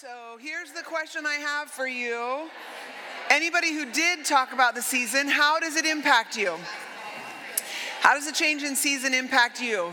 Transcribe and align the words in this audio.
So 0.00 0.38
here's 0.40 0.70
the 0.70 0.82
question 0.82 1.26
I 1.26 1.34
have 1.34 1.68
for 1.68 1.88
you. 1.88 2.48
Anybody 3.30 3.74
who 3.74 3.84
did 3.90 4.24
talk 4.24 4.52
about 4.52 4.76
the 4.76 4.82
season, 4.82 5.26
how 5.26 5.58
does 5.58 5.74
it 5.74 5.84
impact 5.84 6.36
you? 6.36 6.54
How 7.98 8.14
does 8.14 8.28
a 8.28 8.32
change 8.32 8.62
in 8.62 8.76
season 8.76 9.12
impact 9.12 9.60
you? 9.60 9.92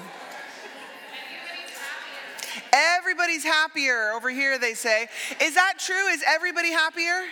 Everybody's 2.72 3.44
happier 3.44 4.12
over 4.12 4.30
here, 4.30 4.60
they 4.60 4.76
say. 4.76 5.08
Is 5.42 5.56
that 5.56 5.80
true? 5.80 6.06
Is 6.10 6.24
everybody 6.28 6.72
happier 6.72 7.24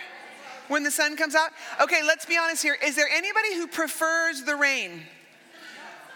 when 0.66 0.82
the 0.82 0.90
sun 0.90 1.16
comes 1.16 1.36
out? 1.36 1.50
Okay, 1.80 2.02
let's 2.04 2.26
be 2.26 2.36
honest 2.36 2.60
here. 2.60 2.76
Is 2.84 2.96
there 2.96 3.08
anybody 3.08 3.54
who 3.54 3.68
prefers 3.68 4.42
the 4.42 4.56
rain? 4.56 5.02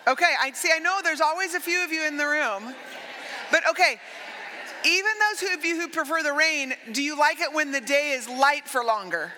Okay, 0.08 0.34
I 0.40 0.50
see, 0.50 0.70
I 0.74 0.80
know 0.80 0.98
there's 1.04 1.20
always 1.20 1.54
a 1.54 1.60
few 1.60 1.84
of 1.84 1.92
you 1.92 2.04
in 2.04 2.16
the 2.16 2.26
room. 2.26 2.74
But 3.52 3.62
okay, 3.70 4.00
even 4.84 5.10
those 5.30 5.54
of 5.54 5.64
you 5.64 5.80
who 5.80 5.88
prefer 5.88 6.22
the 6.22 6.32
rain, 6.32 6.74
do 6.92 7.02
you 7.02 7.18
like 7.18 7.40
it 7.40 7.52
when 7.52 7.72
the 7.72 7.80
day 7.80 8.10
is 8.10 8.28
light 8.28 8.68
for 8.68 8.84
longer? 8.84 9.32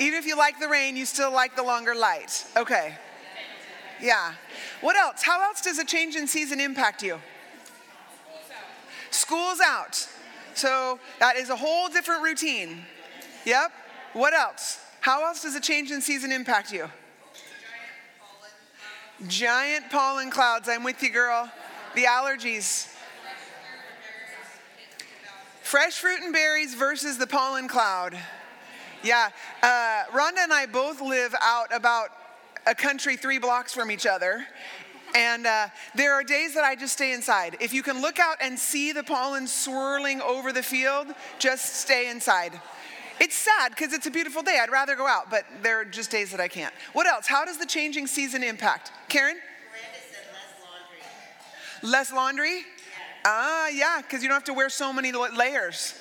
Even 0.00 0.18
if 0.18 0.26
you 0.26 0.36
like 0.36 0.58
the 0.58 0.68
rain, 0.68 0.96
you 0.96 1.06
still 1.06 1.32
like 1.32 1.54
the 1.54 1.62
longer 1.62 1.94
light. 1.94 2.46
Okay. 2.56 2.96
Yeah. 4.00 4.34
What 4.80 4.96
else? 4.96 5.22
How 5.22 5.42
else 5.42 5.60
does 5.60 5.78
a 5.78 5.84
change 5.84 6.16
in 6.16 6.26
season 6.26 6.60
impact 6.60 7.02
you? 7.02 7.20
School's 9.10 9.60
out. 9.60 10.08
So 10.54 10.98
that 11.20 11.36
is 11.36 11.50
a 11.50 11.56
whole 11.56 11.88
different 11.88 12.22
routine. 12.22 12.84
Yep. 13.44 13.72
What 14.14 14.34
else? 14.34 14.80
How 15.00 15.24
else 15.26 15.42
does 15.42 15.54
a 15.54 15.60
change 15.60 15.90
in 15.90 16.00
season 16.00 16.32
impact 16.32 16.72
you? 16.72 16.88
Giant 19.28 19.90
pollen 19.90 20.30
clouds. 20.30 20.68
I'm 20.68 20.82
with 20.82 21.02
you, 21.02 21.10
girl. 21.10 21.50
The 21.94 22.04
allergies. 22.04 22.91
Fresh 25.72 26.00
fruit 26.00 26.20
and 26.20 26.34
berries 26.34 26.74
versus 26.74 27.16
the 27.16 27.26
pollen 27.26 27.66
cloud. 27.66 28.14
Yeah. 29.02 29.30
Uh, 29.62 30.02
Rhonda 30.12 30.40
and 30.40 30.52
I 30.52 30.66
both 30.66 31.00
live 31.00 31.34
out 31.40 31.74
about 31.74 32.10
a 32.66 32.74
country 32.74 33.16
three 33.16 33.38
blocks 33.38 33.72
from 33.72 33.90
each 33.90 34.04
other. 34.04 34.44
And 35.14 35.46
uh, 35.46 35.68
there 35.94 36.12
are 36.12 36.22
days 36.24 36.52
that 36.56 36.62
I 36.62 36.76
just 36.76 36.92
stay 36.92 37.14
inside. 37.14 37.56
If 37.58 37.72
you 37.72 37.82
can 37.82 38.02
look 38.02 38.18
out 38.18 38.36
and 38.42 38.58
see 38.58 38.92
the 38.92 39.02
pollen 39.02 39.46
swirling 39.46 40.20
over 40.20 40.52
the 40.52 40.62
field, 40.62 41.06
just 41.38 41.76
stay 41.76 42.10
inside. 42.10 42.60
It's 43.18 43.34
sad 43.34 43.70
because 43.70 43.94
it's 43.94 44.06
a 44.06 44.10
beautiful 44.10 44.42
day. 44.42 44.58
I'd 44.62 44.70
rather 44.70 44.94
go 44.94 45.06
out, 45.06 45.30
but 45.30 45.46
there 45.62 45.80
are 45.80 45.86
just 45.86 46.10
days 46.10 46.32
that 46.32 46.40
I 46.40 46.48
can't. 46.48 46.74
What 46.92 47.06
else? 47.06 47.26
How 47.26 47.46
does 47.46 47.56
the 47.56 47.64
changing 47.64 48.08
season 48.08 48.42
impact? 48.42 48.92
Karen? 49.08 49.36
Less 49.40 50.60
laundry. 51.82 51.90
Less 51.90 52.12
laundry? 52.12 52.64
Ah, 53.24 53.68
yeah, 53.68 54.00
because 54.02 54.22
you 54.22 54.28
don't 54.28 54.36
have 54.36 54.44
to 54.44 54.54
wear 54.54 54.68
so 54.68 54.92
many 54.92 55.12
layers. 55.12 55.94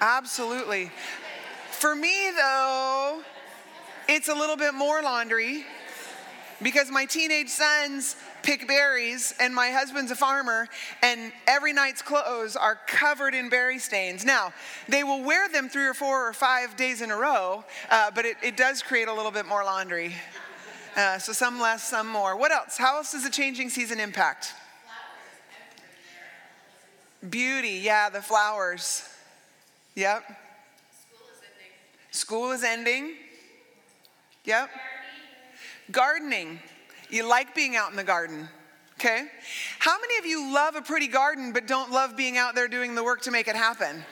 Absolutely. 0.00 0.90
For 1.72 1.94
me, 1.94 2.30
though, 2.36 3.22
it's 4.08 4.28
a 4.28 4.34
little 4.34 4.56
bit 4.56 4.74
more 4.74 5.02
laundry 5.02 5.64
because 6.62 6.90
my 6.90 7.06
teenage 7.06 7.48
sons 7.48 8.16
pick 8.42 8.66
berries 8.66 9.34
and 9.40 9.54
my 9.54 9.70
husband's 9.70 10.10
a 10.10 10.16
farmer 10.16 10.68
and 11.02 11.32
every 11.46 11.72
night's 11.72 12.02
clothes 12.02 12.56
are 12.56 12.78
covered 12.86 13.34
in 13.34 13.48
berry 13.48 13.78
stains. 13.78 14.24
Now 14.24 14.52
they 14.88 15.04
will 15.04 15.22
wear 15.22 15.48
them 15.48 15.68
three 15.68 15.86
or 15.86 15.94
four 15.94 16.28
or 16.28 16.32
five 16.32 16.76
days 16.76 17.00
in 17.00 17.10
a 17.10 17.16
row 17.16 17.64
uh, 17.90 18.10
but 18.14 18.24
it, 18.24 18.36
it, 18.42 18.56
does 18.56 18.82
create 18.82 19.08
a 19.08 19.14
little 19.14 19.30
bit 19.30 19.46
more 19.46 19.64
laundry. 19.64 20.14
Uh, 20.96 21.18
so 21.18 21.32
some 21.32 21.60
less 21.60 21.82
some 21.82 22.08
more. 22.08 22.36
What 22.36 22.52
else? 22.52 22.76
How 22.76 22.96
else 22.96 23.12
does 23.12 23.24
the 23.24 23.30
changing 23.30 23.70
season 23.70 24.00
impact 24.00 24.54
beauty 27.28 27.80
yeah 27.82 28.08
the 28.08 28.22
flowers 28.22 29.08
yep 29.94 30.24
school 30.92 31.28
is 31.32 31.42
ending, 31.42 32.10
school 32.10 32.50
is 32.52 32.64
ending. 32.64 33.14
yep 34.44 34.70
Gardening. 35.90 36.60
You 37.08 37.28
like 37.28 37.54
being 37.54 37.76
out 37.76 37.90
in 37.90 37.96
the 37.96 38.04
garden. 38.04 38.48
Okay? 38.94 39.26
How 39.78 39.98
many 40.00 40.18
of 40.18 40.26
you 40.26 40.52
love 40.52 40.76
a 40.76 40.82
pretty 40.82 41.08
garden 41.08 41.52
but 41.52 41.66
don't 41.66 41.90
love 41.90 42.16
being 42.16 42.36
out 42.36 42.54
there 42.54 42.68
doing 42.68 42.94
the 42.94 43.02
work 43.02 43.22
to 43.22 43.30
make 43.30 43.48
it 43.48 43.56
happen? 43.56 44.04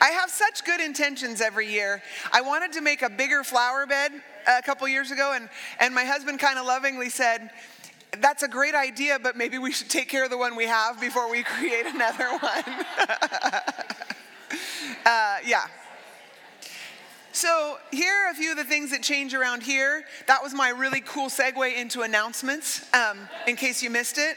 I 0.00 0.08
have 0.10 0.30
such 0.30 0.64
good 0.64 0.80
intentions 0.80 1.40
every 1.40 1.70
year. 1.70 2.02
I 2.32 2.40
wanted 2.40 2.72
to 2.72 2.80
make 2.80 3.02
a 3.02 3.08
bigger 3.08 3.44
flower 3.44 3.86
bed 3.86 4.12
a 4.46 4.60
couple 4.62 4.86
years 4.88 5.10
ago, 5.10 5.32
and, 5.34 5.48
and 5.80 5.94
my 5.94 6.04
husband 6.04 6.40
kind 6.40 6.58
of 6.58 6.66
lovingly 6.66 7.08
said, 7.08 7.50
That's 8.20 8.42
a 8.42 8.48
great 8.48 8.74
idea, 8.74 9.18
but 9.22 9.36
maybe 9.36 9.58
we 9.58 9.72
should 9.72 9.90
take 9.90 10.08
care 10.08 10.24
of 10.24 10.30
the 10.30 10.38
one 10.38 10.56
we 10.56 10.66
have 10.66 11.00
before 11.00 11.30
we 11.30 11.42
create 11.56 11.86
another 11.86 12.30
one. 12.38 12.64
uh, 15.06 15.36
yeah, 15.46 15.66
so, 17.34 17.78
here 17.90 18.14
are 18.14 18.30
a 18.30 18.34
few 18.34 18.52
of 18.52 18.56
the 18.56 18.64
things 18.64 18.92
that 18.92 19.02
change 19.02 19.34
around 19.34 19.64
here. 19.64 20.04
That 20.28 20.40
was 20.40 20.54
my 20.54 20.68
really 20.68 21.00
cool 21.00 21.26
segue 21.26 21.76
into 21.76 22.02
announcements, 22.02 22.86
um, 22.94 23.18
in 23.48 23.56
case 23.56 23.82
you 23.82 23.90
missed 23.90 24.18
it. 24.18 24.36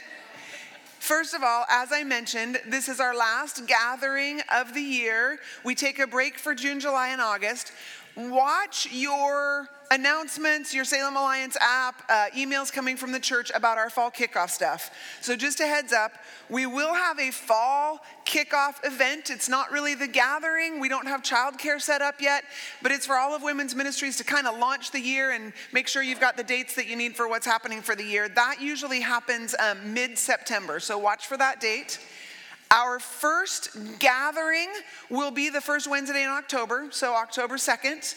First 0.98 1.32
of 1.32 1.44
all, 1.44 1.64
as 1.70 1.92
I 1.92 2.02
mentioned, 2.02 2.60
this 2.66 2.88
is 2.88 2.98
our 2.98 3.16
last 3.16 3.68
gathering 3.68 4.40
of 4.52 4.74
the 4.74 4.80
year. 4.82 5.38
We 5.64 5.76
take 5.76 6.00
a 6.00 6.08
break 6.08 6.40
for 6.40 6.56
June, 6.56 6.80
July, 6.80 7.10
and 7.10 7.20
August. 7.20 7.70
Watch 8.16 8.88
your 8.90 9.68
announcements, 9.90 10.74
your 10.74 10.84
Salem 10.84 11.16
Alliance 11.16 11.56
app, 11.60 12.02
uh, 12.08 12.26
emails 12.36 12.72
coming 12.72 12.96
from 12.96 13.12
the 13.12 13.20
church 13.20 13.50
about 13.54 13.78
our 13.78 13.90
fall 13.90 14.10
kickoff 14.10 14.50
stuff. 14.50 14.90
So, 15.20 15.36
just 15.36 15.60
a 15.60 15.66
heads 15.66 15.92
up, 15.92 16.12
we 16.48 16.66
will 16.66 16.94
have 16.94 17.18
a 17.18 17.30
fall 17.30 18.00
kickoff 18.24 18.84
event. 18.84 19.30
It's 19.30 19.48
not 19.48 19.70
really 19.70 19.94
the 19.94 20.06
gathering, 20.06 20.80
we 20.80 20.88
don't 20.88 21.06
have 21.06 21.22
childcare 21.22 21.80
set 21.80 22.02
up 22.02 22.20
yet, 22.20 22.44
but 22.82 22.92
it's 22.92 23.06
for 23.06 23.16
all 23.16 23.34
of 23.34 23.42
women's 23.42 23.74
ministries 23.74 24.16
to 24.18 24.24
kind 24.24 24.46
of 24.46 24.58
launch 24.58 24.90
the 24.90 25.00
year 25.00 25.32
and 25.32 25.52
make 25.72 25.88
sure 25.88 26.02
you've 26.02 26.20
got 26.20 26.36
the 26.36 26.44
dates 26.44 26.74
that 26.74 26.86
you 26.86 26.96
need 26.96 27.16
for 27.16 27.28
what's 27.28 27.46
happening 27.46 27.80
for 27.80 27.94
the 27.94 28.04
year. 28.04 28.28
That 28.28 28.60
usually 28.60 29.00
happens 29.00 29.54
um, 29.58 29.94
mid 29.94 30.18
September, 30.18 30.80
so 30.80 30.98
watch 30.98 31.26
for 31.26 31.36
that 31.36 31.60
date. 31.60 31.98
Our 32.70 32.98
first 32.98 33.98
gathering 33.98 34.68
will 35.08 35.30
be 35.30 35.48
the 35.48 35.60
first 35.60 35.88
Wednesday 35.88 36.22
in 36.22 36.28
October, 36.28 36.88
so 36.90 37.14
October 37.14 37.56
2nd. 37.56 38.14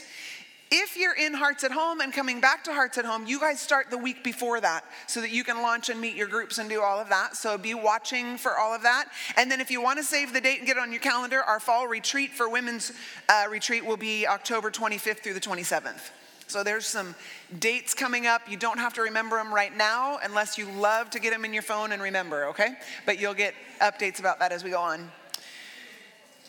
If 0.73 0.95
you're 0.95 1.15
in 1.15 1.33
Hearts 1.33 1.65
at 1.65 1.71
Home 1.73 1.99
and 1.99 2.13
coming 2.13 2.39
back 2.39 2.63
to 2.63 2.71
Hearts 2.71 2.97
at 2.97 3.03
Home, 3.03 3.27
you 3.27 3.41
guys 3.41 3.59
start 3.59 3.89
the 3.89 3.97
week 3.97 4.23
before 4.23 4.61
that 4.61 4.85
so 5.05 5.19
that 5.19 5.29
you 5.29 5.43
can 5.43 5.61
launch 5.61 5.89
and 5.89 5.99
meet 5.99 6.15
your 6.15 6.29
groups 6.29 6.59
and 6.59 6.69
do 6.69 6.81
all 6.81 6.97
of 6.97 7.09
that. 7.09 7.35
So 7.35 7.57
be 7.57 7.73
watching 7.73 8.37
for 8.37 8.57
all 8.57 8.73
of 8.73 8.81
that. 8.83 9.09
And 9.35 9.51
then 9.51 9.59
if 9.59 9.69
you 9.69 9.81
want 9.81 9.99
to 9.99 10.03
save 10.03 10.31
the 10.31 10.39
date 10.39 10.59
and 10.59 10.65
get 10.65 10.77
it 10.77 10.79
on 10.79 10.93
your 10.93 11.01
calendar, 11.01 11.43
our 11.43 11.59
fall 11.59 11.89
retreat 11.89 12.31
for 12.31 12.47
women's 12.47 12.93
uh, 13.27 13.47
retreat 13.49 13.85
will 13.85 13.97
be 13.97 14.25
October 14.25 14.71
25th 14.71 15.19
through 15.19 15.33
the 15.33 15.41
27th. 15.41 16.09
So 16.47 16.63
there's 16.63 16.87
some 16.87 17.15
dates 17.59 17.93
coming 17.93 18.25
up. 18.25 18.49
You 18.49 18.55
don't 18.55 18.79
have 18.79 18.93
to 18.93 19.01
remember 19.01 19.35
them 19.35 19.53
right 19.53 19.75
now 19.75 20.19
unless 20.23 20.57
you 20.57 20.71
love 20.71 21.09
to 21.09 21.19
get 21.19 21.33
them 21.33 21.43
in 21.43 21.51
your 21.53 21.63
phone 21.63 21.91
and 21.91 22.01
remember, 22.01 22.45
okay? 22.45 22.75
But 23.05 23.19
you'll 23.19 23.33
get 23.33 23.55
updates 23.81 24.21
about 24.21 24.39
that 24.39 24.53
as 24.53 24.63
we 24.63 24.69
go 24.69 24.79
on. 24.79 25.11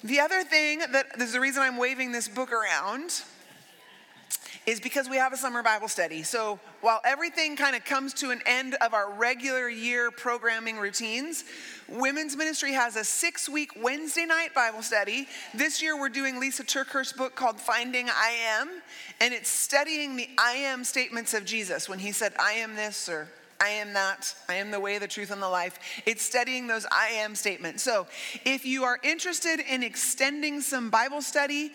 The 0.05 0.21
other 0.21 0.45
thing 0.45 0.79
that 0.79 1.19
this 1.19 1.29
is 1.29 1.33
the 1.33 1.41
reason 1.41 1.63
I'm 1.63 1.77
waving 1.77 2.13
this 2.13 2.29
book 2.29 2.53
around 2.53 3.23
is 4.67 4.79
because 4.79 5.09
we 5.09 5.17
have 5.17 5.33
a 5.33 5.37
summer 5.37 5.63
Bible 5.63 5.89
study. 5.89 6.23
So 6.23 6.59
while 6.81 7.01
everything 7.05 7.57
kind 7.57 7.75
of 7.75 7.85
comes 7.85 8.15
to 8.15 8.31
an 8.31 8.41
end 8.47 8.77
of 8.81 8.95
our 8.95 9.13
regular 9.13 9.69
year 9.69 10.11
programming 10.11 10.79
routines, 10.79 11.45
women's 11.89 12.37
ministry 12.37 12.73
has 12.73 12.97
a 12.97 13.05
six 13.05 13.49
week 13.49 13.73
Wednesday 13.77 14.25
night 14.25 14.55
Bible 14.55 14.83
study. 14.83 15.27
This 15.53 15.83
year 15.83 15.99
we're 15.99 16.09
doing 16.09 16.39
Lisa 16.39 16.63
TerKeurst's 16.63 17.13
book 17.13 17.35
called 17.35 17.61
Finding 17.61 18.09
I 18.09 18.37
Am, 18.61 18.69
and 19.21 19.35
it's 19.35 19.49
studying 19.49 20.17
the 20.17 20.29
I 20.39 20.53
am 20.53 20.85
statements 20.85 21.35
of 21.35 21.45
Jesus 21.45 21.89
when 21.89 21.99
he 21.99 22.13
said, 22.13 22.33
I 22.39 22.53
am 22.53 22.77
this 22.77 23.09
or 23.09 23.29
I 23.63 23.69
am 23.69 23.93
that. 23.93 24.35
I 24.49 24.55
am 24.55 24.73
the 24.73 24.81
way, 24.81 24.99
the 24.99 25.07
truth, 25.07 25.31
and 25.31 25.41
the 25.41 25.49
life. 25.49 25.79
It's 26.05 26.23
studying 26.23 26.67
those 26.67 26.85
I 26.91 27.11
am 27.19 27.37
statements. 27.37 27.85
So, 27.85 28.09
if 28.45 28.67
you 28.67 28.83
are 28.83 28.99
interested 29.05 29.61
in 29.61 29.85
extending 29.85 30.61
some 30.61 30.91
Bible 30.91 31.23
study, 31.23 31.71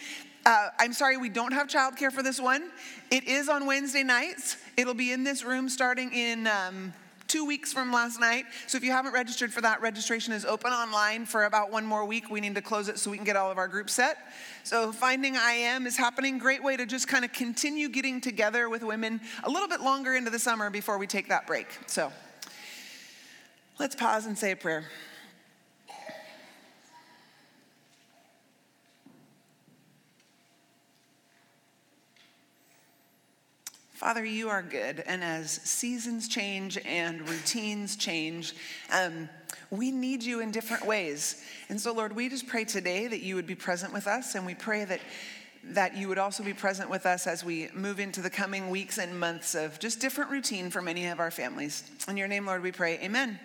uh, 0.47 0.69
I'm 0.79 0.93
sorry, 0.93 1.17
we 1.17 1.27
don't 1.27 1.51
have 1.51 1.67
childcare 1.67 2.09
for 2.09 2.23
this 2.23 2.39
one. 2.39 2.69
It 3.11 3.25
is 3.25 3.49
on 3.49 3.65
Wednesday 3.65 4.03
nights. 4.03 4.55
It'll 4.77 4.93
be 4.93 5.11
in 5.11 5.25
this 5.25 5.43
room 5.43 5.67
starting 5.67 6.13
in 6.13 6.47
um, 6.47 6.93
two 7.27 7.45
weeks 7.45 7.73
from 7.73 7.91
last 7.91 8.17
night. 8.17 8.45
So 8.65 8.77
if 8.77 8.83
you 8.85 8.93
haven't 8.93 9.11
registered 9.11 9.51
for 9.51 9.59
that, 9.59 9.81
registration 9.81 10.31
is 10.31 10.45
open 10.45 10.71
online 10.71 11.25
for 11.25 11.43
about 11.43 11.69
one 11.69 11.85
more 11.85 12.05
week. 12.05 12.29
We 12.29 12.39
need 12.39 12.55
to 12.55 12.61
close 12.61 12.87
it 12.87 12.97
so 12.97 13.11
we 13.11 13.17
can 13.17 13.25
get 13.25 13.35
all 13.35 13.51
of 13.51 13.57
our 13.57 13.67
groups 13.67 13.93
set. 13.93 14.19
So 14.63 14.93
finding 14.93 15.35
I 15.35 15.51
am 15.51 15.85
is 15.85 15.97
happening. 15.97 16.37
Great 16.37 16.63
way 16.63 16.77
to 16.77 16.85
just 16.85 17.09
kind 17.09 17.25
of 17.25 17.33
continue 17.33 17.89
getting 17.89 18.21
together 18.21 18.69
with 18.69 18.83
women 18.83 19.19
a 19.43 19.49
little 19.49 19.67
bit 19.67 19.81
longer 19.81 20.15
into 20.15 20.31
the 20.31 20.39
summer 20.39 20.69
before 20.69 20.97
we 20.97 21.07
take 21.07 21.27
that 21.27 21.45
break. 21.45 21.67
So 21.87 22.09
let's 23.79 23.95
pause 23.95 24.25
and 24.25 24.37
say 24.37 24.51
a 24.51 24.55
prayer. 24.55 24.85
Father, 33.97 34.23
you 34.23 34.47
are 34.49 34.61
good. 34.61 35.03
And 35.07 35.23
as 35.23 35.49
seasons 35.49 36.27
change 36.27 36.77
and 36.85 37.27
routines 37.27 37.95
change, 37.95 38.53
um, 38.93 39.27
we 39.71 39.89
need 39.89 40.21
you 40.21 40.39
in 40.39 40.51
different 40.51 40.85
ways. 40.85 41.43
And 41.67 41.81
so, 41.81 41.95
Lord, 41.95 42.15
we 42.15 42.29
just 42.29 42.45
pray 42.45 42.63
today 42.63 43.07
that 43.07 43.23
you 43.23 43.33
would 43.33 43.47
be 43.47 43.55
present 43.55 43.91
with 43.91 44.05
us. 44.05 44.35
And 44.35 44.45
we 44.45 44.53
pray 44.53 44.85
that, 44.85 44.99
that 45.63 45.97
you 45.97 46.09
would 46.09 46.19
also 46.19 46.43
be 46.43 46.53
present 46.53 46.91
with 46.91 47.07
us 47.07 47.25
as 47.25 47.43
we 47.43 47.69
move 47.73 47.99
into 47.99 48.21
the 48.21 48.29
coming 48.29 48.69
weeks 48.69 48.99
and 48.99 49.19
months 49.19 49.55
of 49.55 49.79
just 49.79 49.99
different 49.99 50.29
routine 50.29 50.69
for 50.69 50.79
many 50.79 51.07
of 51.07 51.19
our 51.19 51.31
families. 51.31 51.83
In 52.07 52.17
your 52.17 52.27
name, 52.27 52.45
Lord, 52.45 52.61
we 52.61 52.71
pray. 52.71 52.99
Amen. 52.99 53.39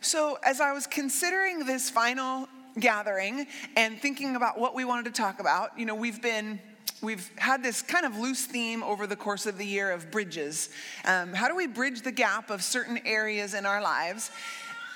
So, 0.00 0.38
as 0.42 0.58
I 0.58 0.72
was 0.72 0.86
considering 0.86 1.66
this 1.66 1.90
final 1.90 2.48
gathering 2.80 3.46
and 3.76 4.00
thinking 4.00 4.36
about 4.36 4.58
what 4.58 4.74
we 4.74 4.86
wanted 4.86 5.04
to 5.04 5.10
talk 5.10 5.38
about, 5.38 5.78
you 5.78 5.84
know, 5.84 5.94
we've 5.94 6.22
been 6.22 6.60
we've 7.04 7.30
had 7.36 7.62
this 7.62 7.82
kind 7.82 8.06
of 8.06 8.18
loose 8.18 8.44
theme 8.46 8.82
over 8.82 9.06
the 9.06 9.16
course 9.16 9.46
of 9.46 9.58
the 9.58 9.66
year 9.66 9.90
of 9.90 10.10
bridges. 10.10 10.70
Um, 11.04 11.32
how 11.32 11.48
do 11.48 11.54
we 11.54 11.66
bridge 11.66 12.02
the 12.02 12.12
gap 12.12 12.50
of 12.50 12.62
certain 12.62 12.98
areas 13.04 13.54
in 13.54 13.66
our 13.66 13.82
lives? 13.82 14.30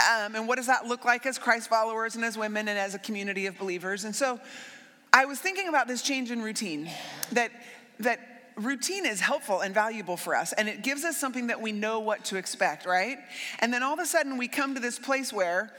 Um, 0.00 0.34
and 0.34 0.48
what 0.48 0.56
does 0.56 0.66
that 0.68 0.86
look 0.86 1.04
like 1.04 1.26
as 1.26 1.38
Christ 1.38 1.68
followers 1.68 2.16
and 2.16 2.24
as 2.24 2.38
women 2.38 2.68
and 2.68 2.78
as 2.78 2.94
a 2.94 2.98
community 2.98 3.46
of 3.46 3.58
believers? 3.58 4.04
And 4.04 4.14
so 4.14 4.40
I 5.12 5.24
was 5.24 5.38
thinking 5.38 5.68
about 5.68 5.88
this 5.88 6.02
change 6.02 6.30
in 6.30 6.40
routine 6.40 6.88
that, 7.32 7.50
that 8.00 8.20
routine 8.56 9.06
is 9.06 9.20
helpful 9.20 9.60
and 9.60 9.74
valuable 9.74 10.16
for 10.16 10.34
us 10.34 10.52
and 10.52 10.68
it 10.68 10.82
gives 10.82 11.04
us 11.04 11.16
something 11.16 11.48
that 11.48 11.60
we 11.60 11.72
know 11.72 12.00
what 12.00 12.24
to 12.26 12.36
expect, 12.36 12.86
right? 12.86 13.18
And 13.58 13.72
then 13.72 13.82
all 13.82 13.94
of 13.94 14.00
a 14.00 14.06
sudden 14.06 14.36
we 14.36 14.48
come 14.48 14.74
to 14.74 14.80
this 14.80 14.98
place 14.98 15.32
where 15.32 15.72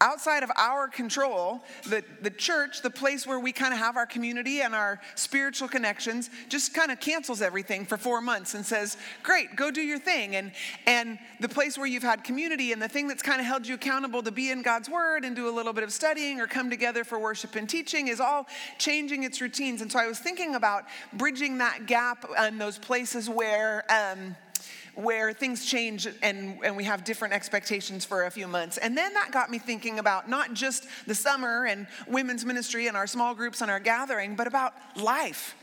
outside 0.00 0.42
of 0.42 0.50
our 0.56 0.86
control, 0.88 1.60
the, 1.88 2.04
the 2.22 2.30
church, 2.30 2.82
the 2.82 2.90
place 2.90 3.26
where 3.26 3.40
we 3.40 3.52
kind 3.52 3.72
of 3.72 3.80
have 3.80 3.96
our 3.96 4.06
community 4.06 4.60
and 4.60 4.74
our 4.74 5.00
spiritual 5.16 5.68
connections, 5.68 6.30
just 6.48 6.72
kind 6.72 6.90
of 6.90 7.00
cancels 7.00 7.42
everything 7.42 7.84
for 7.84 7.96
four 7.96 8.20
months 8.20 8.54
and 8.54 8.64
says, 8.64 8.96
Great, 9.22 9.56
go 9.56 9.70
do 9.70 9.80
your 9.80 9.98
thing. 9.98 10.36
And, 10.36 10.52
and 10.86 11.18
the 11.40 11.48
place 11.48 11.76
where 11.76 11.86
you've 11.86 12.02
had 12.02 12.22
community 12.22 12.72
and 12.72 12.80
the 12.80 12.88
thing 12.88 13.08
that's 13.08 13.22
kind 13.22 13.40
of 13.40 13.46
held 13.46 13.66
you 13.66 13.74
accountable 13.74 14.22
to 14.22 14.30
be 14.30 14.50
in 14.50 14.62
God's 14.62 14.88
word 14.88 15.24
and 15.24 15.34
do 15.34 15.48
a 15.48 15.54
little 15.54 15.72
bit 15.72 15.84
of 15.84 15.92
studying 15.92 16.40
or 16.40 16.46
come 16.46 16.70
together 16.70 17.02
for 17.02 17.18
worship 17.18 17.56
and 17.56 17.68
teaching 17.68 18.08
is 18.08 18.20
all 18.20 18.46
changing 18.78 19.24
its 19.24 19.40
routines. 19.40 19.82
And 19.82 19.90
so 19.90 19.98
I 19.98 20.06
was 20.06 20.18
thinking 20.18 20.54
about 20.54 20.84
bridging 21.12 21.58
that 21.58 21.86
gap 21.86 22.24
and 22.38 22.60
those 22.60 22.78
places 22.78 23.28
where. 23.28 23.84
Um, 23.90 24.36
where 24.94 25.32
things 25.32 25.64
change 25.64 26.06
and, 26.22 26.58
and 26.64 26.76
we 26.76 26.84
have 26.84 27.04
different 27.04 27.34
expectations 27.34 28.04
for 28.04 28.24
a 28.24 28.30
few 28.30 28.46
months. 28.46 28.78
And 28.78 28.96
then 28.96 29.14
that 29.14 29.30
got 29.30 29.50
me 29.50 29.58
thinking 29.58 29.98
about 29.98 30.28
not 30.28 30.54
just 30.54 30.86
the 31.06 31.14
summer 31.14 31.66
and 31.66 31.86
women's 32.06 32.44
ministry 32.44 32.86
and 32.88 32.96
our 32.96 33.06
small 33.06 33.34
groups 33.34 33.60
and 33.60 33.70
our 33.70 33.80
gathering, 33.80 34.36
but 34.36 34.46
about 34.46 34.74
life. 34.96 35.54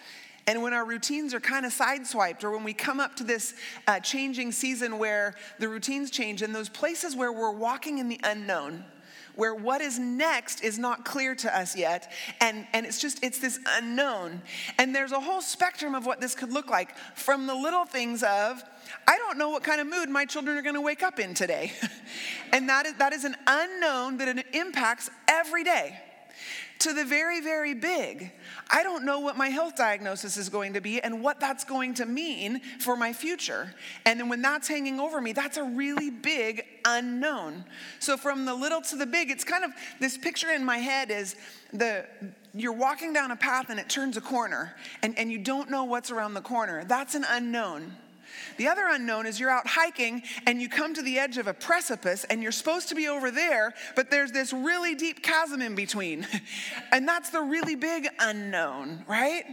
And 0.48 0.62
when 0.62 0.74
our 0.74 0.86
routines 0.86 1.34
are 1.34 1.40
kind 1.40 1.66
of 1.66 1.74
sideswiped, 1.74 2.44
or 2.44 2.52
when 2.52 2.64
we 2.64 2.74
come 2.74 3.00
up 3.00 3.16
to 3.16 3.24
this 3.24 3.56
uh, 3.88 4.00
changing 4.00 4.52
season 4.52 5.00
where 5.00 5.34
the 5.58 5.68
routines 5.68 6.12
change, 6.12 6.44
and 6.44 6.54
those 6.54 6.70
places 6.70 7.16
where 7.16 7.34
we're 7.34 7.52
walking 7.52 7.98
in 7.98 8.10
the 8.10 8.20
unknown, 8.24 8.86
where 9.36 9.54
what 9.54 9.82
is 9.82 10.00
next 10.00 10.64
is 10.64 10.80
not 10.80 11.06
clear 11.06 11.36
to 11.36 11.58
us 11.58 11.76
yet 11.76 12.12
and, 12.42 12.68
and 12.74 12.86
it's 12.86 13.02
just 13.02 13.24
it's 13.24 13.40
this 13.40 13.60
unknown 13.78 14.42
and 14.78 14.96
there's 14.96 15.12
a 15.12 15.20
whole 15.20 15.42
spectrum 15.42 15.96
of 15.96 16.06
what 16.06 16.22
this 16.22 16.36
could 16.36 16.52
look 16.52 16.70
like 16.70 16.96
from 17.16 17.48
the 17.48 17.56
little 17.56 17.86
things 17.86 18.24
of 18.24 18.64
I 19.08 19.18
don't 19.18 19.38
know 19.38 19.50
what 19.50 19.64
kind 19.64 19.82
of 19.82 19.88
mood 19.88 20.10
my 20.10 20.26
children 20.26 20.58
are 20.58 20.62
going 20.62 20.76
to 20.76 20.82
wake 20.82 21.04
up 21.04 21.20
in 21.20 21.34
today. 21.34 21.74
and 22.54 22.70
that 22.70 22.86
is, 22.86 22.94
that 22.96 23.14
is 23.14 23.24
an 23.24 23.36
unknown 23.48 24.18
that 24.18 24.46
impacts 24.54 25.10
every 25.28 25.64
day. 25.64 26.00
To 26.80 26.94
the 26.94 27.06
very, 27.06 27.42
very 27.42 27.74
big. 27.74 28.32
I 28.70 28.84
don't 28.84 29.06
know 29.06 29.20
what 29.20 29.38
my 29.38 29.48
health 29.50 29.76
diagnosis 29.76 30.38
is 30.38 30.50
going 30.50 30.74
to 30.74 30.82
be 30.82 31.02
and 31.02 31.24
what 31.24 31.40
that's 31.40 31.64
going 31.64 31.96
to 31.96 32.06
mean 32.06 32.62
for 32.80 32.96
my 32.96 33.14
future. 33.14 33.74
And 34.06 34.20
then 34.20 34.30
when 34.30 34.42
that's 34.42 34.68
hanging 34.68 35.00
over 35.00 35.20
me, 35.22 35.34
that's 35.34 35.58
a 35.58 35.64
really 35.64 36.10
big 36.10 36.64
unknown. 36.86 37.66
So 38.00 38.18
from 38.18 38.46
the 38.46 38.54
little 38.54 38.82
to 38.82 38.96
the 38.96 39.06
big, 39.06 39.32
it's 39.32 39.44
kind 39.44 39.64
of 39.64 39.72
this 40.00 40.18
picture 40.18 40.52
in 40.52 40.64
my 40.64 40.78
head 40.78 41.12
is 41.12 41.36
the 41.74 42.06
you're 42.54 42.74
walking 42.74 43.12
down 43.12 43.32
a 43.32 43.36
path 43.36 43.70
and 43.70 43.80
it 43.80 43.90
turns 43.90 44.16
a 44.16 44.22
corner 44.22 44.76
and, 45.04 45.18
and 45.18 45.30
you 45.30 45.38
don't 45.38 45.70
know 45.70 45.84
what's 45.84 46.10
around 46.10 46.34
the 46.36 46.42
corner. 46.42 46.86
That's 46.86 47.14
an 47.14 47.26
unknown. 47.28 47.98
The 48.58 48.68
other 48.68 48.88
unknown 48.88 49.26
is 49.26 49.40
you're 49.40 49.50
out 49.50 49.68
hiking 49.68 50.24
and 50.46 50.62
you 50.62 50.70
come 50.70 50.94
to 50.94 51.02
the 51.02 51.20
edge 51.20 51.38
of 51.38 51.48
a 51.48 51.54
precipice 51.54 52.24
and 52.26 52.42
you're 52.42 52.52
supposed 52.52 52.90
to 52.90 52.96
be 52.96 53.08
over 53.08 53.32
there, 53.32 53.74
but 53.96 54.12
there's 54.12 54.32
this 54.32 54.54
really 54.54 54.96
deep 54.96 55.24
chasm 55.24 55.62
in 55.62 55.76
between. 55.76 56.28
and 56.92 57.08
that's 57.08 57.30
the 57.30 57.42
really 57.42 57.76
big 57.76 58.08
unknown, 58.20 59.04
right? 59.08 59.46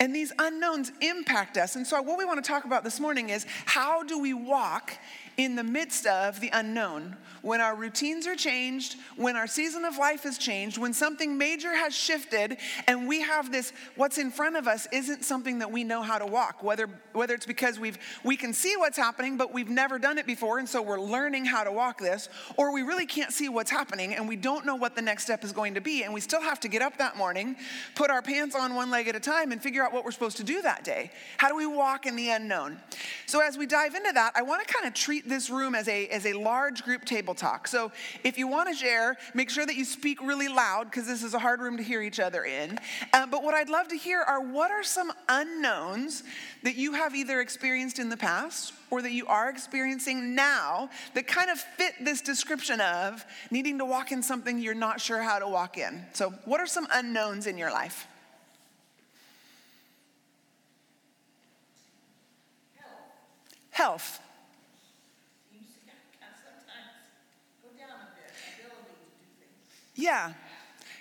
And 0.00 0.14
these 0.14 0.32
unknowns 0.38 0.92
impact 1.00 1.56
us. 1.56 1.76
And 1.76 1.86
so, 1.86 2.02
what 2.02 2.18
we 2.18 2.24
want 2.24 2.42
to 2.44 2.46
talk 2.48 2.64
about 2.64 2.84
this 2.84 2.98
morning 2.98 3.30
is 3.30 3.46
how 3.64 4.02
do 4.02 4.18
we 4.18 4.34
walk 4.34 4.92
in 5.36 5.56
the 5.56 5.64
midst 5.64 6.06
of 6.06 6.40
the 6.40 6.50
unknown, 6.52 7.16
when 7.42 7.60
our 7.60 7.74
routines 7.74 8.26
are 8.26 8.36
changed, 8.36 8.96
when 9.16 9.36
our 9.36 9.46
season 9.46 9.84
of 9.84 9.98
life 9.98 10.22
has 10.22 10.38
changed, 10.38 10.78
when 10.78 10.94
something 10.94 11.36
major 11.36 11.74
has 11.74 11.94
shifted, 11.94 12.56
and 12.86 13.06
we 13.06 13.20
have 13.20 13.52
this, 13.52 13.72
what's 13.96 14.16
in 14.16 14.30
front 14.30 14.56
of 14.56 14.66
us 14.66 14.88
isn't 14.92 15.24
something 15.24 15.58
that 15.58 15.70
we 15.70 15.84
know 15.84 16.00
how 16.00 16.18
to 16.18 16.24
walk, 16.24 16.62
whether, 16.62 16.88
whether 17.12 17.34
it's 17.34 17.44
because 17.44 17.78
we've, 17.78 17.98
we 18.24 18.36
can 18.36 18.52
see 18.52 18.76
what's 18.76 18.96
happening, 18.96 19.36
but 19.36 19.52
we've 19.52 19.68
never 19.68 19.98
done 19.98 20.16
it 20.16 20.26
before, 20.26 20.58
and 20.58 20.68
so 20.68 20.80
we're 20.80 21.00
learning 21.00 21.44
how 21.44 21.62
to 21.64 21.70
walk 21.70 21.98
this, 21.98 22.28
or 22.56 22.72
we 22.72 22.82
really 22.82 23.06
can't 23.06 23.32
see 23.32 23.48
what's 23.48 23.70
happening, 23.70 24.14
and 24.14 24.26
we 24.26 24.36
don't 24.36 24.64
know 24.64 24.76
what 24.76 24.96
the 24.96 25.02
next 25.02 25.24
step 25.24 25.44
is 25.44 25.52
going 25.52 25.74
to 25.74 25.80
be, 25.80 26.02
and 26.02 26.14
we 26.14 26.20
still 26.20 26.40
have 26.40 26.60
to 26.60 26.68
get 26.68 26.80
up 26.80 26.96
that 26.96 27.16
morning, 27.16 27.56
put 27.94 28.10
our 28.10 28.22
pants 28.22 28.54
on 28.54 28.74
one 28.74 28.90
leg 28.90 29.06
at 29.06 29.16
a 29.16 29.20
time, 29.20 29.52
and 29.52 29.62
figure 29.62 29.82
out 29.82 29.92
what 29.92 30.04
we're 30.04 30.12
supposed 30.12 30.38
to 30.38 30.44
do 30.44 30.62
that 30.62 30.82
day. 30.82 31.10
How 31.36 31.48
do 31.48 31.56
we 31.56 31.66
walk 31.66 32.06
in 32.06 32.16
the 32.16 32.30
unknown? 32.30 32.78
So, 33.26 33.40
as 33.40 33.58
we 33.58 33.66
dive 33.66 33.94
into 33.94 34.12
that, 34.12 34.32
I 34.34 34.42
want 34.42 34.66
to 34.66 34.72
kind 34.72 34.86
of 34.86 34.94
treat 34.94 35.23
this 35.26 35.50
room 35.50 35.74
as 35.74 35.88
a, 35.88 36.08
as 36.08 36.26
a 36.26 36.32
large 36.32 36.84
group 36.84 37.04
table 37.04 37.34
talk. 37.34 37.68
So 37.68 37.92
if 38.22 38.38
you 38.38 38.46
want 38.46 38.68
to 38.68 38.74
share, 38.74 39.16
make 39.34 39.50
sure 39.50 39.66
that 39.66 39.76
you 39.76 39.84
speak 39.84 40.20
really 40.22 40.48
loud 40.48 40.84
because 40.84 41.06
this 41.06 41.22
is 41.22 41.34
a 41.34 41.38
hard 41.38 41.60
room 41.60 41.76
to 41.76 41.82
hear 41.82 42.02
each 42.02 42.20
other 42.20 42.44
in. 42.44 42.78
Uh, 43.12 43.26
but 43.26 43.42
what 43.42 43.54
I'd 43.54 43.68
love 43.68 43.88
to 43.88 43.96
hear 43.96 44.20
are 44.20 44.40
what 44.40 44.70
are 44.70 44.82
some 44.82 45.12
unknowns 45.28 46.22
that 46.62 46.76
you 46.76 46.92
have 46.92 47.14
either 47.14 47.40
experienced 47.40 47.98
in 47.98 48.08
the 48.08 48.16
past 48.16 48.72
or 48.90 49.02
that 49.02 49.12
you 49.12 49.26
are 49.26 49.50
experiencing 49.50 50.34
now 50.34 50.88
that 51.14 51.26
kind 51.26 51.50
of 51.50 51.58
fit 51.58 51.94
this 52.00 52.20
description 52.20 52.80
of 52.80 53.24
needing 53.50 53.78
to 53.78 53.84
walk 53.84 54.12
in 54.12 54.22
something 54.22 54.58
you're 54.58 54.74
not 54.74 55.00
sure 55.00 55.20
how 55.20 55.38
to 55.38 55.48
walk 55.48 55.78
in. 55.78 56.04
So, 56.12 56.30
what 56.44 56.60
are 56.60 56.66
some 56.66 56.86
unknowns 56.92 57.46
in 57.46 57.58
your 57.58 57.70
life? 57.70 58.06
Health. 63.70 64.20
Yeah. 69.94 70.32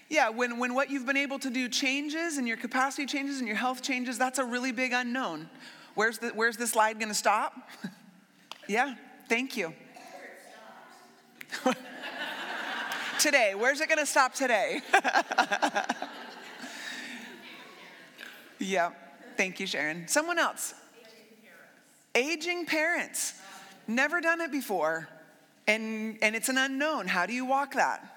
Yeah, 0.10 0.30
when, 0.30 0.60
when 0.60 0.76
what 0.76 0.92
you've 0.92 1.06
been 1.06 1.18
able 1.18 1.40
to 1.40 1.50
do 1.50 1.68
changes 1.68 2.38
and 2.38 2.48
your 2.48 2.58
capacity 2.58 3.06
changes 3.06 3.40
and 3.40 3.48
your 3.48 3.58
health 3.58 3.82
changes, 3.82 4.18
that's 4.18 4.38
a 4.38 4.46
really 4.46 4.72
big 4.72 4.94
unknown. 4.94 5.50
Where's 5.96 6.20
the, 6.20 6.30
where's 6.30 6.58
the 6.58 6.68
slide 6.68 7.00
gonna 7.00 7.14
stop? 7.14 7.70
yeah, 8.68 8.96
thank 9.30 9.58
you. 9.58 9.74
today, 13.20 13.54
where's 13.56 13.80
it 13.82 13.90
gonna 13.90 14.06
stop 14.06 14.34
today? 14.34 14.82
yeah, 18.60 18.92
thank 19.38 19.60
you, 19.60 19.68
Sharon. 19.68 20.08
Someone 20.08 20.38
else. 20.38 20.74
Aging 20.96 21.38
parents. 21.42 22.46
Aging 22.46 22.66
parents. 22.66 23.34
Never 23.88 24.22
done 24.22 24.42
it 24.42 24.52
before. 24.52 25.08
And, 25.68 26.18
and 26.22 26.36
it's 26.36 26.50
an 26.50 26.58
unknown. 26.58 27.08
How 27.08 27.26
do 27.26 27.34
you 27.34 27.46
walk 27.46 27.74
that? 27.76 28.13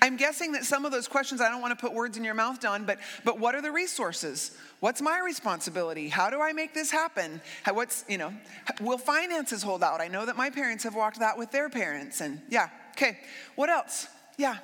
I'm 0.00 0.16
guessing 0.16 0.52
that 0.52 0.64
some 0.64 0.84
of 0.84 0.92
those 0.92 1.08
questions, 1.08 1.40
I 1.40 1.48
don't 1.48 1.60
want 1.60 1.78
to 1.78 1.80
put 1.80 1.94
words 1.94 2.16
in 2.16 2.24
your 2.24 2.34
mouth, 2.34 2.60
Don, 2.60 2.84
but, 2.84 2.98
but 3.24 3.38
what 3.38 3.54
are 3.54 3.62
the 3.62 3.72
resources? 3.72 4.56
What's 4.80 5.00
my 5.00 5.20
responsibility? 5.20 6.08
How 6.08 6.30
do 6.30 6.40
I 6.40 6.52
make 6.52 6.74
this 6.74 6.90
happen? 6.90 7.40
How, 7.62 7.74
what's, 7.74 8.04
you 8.08 8.18
know, 8.18 8.32
will 8.80 8.98
finances 8.98 9.62
hold 9.62 9.82
out? 9.82 10.00
I 10.00 10.08
know 10.08 10.26
that 10.26 10.36
my 10.36 10.50
parents 10.50 10.84
have 10.84 10.94
walked 10.94 11.20
that 11.20 11.38
with 11.38 11.50
their 11.50 11.68
parents. 11.68 12.20
And 12.20 12.40
yeah, 12.50 12.68
okay. 12.92 13.18
What 13.54 13.70
else? 13.70 14.08
Yeah. 14.36 14.56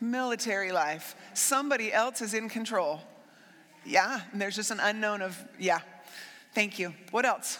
Military 0.00 0.70
life. 0.70 0.70
Military 0.70 0.72
life. 0.72 1.14
Somebody 1.34 1.92
else 1.92 2.22
is 2.22 2.34
in 2.34 2.48
control. 2.48 3.00
Yeah, 3.84 4.20
and 4.32 4.40
there's 4.40 4.56
just 4.56 4.70
an 4.70 4.80
unknown 4.80 5.22
of, 5.22 5.42
yeah. 5.58 5.80
Thank 6.54 6.78
you. 6.78 6.94
What 7.10 7.24
else? 7.24 7.58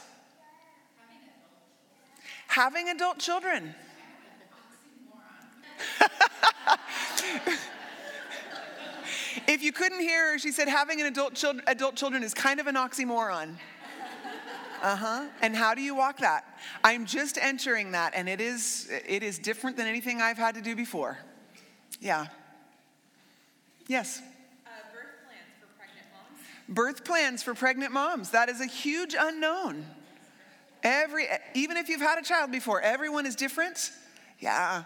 Having 2.48 2.88
adult 2.88 3.18
children. 3.18 3.74
If 9.50 9.62
you 9.62 9.72
couldn't 9.72 10.00
hear 10.00 10.32
her, 10.32 10.38
she 10.38 10.52
said 10.52 10.68
having 10.68 11.00
an 11.00 11.06
adult, 11.06 11.34
children, 11.34 11.64
adult 11.66 11.96
children 11.96 12.22
is 12.22 12.32
kind 12.32 12.60
of 12.60 12.66
an 12.66 12.76
oxymoron. 12.76 13.56
Uh 14.82 14.96
huh. 14.96 15.26
And 15.42 15.54
how 15.54 15.74
do 15.74 15.82
you 15.82 15.94
walk 15.94 16.18
that? 16.18 16.44
I'm 16.82 17.04
just 17.04 17.36
entering 17.36 17.92
that, 17.92 18.14
and 18.14 18.28
it 18.28 18.40
is 18.40 18.88
it 19.06 19.22
is 19.22 19.38
different 19.38 19.76
than 19.76 19.86
anything 19.86 20.22
I've 20.22 20.38
had 20.38 20.54
to 20.54 20.62
do 20.62 20.74
before. 20.74 21.18
Yeah. 22.00 22.28
Yes. 23.88 24.22
Uh, 24.64 24.70
birth 24.90 25.02
plans 25.26 25.52
for 25.60 25.66
pregnant 25.76 26.06
moms. 26.14 26.40
Birth 26.68 27.04
plans 27.04 27.42
for 27.42 27.54
pregnant 27.54 27.92
moms, 27.92 28.30
that 28.30 28.48
is 28.48 28.60
a 28.60 28.66
huge 28.66 29.14
unknown. 29.18 29.84
Every, 30.82 31.26
even 31.54 31.76
if 31.76 31.90
you've 31.90 32.00
had 32.00 32.18
a 32.18 32.22
child 32.22 32.50
before, 32.50 32.80
everyone 32.80 33.26
is 33.26 33.36
different. 33.36 33.90
Yeah. 34.38 34.84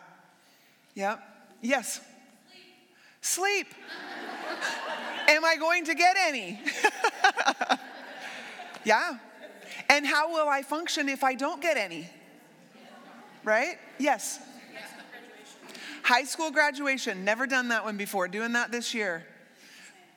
Yep. 0.94 1.20
Yes. 1.62 2.00
Sleep. 3.24 3.68
Am 5.28 5.46
I 5.46 5.56
going 5.56 5.86
to 5.86 5.94
get 5.94 6.14
any? 6.18 6.60
yeah. 8.84 9.16
And 9.88 10.06
how 10.06 10.30
will 10.30 10.46
I 10.46 10.60
function 10.60 11.08
if 11.08 11.24
I 11.24 11.34
don't 11.34 11.62
get 11.62 11.78
any? 11.78 12.06
Right? 13.42 13.78
Yes. 13.98 14.40
High 16.02 16.24
school 16.24 16.50
graduation, 16.50 17.24
never 17.24 17.46
done 17.46 17.68
that 17.68 17.82
one 17.82 17.96
before. 17.96 18.28
Doing 18.28 18.52
that 18.52 18.70
this 18.70 18.92
year. 18.92 19.24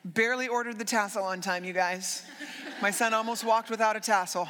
Barely 0.03 0.49
ordered 0.49 0.77
the 0.77 0.85
tassel 0.85 1.23
on 1.23 1.39
time, 1.39 1.63
you 1.63 1.71
guys. 1.71 2.23
My 2.81 2.91
son 2.91 3.13
almost 3.13 3.45
walked 3.45 3.69
without 3.69 3.95
a 3.95 4.01
tassel. 4.01 4.49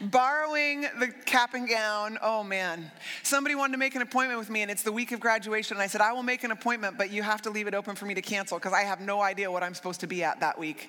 Borrowing 0.00 0.86
the 0.98 1.08
cap 1.26 1.52
and 1.52 1.68
gown, 1.68 2.18
oh 2.22 2.42
man. 2.42 2.90
Somebody 3.22 3.54
wanted 3.54 3.72
to 3.72 3.78
make 3.78 3.94
an 3.94 4.00
appointment 4.00 4.38
with 4.38 4.48
me, 4.48 4.62
and 4.62 4.70
it's 4.70 4.82
the 4.82 4.92
week 4.92 5.12
of 5.12 5.20
graduation. 5.20 5.76
And 5.76 5.82
I 5.82 5.88
said, 5.88 6.00
I 6.00 6.12
will 6.12 6.22
make 6.22 6.42
an 6.42 6.52
appointment, 6.52 6.96
but 6.96 7.10
you 7.10 7.22
have 7.22 7.42
to 7.42 7.50
leave 7.50 7.66
it 7.66 7.74
open 7.74 7.94
for 7.94 8.06
me 8.06 8.14
to 8.14 8.22
cancel 8.22 8.58
because 8.58 8.72
I 8.72 8.80
have 8.80 9.00
no 9.00 9.20
idea 9.20 9.50
what 9.50 9.62
I'm 9.62 9.74
supposed 9.74 10.00
to 10.00 10.06
be 10.06 10.24
at 10.24 10.40
that 10.40 10.58
week. 10.58 10.88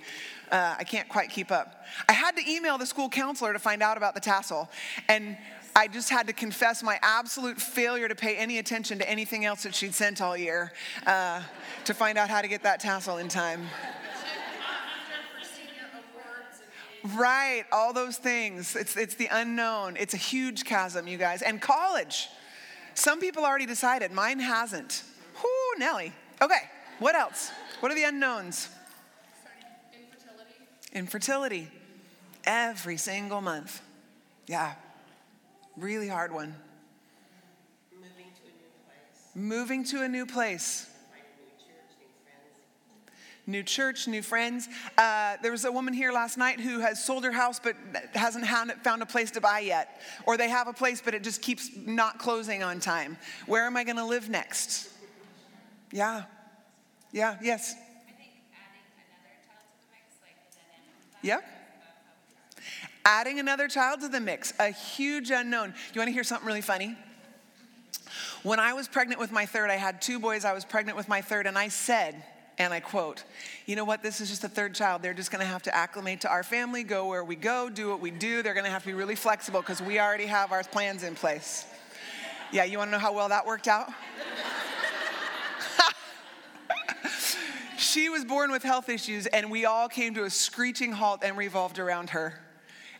Uh, 0.50 0.76
I 0.80 0.86
can't 0.86 1.10
quite 1.10 1.30
keep 1.30 1.52
up. 1.52 1.84
I 2.08 2.14
had 2.14 2.38
to 2.38 2.50
email 2.50 2.78
the 2.78 2.86
school 2.86 3.10
counselor 3.10 3.52
to 3.52 3.60
find 3.60 3.84
out 3.84 3.98
about 3.98 4.14
the 4.14 4.22
tassel. 4.22 4.70
And 5.10 5.38
I 5.76 5.88
just 5.88 6.10
had 6.10 6.28
to 6.28 6.34
confess 6.34 6.82
my 6.82 6.98
absolute 7.02 7.62
failure 7.62 8.08
to 8.08 8.16
pay 8.16 8.36
any 8.38 8.60
attention 8.60 8.98
to 9.00 9.10
anything 9.10 9.46
else 9.46 9.64
that 9.64 9.76
she'd 9.76 9.94
sent 9.94 10.22
all 10.22 10.36
year 10.38 10.72
uh, 11.06 11.42
to 11.86 11.94
find 11.94 12.18
out 12.18 12.30
how 12.30 12.42
to 12.42 12.48
get 12.48 12.64
that 12.64 12.80
tassel 12.80 13.18
in 13.18 13.28
time. 13.28 13.68
Right, 17.16 17.66
all 17.72 17.94
those 17.94 18.18
things. 18.18 18.76
It's, 18.76 18.96
it's 18.96 19.16
the 19.16 19.28
unknown. 19.32 19.98
It's 19.98 20.14
a 20.14 20.18
huge 20.18 20.66
chasm, 20.66 21.08
you 21.08 21.18
guys. 21.18 21.42
And 21.42 21.60
college. 21.60 22.30
Some 22.94 23.20
people 23.20 23.44
already 23.44 23.66
decided, 23.66 24.12
mine 24.12 24.40
hasn't. 24.40 25.04
Whoo, 25.44 25.80
Nelly. 25.80 26.14
Okay, 26.42 26.70
what 27.00 27.16
else? 27.16 27.52
What 27.80 27.92
are 27.92 27.96
the 27.96 28.04
unknowns? 28.04 28.70
Infertility. 29.94 30.54
Infertility. 30.94 31.68
Every 32.44 32.98
single 32.98 33.42
month. 33.42 33.82
Yeah. 34.48 34.74
Really 35.78 36.08
hard 36.08 36.34
one. 36.34 36.54
Moving 37.94 38.26
to 38.36 38.44
a 38.44 38.52
new 38.52 38.70
place. 38.86 39.36
Moving 39.36 39.84
to 39.86 40.04
a 40.04 40.08
new 40.08 40.26
place. 40.26 40.91
New 43.52 43.64
church, 43.64 44.08
new 44.08 44.22
friends. 44.22 44.70
Uh, 44.98 45.36
there 45.42 45.52
was 45.52 45.66
a 45.66 45.72
woman 45.72 45.94
here 45.94 46.14
last 46.14 46.38
night 46.38 46.58
who 46.62 46.80
has 46.80 47.04
sold 47.04 47.26
her 47.26 47.34
house 47.34 47.60
but 47.60 47.76
hasn't 48.14 48.46
found 48.46 49.02
a 49.02 49.06
place 49.06 49.30
to 49.32 49.42
buy 49.42 49.60
yet. 49.60 50.02
Or 50.26 50.38
they 50.38 50.48
have 50.48 50.70
a 50.70 50.74
place 50.74 51.02
but 51.04 51.14
it 51.14 51.22
just 51.22 51.42
keeps 51.42 51.70
not 51.86 52.18
closing 52.18 52.64
on 52.64 52.80
time. 52.80 53.18
Where 53.48 53.66
am 53.66 53.76
I 53.76 53.84
going 53.84 53.98
to 53.98 54.06
live 54.06 54.30
next? 54.30 54.90
Yeah. 55.92 56.24
Yeah, 57.12 57.36
yes. 57.42 57.76
Yep. 61.22 61.44
Adding 63.04 63.40
another 63.40 63.68
child 63.68 64.00
to 64.00 64.08
the 64.08 64.22
mix, 64.22 64.54
a 64.60 64.70
huge 64.70 65.30
unknown. 65.30 65.74
You 65.94 66.00
want 66.00 66.08
to 66.08 66.14
hear 66.14 66.24
something 66.24 66.48
really 66.48 66.62
funny? 66.62 66.96
When 68.44 68.62
I 68.62 68.72
was 68.72 68.88
pregnant 68.88 69.20
with 69.20 69.34
my 69.34 69.46
third, 69.46 69.70
I 69.70 69.76
had 69.76 70.02
two 70.02 70.20
boys. 70.20 70.46
I 70.46 70.54
was 70.54 70.64
pregnant 70.64 70.98
with 70.98 71.10
my 71.10 71.22
third, 71.22 71.48
and 71.48 71.58
I 71.58 71.68
said, 71.68 72.24
and 72.58 72.74
I 72.74 72.80
quote, 72.80 73.24
You 73.66 73.76
know 73.76 73.86
what? 73.86 74.04
This 74.04 74.22
is 74.22 74.30
just 74.30 74.44
a 74.44 74.50
third 74.50 74.76
child. 74.76 75.02
They're 75.02 75.14
just 75.14 75.32
going 75.32 75.42
to 75.42 75.48
have 75.48 75.64
to 75.64 75.76
acclimate 75.76 76.22
to 76.22 76.30
our 76.30 76.44
family, 76.44 76.84
go 76.84 77.08
where 77.08 77.24
we 77.24 77.36
go, 77.36 77.70
do 77.70 77.90
what 77.90 78.00
we 78.02 78.12
do. 78.12 78.42
They're 78.42 78.54
going 78.54 78.66
to 78.66 78.72
have 78.72 78.84
to 78.84 78.88
be 78.88 78.94
really 78.94 79.16
flexible 79.16 79.62
because 79.62 79.82
we 79.82 80.00
already 80.00 80.26
have 80.26 80.52
our 80.52 80.64
plans 80.64 81.04
in 81.04 81.16
place. 81.16 81.66
Yeah, 82.52 82.66
you 82.66 82.78
want 82.78 82.90
to 82.90 82.92
know 82.92 83.00
how 83.00 83.14
well 83.14 83.30
that 83.30 83.46
worked 83.46 83.68
out? 83.68 83.90
she 87.78 88.10
was 88.10 88.26
born 88.26 88.52
with 88.52 88.64
health 88.64 88.90
issues, 88.90 89.26
and 89.28 89.50
we 89.50 89.66
all 89.66 89.88
came 89.88 90.14
to 90.16 90.24
a 90.24 90.30
screeching 90.30 90.92
halt 90.92 91.22
and 91.24 91.38
revolved 91.38 91.80
around 91.80 92.10
her. 92.12 92.40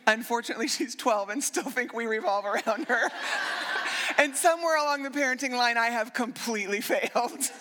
Unfortunately, 0.08 0.68
she's 0.70 0.96
12 0.96 1.30
and 1.30 1.44
still 1.44 1.64
think 1.64 1.94
we 1.94 2.06
revolve 2.06 2.46
around 2.46 2.88
her. 2.88 3.10
and 4.18 4.36
somewhere 4.36 4.78
along 4.78 5.04
the 5.04 5.10
parenting 5.10 5.52
line, 5.52 5.78
I 5.78 5.88
have 5.88 6.14
completely 6.14 6.82
failed. 6.82 7.52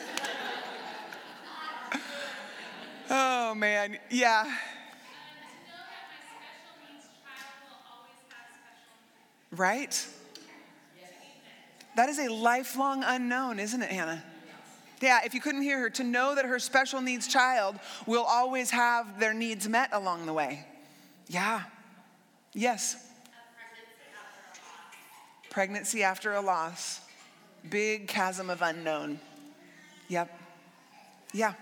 Oh, 3.50 3.54
man. 3.54 3.99
Yeah. 4.11 4.50
Right? 9.50 10.07
That 11.97 12.09
is 12.09 12.21
a 12.21 12.28
lifelong 12.28 13.02
unknown, 13.04 13.59
isn't 13.59 13.83
it, 13.83 13.90
Hannah? 13.90 14.23
Yeah, 15.00 15.21
if 15.25 15.35
you 15.35 15.40
couldn't 15.40 15.62
hear 15.62 15.80
her, 15.80 15.90
to 15.90 16.04
know 16.04 16.35
that 16.35 16.45
her 16.45 16.59
special 16.59 17.00
needs 17.00 17.26
child 17.26 17.76
will 18.07 18.23
always 18.23 18.71
have 18.71 19.19
their 19.19 19.35
needs 19.35 19.69
met 19.69 19.88
along 19.92 20.26
the 20.26 20.33
way. 20.33 20.66
Yeah. 21.26 21.62
Yes. 22.52 23.04
Pregnancy 25.49 26.04
after 26.04 26.35
a 26.35 26.40
loss. 26.40 27.00
Big 27.69 28.07
chasm 28.07 28.49
of 28.50 28.62
unknown. 28.62 29.19
Yep. 30.09 30.38
Yeah. 31.33 31.54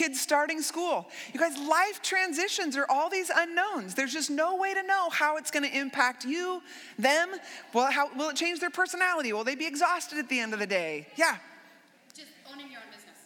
Kids 0.00 0.20
starting 0.20 0.62
school. 0.62 1.02
Kids 1.02 1.06
starting 1.06 1.34
school. 1.34 1.34
You 1.34 1.40
guys, 1.40 1.68
life 1.68 2.02
transitions 2.02 2.76
are 2.76 2.86
all 2.88 3.10
these 3.10 3.30
unknowns. 3.34 3.94
There's 3.94 4.12
just 4.12 4.30
no 4.30 4.56
way 4.56 4.72
to 4.72 4.82
know 4.82 5.10
how 5.10 5.36
it's 5.36 5.50
going 5.50 5.68
to 5.70 5.78
impact 5.78 6.24
you, 6.24 6.62
them. 6.98 7.28
Well, 7.74 7.92
how 7.92 8.08
will 8.16 8.30
it 8.30 8.36
change 8.36 8.60
their 8.60 8.70
personality? 8.70 9.32
Will 9.32 9.44
they 9.44 9.56
be 9.56 9.66
exhausted 9.66 10.18
at 10.18 10.28
the 10.28 10.40
end 10.40 10.54
of 10.54 10.58
the 10.58 10.66
day? 10.66 11.06
Yeah. 11.16 11.36
Just 12.14 12.28
owning 12.50 12.70
your 12.70 12.80
own 12.80 12.86
business. 12.90 13.16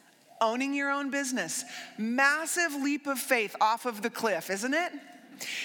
Owning 0.40 0.74
your 0.74 0.90
own 0.90 1.10
business. 1.10 1.64
Massive 1.96 2.74
leap 2.74 3.06
of 3.06 3.18
faith 3.18 3.54
off 3.60 3.86
of 3.86 4.02
the 4.02 4.10
cliff, 4.10 4.50
isn't 4.50 4.74
it? 4.74 4.92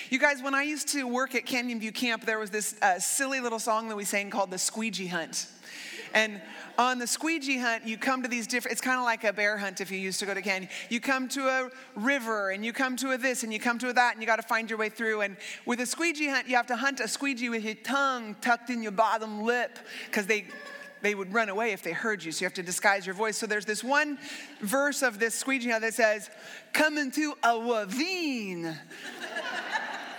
You 0.10 0.20
guys, 0.20 0.42
when 0.42 0.54
I 0.56 0.64
used 0.64 0.90
to 0.90 1.08
work 1.08 1.36
at 1.36 1.46
Canyon 1.46 1.80
View 1.80 1.92
Camp, 1.92 2.26
there 2.26 2.40
was 2.40 2.50
this 2.50 2.76
uh, 2.82 3.00
silly 3.00 3.40
little 3.40 3.60
song 3.60 3.90
that 3.90 3.96
we 3.96 4.06
sang 4.06 4.30
called 4.30 4.52
the 4.52 4.58
Squeegee 4.58 5.08
Hunt. 5.08 5.48
And 6.14 6.42
on 6.80 6.98
the 6.98 7.06
squeegee 7.06 7.58
hunt, 7.58 7.86
you 7.86 7.98
come 7.98 8.24
to 8.24 8.30
these 8.30 8.48
different, 8.48 8.72
it's 8.72 8.80
kind 8.82 8.98
of 8.98 9.04
like 9.04 9.26
a 9.26 9.34
bear 9.34 9.58
hunt 9.58 9.82
if 9.82 9.92
you 9.92 10.00
used 10.00 10.18
to 10.22 10.26
go 10.26 10.34
to 10.34 10.42
Canyon. 10.42 10.70
You 10.88 11.02
come 11.02 11.28
to 11.28 11.46
a 11.46 11.70
river 11.94 12.52
and 12.52 12.64
you 12.64 12.72
come 12.72 12.96
to 12.96 13.12
a 13.12 13.18
this 13.18 13.44
and 13.44 13.52
you 13.52 13.60
come 13.60 13.78
to 13.80 13.90
a 13.90 13.94
that 13.94 14.14
and 14.14 14.24
you 14.24 14.26
got 14.26 14.38
to 14.38 14.48
find 14.48 14.70
your 14.70 14.80
way 14.80 14.88
through. 14.88 15.20
And 15.20 15.36
with 15.66 15.82
a 15.82 15.86
squeegee 15.86 16.30
hunt, 16.30 16.48
you 16.48 16.56
have 16.56 16.68
to 16.68 16.78
hunt 16.78 17.02
a 17.02 17.10
squeegee 17.10 17.50
with 17.50 17.66
your 17.66 17.76
tongue 17.76 18.38
tucked 18.40 18.70
in 18.70 18.82
your 18.82 18.94
bottom 18.94 19.44
lip 19.44 19.78
because 20.06 20.26
they, 20.26 20.46
they 21.02 21.16
would 21.16 21.34
run 21.34 21.50
away 21.50 21.74
if 21.74 21.84
they 21.84 21.92
heard 21.92 22.24
you. 22.24 22.32
So 22.32 22.44
you 22.44 22.46
have 22.46 22.54
to 22.54 22.64
disguise 22.64 23.06
your 23.06 23.14
voice. 23.16 23.38
So 23.38 23.46
there's 23.46 23.66
this 23.66 23.84
one 23.84 24.18
verse 24.62 25.02
of 25.02 25.20
this 25.20 25.36
squeegee 25.36 25.72
hunt 25.72 25.82
that 25.82 25.96
says, 25.96 26.30
Coming 26.72 27.12
to 27.12 27.34
a 27.44 27.60
ravine. 27.60 28.74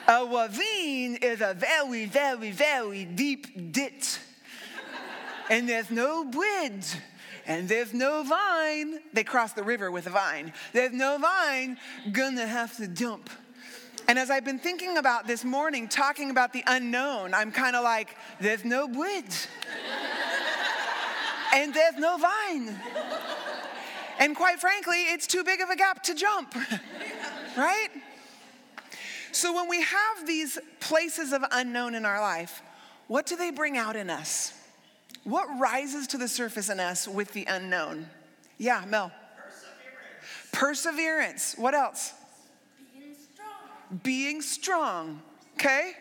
A 0.09 0.27
ravine 0.27 1.15
is 1.23 1.41
a 1.41 1.55
very, 1.55 2.05
very, 2.05 2.51
very 2.51 3.07
deep 3.07 3.73
ditch. 3.73 4.19
And 5.51 5.69
there's 5.69 5.91
no 5.91 6.25
bridge. 6.25 6.95
And 7.45 7.69
there's 7.69 7.93
no 7.93 8.23
vine. 8.23 9.01
They 9.13 9.25
cross 9.25 9.53
the 9.53 9.65
river 9.65 9.91
with 9.91 10.07
a 10.07 10.11
vine. 10.11 10.53
There's 10.73 10.93
no 10.93 11.19
vine. 11.19 11.77
Gonna 12.13 12.47
have 12.47 12.77
to 12.77 12.87
jump. 12.87 13.29
And 14.07 14.19
as 14.19 14.31
I've 14.31 14.45
been 14.45 14.59
thinking 14.59 14.97
about 14.97 15.27
this 15.27 15.45
morning, 15.45 15.89
talking 15.89 16.31
about 16.31 16.53
the 16.53 16.63
unknown, 16.67 17.35
I'm 17.35 17.51
kind 17.51 17.75
of 17.75 17.83
like, 17.83 18.17
there's 18.41 18.65
no 18.65 18.87
bridge. 18.87 19.49
and 21.55 21.75
there's 21.75 21.97
no 21.97 22.17
vine. 22.17 22.81
And 24.21 24.37
quite 24.37 24.61
frankly, 24.61 25.03
it's 25.09 25.27
too 25.27 25.43
big 25.43 25.61
of 25.61 25.71
a 25.71 25.77
gap 25.77 26.03
to 26.05 26.15
jump. 26.15 26.55
right? 27.57 27.89
So 29.33 29.53
when 29.53 29.69
we 29.69 29.83
have 29.83 30.27
these 30.27 30.59
places 30.79 31.33
of 31.33 31.45
unknown 31.51 31.95
in 31.95 32.05
our 32.05 32.21
life, 32.21 32.63
what 33.09 33.27
do 33.27 33.35
they 33.37 33.51
bring 33.51 33.77
out 33.77 33.97
in 33.97 34.11
us? 34.11 34.60
What 35.25 35.47
rises 35.59 36.07
to 36.09 36.19
the 36.19 36.29
surface 36.29 36.69
in 36.69 36.81
us 36.81 37.07
with 37.07 37.33
the 37.33 37.45
unknown? 37.47 38.09
Yeah, 38.59 38.85
Mel. 38.89 39.13
Perseverance. 40.53 40.53
Perseverance. 40.53 41.55
What 41.57 41.75
else? 41.75 42.15
Being 42.95 43.15
strong. 43.35 44.01
Being 44.03 44.43
strong. 44.43 45.23
Okay? 45.55 45.93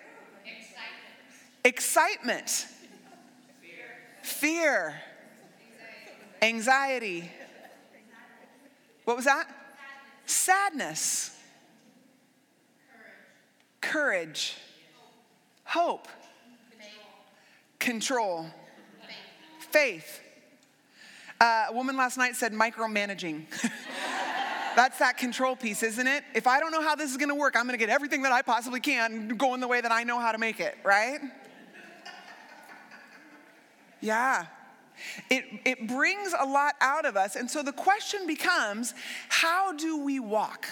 Excitement. 1.66 2.48
Excitement. 2.54 2.68
Fear. 3.62 3.72
Fear. 4.22 5.02
Anxiety. 6.42 7.18
Anxiety. 7.22 7.32
What 9.06 9.18
was 9.18 9.26
that? 9.26 9.48
Sadness. 10.26 11.00
Sadness 11.02 11.36
courage, 13.90 14.56
hope, 15.64 16.08
control, 17.80 18.46
faith. 19.72 20.22
Uh, 21.40 21.68
a 21.70 21.74
woman 21.74 21.96
last 21.96 22.18
night 22.18 22.36
said 22.36 22.54
micromanaging. 22.54 23.46
That's 24.76 25.00
that 25.00 25.18
control 25.18 25.56
piece, 25.56 25.84
isn't 25.84 26.08
it? 26.08 26.24
If 26.36 26.48
I 26.48 26.60
don't 26.60 26.72
know 26.72 26.82
how 26.82 26.96
this 26.96 27.12
is 27.12 27.18
gonna 27.18 27.36
work, 27.36 27.56
I'm 27.56 27.66
gonna 27.66 27.78
get 27.78 27.90
everything 27.90 28.22
that 28.24 28.32
I 28.32 28.42
possibly 28.42 28.80
can 28.80 29.30
going 29.30 29.62
the 29.62 29.68
way 29.68 29.82
that 29.82 29.92
I 29.92 30.04
know 30.04 30.20
how 30.20 30.32
to 30.32 30.38
make 30.38 30.60
it, 30.60 30.78
right? 30.84 31.20
Yeah. 34.02 34.46
It, 35.30 35.46
it 35.66 35.88
brings 35.88 36.34
a 36.38 36.46
lot 36.46 36.76
out 36.82 37.06
of 37.06 37.16
us. 37.16 37.36
And 37.36 37.50
so 37.50 37.64
the 37.64 37.72
question 37.72 38.28
becomes 38.28 38.94
how 39.30 39.74
do 39.74 40.04
we 40.04 40.20
walk? 40.20 40.68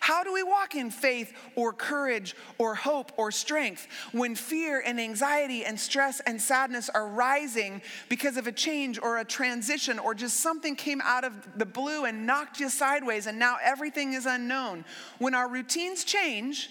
How 0.00 0.24
do 0.24 0.32
we 0.32 0.42
walk 0.42 0.74
in 0.74 0.90
faith 0.90 1.32
or 1.54 1.72
courage 1.72 2.34
or 2.58 2.74
hope 2.74 3.12
or 3.16 3.30
strength 3.30 3.86
when 4.12 4.34
fear 4.34 4.82
and 4.84 5.00
anxiety 5.00 5.64
and 5.64 5.78
stress 5.78 6.20
and 6.20 6.40
sadness 6.40 6.88
are 6.88 7.06
rising 7.06 7.82
because 8.08 8.36
of 8.36 8.46
a 8.46 8.52
change 8.52 8.98
or 9.00 9.18
a 9.18 9.24
transition 9.24 9.98
or 9.98 10.14
just 10.14 10.38
something 10.40 10.76
came 10.76 11.00
out 11.02 11.24
of 11.24 11.58
the 11.58 11.66
blue 11.66 12.04
and 12.04 12.26
knocked 12.26 12.60
you 12.60 12.68
sideways 12.68 13.26
and 13.26 13.38
now 13.38 13.56
everything 13.62 14.12
is 14.14 14.26
unknown? 14.26 14.84
When 15.18 15.34
our 15.34 15.48
routines 15.48 16.04
change, 16.04 16.70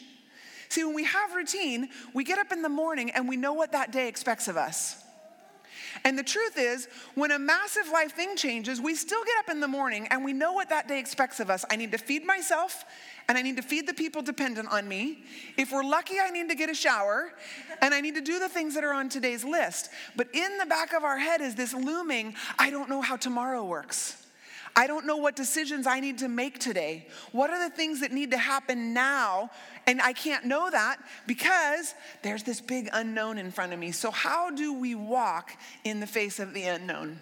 see, 0.70 0.84
when 0.84 0.96
we 0.96 1.06
have 1.06 1.36
routine, 1.36 1.90
we 2.14 2.24
get 2.24 2.40
up 2.40 2.52
in 2.52 2.62
the 2.62 2.70
morning 2.70 3.12
and 3.12 3.28
we 3.28 3.38
know 3.38 3.54
what 3.54 3.72
that 3.72 3.92
day 3.92 4.08
expects 4.08 4.48
of 4.48 4.58
us. 4.58 5.05
And 6.04 6.18
the 6.18 6.24
truth 6.24 6.58
is, 6.58 6.88
when 7.16 7.32
a 7.32 7.40
massive 7.40 7.90
life 7.92 8.14
thing 8.14 8.36
changes, 8.36 8.82
we 8.82 8.96
still 8.96 9.24
get 9.24 9.36
up 9.40 9.50
in 9.50 9.60
the 9.60 9.68
morning 9.68 10.08
and 10.12 10.24
we 10.26 10.34
know 10.34 10.54
what 10.54 10.70
that 10.70 10.88
day 10.88 11.00
expects 11.00 11.40
of 11.40 11.50
us. 11.50 11.66
I 11.70 11.76
need 11.76 11.92
to 11.94 11.98
feed 11.98 12.26
myself 12.26 12.86
and 13.28 13.38
I 13.38 13.42
need 13.42 13.56
to 13.58 13.64
feed 13.64 13.88
the 13.88 13.94
people 13.94 14.22
dependent 14.22 14.70
on 14.70 14.88
me. 14.88 15.24
If 15.58 15.72
we're 15.72 15.84
lucky, 15.84 16.16
I 16.20 16.30
need 16.30 16.50
to 16.50 16.56
get 16.56 16.70
a 16.70 16.76
shower 16.76 17.34
and 17.82 17.94
I 17.94 18.02
need 18.02 18.16
to 18.16 18.22
do 18.22 18.40
the 18.40 18.50
things 18.50 18.76
that 18.76 18.84
are 18.84 18.94
on 18.94 19.10
today's 19.10 19.44
list. 19.44 19.90
But 20.16 20.28
in 20.34 20.58
the 20.58 20.66
back 20.66 20.94
of 20.94 21.04
our 21.04 21.18
head 21.18 21.42
is 21.42 21.56
this 21.56 21.74
looming 21.74 22.36
I 22.60 22.70
don't 22.70 22.90
know 22.90 23.02
how 23.02 23.16
tomorrow 23.16 23.64
works. 23.64 24.22
I 24.78 24.88
don't 24.88 25.06
know 25.06 25.16
what 25.16 25.38
decisions 25.38 25.88
I 25.88 26.02
need 26.02 26.18
to 26.18 26.28
make 26.28 26.60
today. 26.60 27.08
What 27.32 27.50
are 27.50 27.70
the 27.70 27.74
things 27.74 28.02
that 28.02 28.12
need 28.12 28.32
to 28.32 28.38
happen 28.38 28.94
now? 28.94 29.50
And 29.88 30.02
I 30.02 30.14
can't 30.14 30.46
know 30.46 30.70
that 30.70 30.98
because 31.28 31.94
there's 32.24 32.44
this 32.44 32.60
big 32.60 32.90
unknown 32.92 33.38
in 33.38 33.52
front 33.52 33.74
of 33.74 33.80
me. 33.80 33.92
So, 33.92 34.10
how 34.10 34.50
do 34.50 34.74
we 34.74 34.96
walk 34.96 35.52
in 35.84 36.00
the 36.00 36.08
face 36.08 36.40
of 36.40 36.54
the 36.54 36.64
unknown? 36.64 37.20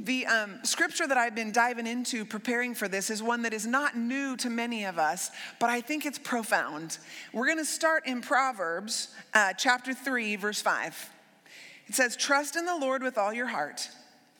The 0.00 0.26
um, 0.26 0.60
scripture 0.64 1.06
that 1.06 1.18
I've 1.18 1.34
been 1.34 1.52
diving 1.52 1.86
into 1.86 2.24
preparing 2.24 2.74
for 2.74 2.88
this 2.88 3.10
is 3.10 3.22
one 3.22 3.42
that 3.42 3.52
is 3.52 3.66
not 3.66 3.96
new 3.96 4.34
to 4.38 4.48
many 4.48 4.86
of 4.86 4.98
us, 4.98 5.30
but 5.58 5.68
I 5.68 5.82
think 5.82 6.06
it's 6.06 6.18
profound. 6.18 6.96
We're 7.34 7.46
going 7.46 7.58
to 7.58 7.66
start 7.66 8.06
in 8.06 8.22
Proverbs 8.22 9.14
uh, 9.34 9.52
chapter 9.52 9.92
3, 9.92 10.36
verse 10.36 10.62
5. 10.62 11.10
It 11.86 11.94
says, 11.94 12.16
Trust 12.16 12.56
in 12.56 12.64
the 12.64 12.76
Lord 12.76 13.02
with 13.02 13.18
all 13.18 13.34
your 13.34 13.48
heart 13.48 13.90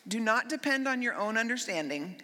do 0.08 0.18
not 0.18 0.48
depend 0.48 0.88
on 0.88 1.02
your 1.02 1.14
own 1.14 1.36
understanding. 1.36 2.16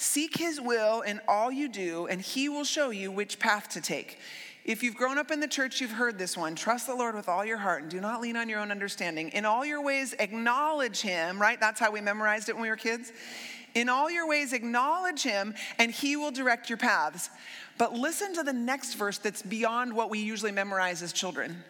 Seek 0.00 0.38
his 0.38 0.60
will 0.60 1.00
in 1.00 1.20
all 1.26 1.50
you 1.50 1.68
do, 1.68 2.06
and 2.06 2.20
he 2.22 2.48
will 2.48 2.62
show 2.62 2.90
you 2.90 3.10
which 3.10 3.40
path 3.40 3.68
to 3.70 3.80
take. 3.80 4.20
If 4.64 4.84
you've 4.84 4.94
grown 4.94 5.18
up 5.18 5.32
in 5.32 5.40
the 5.40 5.48
church, 5.48 5.80
you've 5.80 5.90
heard 5.90 6.18
this 6.18 6.36
one. 6.36 6.54
Trust 6.54 6.86
the 6.86 6.94
Lord 6.94 7.16
with 7.16 7.28
all 7.28 7.44
your 7.44 7.56
heart 7.56 7.82
and 7.82 7.90
do 7.90 8.00
not 8.00 8.20
lean 8.20 8.36
on 8.36 8.48
your 8.48 8.60
own 8.60 8.70
understanding. 8.70 9.30
In 9.30 9.44
all 9.44 9.66
your 9.66 9.82
ways, 9.82 10.14
acknowledge 10.20 11.00
him, 11.00 11.40
right? 11.40 11.58
That's 11.58 11.80
how 11.80 11.90
we 11.90 12.00
memorized 12.00 12.48
it 12.48 12.54
when 12.54 12.62
we 12.62 12.68
were 12.68 12.76
kids. 12.76 13.12
In 13.74 13.88
all 13.88 14.08
your 14.08 14.28
ways, 14.28 14.52
acknowledge 14.52 15.22
him, 15.22 15.54
and 15.78 15.90
he 15.90 16.14
will 16.14 16.30
direct 16.30 16.68
your 16.68 16.78
paths. 16.78 17.28
But 17.76 17.94
listen 17.94 18.34
to 18.34 18.44
the 18.44 18.52
next 18.52 18.94
verse 18.94 19.18
that's 19.18 19.42
beyond 19.42 19.92
what 19.92 20.10
we 20.10 20.20
usually 20.20 20.52
memorize 20.52 21.02
as 21.02 21.12
children. 21.12 21.64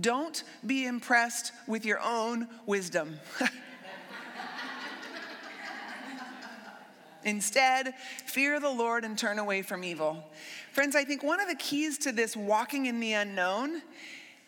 Don't 0.00 0.44
be 0.64 0.86
impressed 0.86 1.50
with 1.66 1.84
your 1.84 2.00
own 2.00 2.46
wisdom. 2.64 3.18
Instead, 7.24 7.94
fear 8.26 8.60
the 8.60 8.70
Lord 8.70 9.04
and 9.04 9.18
turn 9.18 9.38
away 9.38 9.62
from 9.62 9.84
evil. 9.84 10.24
Friends, 10.72 10.94
I 10.94 11.04
think 11.04 11.22
one 11.22 11.40
of 11.40 11.48
the 11.48 11.54
keys 11.56 11.98
to 11.98 12.12
this 12.12 12.36
walking 12.36 12.86
in 12.86 13.00
the 13.00 13.12
unknown 13.12 13.82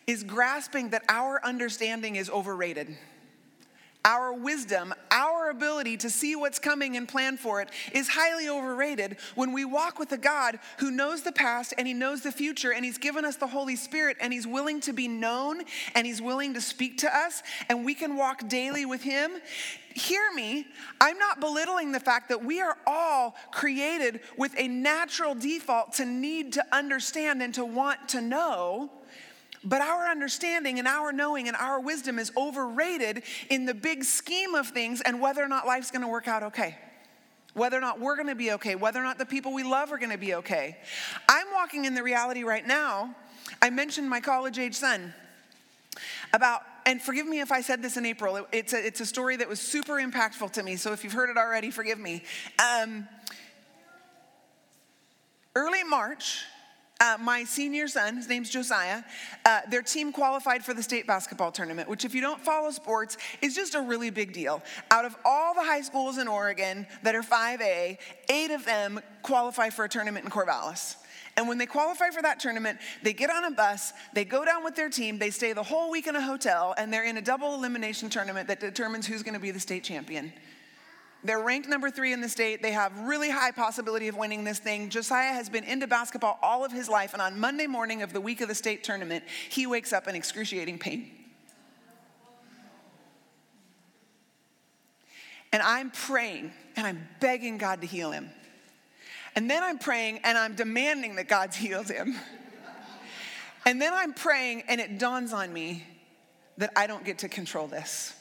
is 0.05 0.23
grasping 0.23 0.89
that 0.89 1.03
our 1.09 1.43
understanding 1.43 2.15
is 2.15 2.29
overrated 2.29 2.95
our 4.07 4.31
wisdom, 4.31 4.93
our 5.47 5.51
ability 5.51 5.95
to 5.95 6.09
see 6.09 6.35
what's 6.35 6.59
coming 6.59 6.97
and 6.97 7.07
plan 7.07 7.37
for 7.37 7.61
it 7.61 7.69
is 7.93 8.09
highly 8.09 8.49
overrated 8.49 9.15
when 9.35 9.53
we 9.53 9.63
walk 9.63 9.97
with 9.97 10.11
a 10.11 10.17
God 10.17 10.59
who 10.79 10.91
knows 10.91 11.21
the 11.21 11.31
past 11.31 11.73
and 11.77 11.87
he 11.87 11.93
knows 11.93 12.21
the 12.21 12.33
future 12.33 12.73
and 12.73 12.83
he's 12.83 12.97
given 12.97 13.23
us 13.23 13.37
the 13.37 13.47
Holy 13.47 13.77
Spirit 13.77 14.17
and 14.19 14.33
he's 14.33 14.45
willing 14.45 14.81
to 14.81 14.91
be 14.91 15.07
known 15.07 15.61
and 15.95 16.05
he's 16.05 16.21
willing 16.21 16.53
to 16.53 16.59
speak 16.59 16.97
to 16.97 17.15
us 17.15 17.43
and 17.69 17.85
we 17.85 17.93
can 17.93 18.17
walk 18.17 18.49
daily 18.49 18.85
with 18.85 19.01
him. 19.03 19.31
Hear 19.93 20.33
me, 20.35 20.67
I'm 20.99 21.17
not 21.17 21.39
belittling 21.39 21.93
the 21.93 22.01
fact 22.01 22.27
that 22.27 22.43
we 22.43 22.59
are 22.59 22.77
all 22.85 23.37
created 23.51 24.19
with 24.37 24.53
a 24.57 24.67
natural 24.67 25.33
default 25.33 25.93
to 25.93 26.05
need 26.05 26.53
to 26.53 26.65
understand 26.73 27.41
and 27.41 27.53
to 27.53 27.63
want 27.63 28.09
to 28.09 28.19
know. 28.19 28.91
But 29.63 29.81
our 29.81 30.07
understanding 30.07 30.79
and 30.79 30.87
our 30.87 31.11
knowing 31.11 31.47
and 31.47 31.57
our 31.57 31.79
wisdom 31.79 32.19
is 32.19 32.31
overrated 32.37 33.23
in 33.49 33.65
the 33.65 33.73
big 33.73 34.03
scheme 34.03 34.55
of 34.55 34.67
things 34.67 35.01
and 35.01 35.19
whether 35.19 35.43
or 35.43 35.47
not 35.47 35.65
life's 35.65 35.91
gonna 35.91 36.07
work 36.07 36.27
out 36.27 36.43
okay. 36.43 36.77
Whether 37.53 37.77
or 37.77 37.81
not 37.81 37.99
we're 37.99 38.15
gonna 38.15 38.35
be 38.35 38.51
okay, 38.53 38.75
whether 38.75 38.99
or 38.99 39.03
not 39.03 39.17
the 39.17 39.25
people 39.25 39.53
we 39.53 39.63
love 39.63 39.91
are 39.91 39.97
gonna 39.97 40.17
be 40.17 40.35
okay. 40.35 40.77
I'm 41.27 41.47
walking 41.53 41.85
in 41.85 41.95
the 41.95 42.03
reality 42.03 42.43
right 42.43 42.65
now. 42.65 43.15
I 43.61 43.69
mentioned 43.69 44.09
my 44.09 44.19
college 44.19 44.59
age 44.59 44.75
son 44.75 45.13
about, 46.33 46.61
and 46.85 47.01
forgive 47.01 47.25
me 47.25 47.39
if 47.39 47.51
I 47.51 47.61
said 47.61 47.81
this 47.81 47.97
in 47.97 48.05
April, 48.05 48.45
it's 48.51 48.73
a, 48.73 48.85
it's 48.85 48.99
a 48.99 49.05
story 49.05 49.37
that 49.37 49.49
was 49.49 49.59
super 49.59 49.93
impactful 49.93 50.51
to 50.51 50.63
me. 50.63 50.75
So 50.75 50.93
if 50.93 51.03
you've 51.03 51.13
heard 51.13 51.29
it 51.29 51.37
already, 51.37 51.71
forgive 51.71 51.99
me. 51.99 52.23
Um, 52.59 53.07
early 55.55 55.83
March, 55.83 56.43
uh, 56.99 57.17
my 57.19 57.43
senior 57.43 57.87
son, 57.87 58.17
his 58.17 58.27
name's 58.27 58.49
Josiah, 58.49 59.03
uh, 59.45 59.61
their 59.69 59.81
team 59.81 60.11
qualified 60.11 60.63
for 60.63 60.73
the 60.73 60.83
state 60.83 61.05
basketball 61.05 61.51
tournament, 61.51 61.87
which, 61.87 62.05
if 62.05 62.15
you 62.15 62.21
don't 62.21 62.43
follow 62.43 62.71
sports, 62.71 63.17
is 63.41 63.55
just 63.55 63.75
a 63.75 63.81
really 63.81 64.09
big 64.09 64.33
deal. 64.33 64.61
Out 64.91 65.05
of 65.05 65.15
all 65.23 65.53
the 65.53 65.63
high 65.63 65.81
schools 65.81 66.17
in 66.17 66.27
Oregon 66.27 66.87
that 67.03 67.15
are 67.15 67.21
5A, 67.21 67.97
eight 68.29 68.51
of 68.51 68.65
them 68.65 68.99
qualify 69.21 69.69
for 69.69 69.85
a 69.85 69.89
tournament 69.89 70.25
in 70.25 70.31
Corvallis. 70.31 70.95
And 71.35 71.47
when 71.47 71.59
they 71.59 71.67
qualify 71.67 72.09
for 72.09 72.23
that 72.23 72.39
tournament, 72.39 72.79
they 73.03 73.13
get 73.13 73.29
on 73.29 73.45
a 73.45 73.51
bus, 73.51 73.93
they 74.13 74.25
go 74.25 74.43
down 74.43 74.63
with 74.63 74.75
their 74.75 74.89
team, 74.89 75.19
they 75.19 75.29
stay 75.29 75.53
the 75.53 75.61
whole 75.61 75.91
week 75.91 76.07
in 76.07 76.15
a 76.15 76.21
hotel, 76.21 76.73
and 76.79 76.91
they're 76.91 77.05
in 77.05 77.17
a 77.17 77.21
double 77.21 77.53
elimination 77.53 78.09
tournament 78.09 78.47
that 78.47 78.59
determines 78.59 79.05
who's 79.05 79.21
gonna 79.21 79.39
be 79.39 79.51
the 79.51 79.59
state 79.59 79.83
champion. 79.83 80.33
They're 81.23 81.41
ranked 81.41 81.67
number 81.67 81.89
three 81.89 82.13
in 82.13 82.21
the 82.21 82.29
state. 82.29 82.61
They 82.61 82.71
have 82.71 82.97
really 82.99 83.29
high 83.29 83.51
possibility 83.51 84.07
of 84.07 84.15
winning 84.15 84.43
this 84.43 84.59
thing. 84.59 84.89
Josiah 84.89 85.33
has 85.33 85.49
been 85.49 85.63
into 85.63 85.87
basketball 85.87 86.37
all 86.41 86.63
of 86.63 86.71
his 86.71 86.87
life, 86.87 87.13
and 87.13 87.21
on 87.21 87.39
Monday 87.39 87.67
morning 87.67 88.01
of 88.01 88.13
the 88.13 88.21
week 88.21 88.41
of 88.41 88.47
the 88.47 88.55
state 88.55 88.83
tournament, 88.83 89.23
he 89.49 89.65
wakes 89.65 89.91
up 89.93 90.07
in 90.07 90.15
excruciating 90.15 90.79
pain. 90.79 91.11
And 95.51 95.63
I'm 95.63 95.91
praying 95.91 96.51
and 96.75 96.85
I'm 96.85 97.07
begging 97.19 97.57
God 97.57 97.81
to 97.81 97.87
heal 97.87 98.11
him. 98.11 98.29
And 99.35 99.49
then 99.49 99.63
I'm 99.63 99.79
praying 99.79 100.19
and 100.23 100.37
I'm 100.37 100.55
demanding 100.55 101.15
that 101.15 101.27
God's 101.27 101.55
healed 101.55 101.89
him. 101.89 102.15
And 103.65 103.81
then 103.81 103.93
I'm 103.93 104.13
praying 104.13 104.63
and 104.67 104.81
it 104.81 104.99
dawns 104.99 105.33
on 105.33 105.51
me 105.51 105.85
that 106.57 106.71
I 106.75 106.87
don't 106.87 107.05
get 107.05 107.19
to 107.19 107.29
control 107.29 107.67
this 107.67 108.16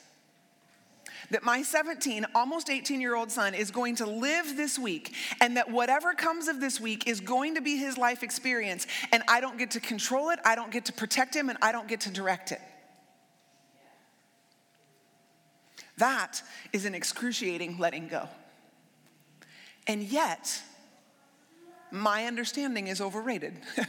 that 1.30 1.42
my 1.42 1.62
17, 1.62 2.26
almost 2.34 2.70
18 2.70 3.00
year 3.00 3.14
old 3.16 3.30
son 3.30 3.54
is 3.54 3.70
going 3.70 3.96
to 3.96 4.06
live 4.06 4.56
this 4.56 4.78
week, 4.78 5.14
and 5.40 5.56
that 5.56 5.70
whatever 5.70 6.14
comes 6.14 6.48
of 6.48 6.60
this 6.60 6.80
week 6.80 7.06
is 7.06 7.20
going 7.20 7.54
to 7.54 7.60
be 7.60 7.76
his 7.76 7.98
life 7.98 8.22
experience. 8.22 8.86
And 9.12 9.22
I 9.28 9.40
don't 9.40 9.58
get 9.58 9.72
to 9.72 9.80
control 9.80 10.30
it, 10.30 10.38
I 10.44 10.54
don't 10.54 10.70
get 10.70 10.86
to 10.86 10.92
protect 10.92 11.34
him, 11.34 11.48
and 11.48 11.58
I 11.62 11.72
don't 11.72 11.88
get 11.88 12.00
to 12.02 12.10
direct 12.10 12.52
it. 12.52 12.60
That 15.98 16.42
is 16.72 16.84
an 16.84 16.94
excruciating 16.94 17.78
letting 17.78 18.08
go. 18.08 18.28
And 19.86 20.02
yet, 20.02 20.60
my 21.90 22.26
understanding 22.26 22.88
is 22.88 23.00
overrated. 23.00 23.54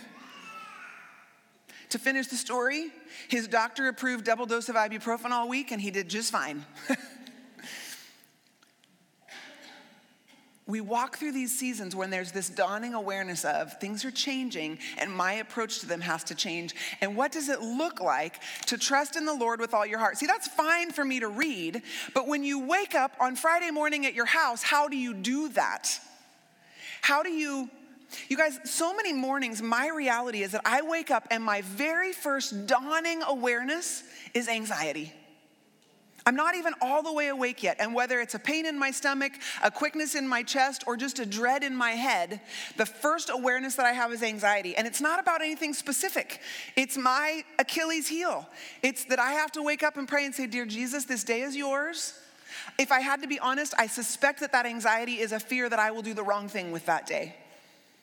to 1.89 1.99
finish 1.99 2.27
the 2.27 2.35
story, 2.35 2.91
his 3.27 3.47
doctor 3.47 3.87
approved 3.87 4.25
double 4.25 4.45
dose 4.45 4.69
of 4.69 4.75
ibuprofen 4.75 5.31
all 5.31 5.49
week 5.49 5.71
and 5.71 5.81
he 5.81 5.91
did 5.91 6.09
just 6.09 6.31
fine. 6.31 6.65
we 10.67 10.81
walk 10.81 11.17
through 11.17 11.31
these 11.31 11.57
seasons 11.57 11.95
when 11.95 12.09
there's 12.09 12.31
this 12.33 12.49
dawning 12.49 12.93
awareness 12.93 13.45
of 13.45 13.79
things 13.79 14.03
are 14.03 14.11
changing 14.11 14.79
and 14.97 15.11
my 15.11 15.33
approach 15.33 15.79
to 15.79 15.87
them 15.87 16.01
has 16.01 16.25
to 16.25 16.35
change. 16.35 16.75
And 16.99 17.15
what 17.15 17.31
does 17.31 17.47
it 17.47 17.61
look 17.61 18.01
like 18.01 18.41
to 18.65 18.77
trust 18.77 19.15
in 19.15 19.25
the 19.25 19.33
Lord 19.33 19.61
with 19.61 19.73
all 19.73 19.85
your 19.85 19.99
heart? 19.99 20.17
See, 20.17 20.25
that's 20.25 20.47
fine 20.47 20.91
for 20.91 21.05
me 21.05 21.21
to 21.21 21.29
read, 21.29 21.81
but 22.13 22.27
when 22.27 22.43
you 22.43 22.59
wake 22.59 22.95
up 22.95 23.13
on 23.19 23.35
Friday 23.35 23.71
morning 23.71 24.05
at 24.05 24.13
your 24.13 24.25
house, 24.25 24.61
how 24.61 24.87
do 24.89 24.97
you 24.97 25.13
do 25.13 25.49
that? 25.49 25.99
How 27.01 27.23
do 27.23 27.29
you 27.29 27.69
you 28.29 28.37
guys, 28.37 28.57
so 28.63 28.95
many 28.95 29.11
mornings, 29.11 29.61
my 29.61 29.89
reality 29.89 30.41
is 30.41 30.53
that 30.53 30.61
I 30.63 30.81
wake 30.81 31.11
up 31.11 31.27
and 31.29 31.43
my 31.43 31.61
very 31.61 32.13
first 32.13 32.65
dawning 32.65 33.21
awareness 33.21 34.01
is 34.33 34.47
anxiety. 34.47 35.13
I'm 36.27 36.35
not 36.35 36.55
even 36.55 36.73
all 36.81 37.01
the 37.01 37.13
way 37.13 37.29
awake 37.29 37.63
yet. 37.63 37.77
And 37.79 37.95
whether 37.95 38.19
it's 38.19 38.35
a 38.35 38.39
pain 38.39 38.65
in 38.65 38.77
my 38.77 38.91
stomach, 38.91 39.31
a 39.63 39.71
quickness 39.71 40.13
in 40.13 40.27
my 40.27 40.43
chest, 40.43 40.83
or 40.85 40.97
just 40.97 41.19
a 41.19 41.25
dread 41.25 41.63
in 41.63 41.73
my 41.73 41.91
head, 41.91 42.41
the 42.75 42.85
first 42.85 43.29
awareness 43.33 43.75
that 43.75 43.85
I 43.85 43.93
have 43.93 44.11
is 44.11 44.21
anxiety. 44.21 44.75
And 44.75 44.85
it's 44.85 44.99
not 44.99 45.21
about 45.21 45.41
anything 45.41 45.73
specific, 45.73 46.41
it's 46.75 46.97
my 46.97 47.45
Achilles 47.59 48.09
heel. 48.09 48.45
It's 48.83 49.05
that 49.05 49.19
I 49.19 49.31
have 49.31 49.53
to 49.53 49.63
wake 49.63 49.83
up 49.83 49.95
and 49.95 50.05
pray 50.05 50.25
and 50.25 50.35
say, 50.35 50.47
Dear 50.47 50.65
Jesus, 50.65 51.05
this 51.05 51.23
day 51.23 51.43
is 51.43 51.55
yours. 51.55 52.13
If 52.77 52.91
I 52.91 52.99
had 52.99 53.21
to 53.21 53.27
be 53.29 53.39
honest, 53.39 53.73
I 53.77 53.87
suspect 53.87 54.41
that 54.41 54.51
that 54.51 54.65
anxiety 54.65 55.19
is 55.19 55.31
a 55.31 55.39
fear 55.39 55.69
that 55.69 55.79
I 55.79 55.91
will 55.91 56.01
do 56.01 56.13
the 56.13 56.23
wrong 56.23 56.49
thing 56.49 56.73
with 56.73 56.85
that 56.87 57.07
day. 57.07 57.35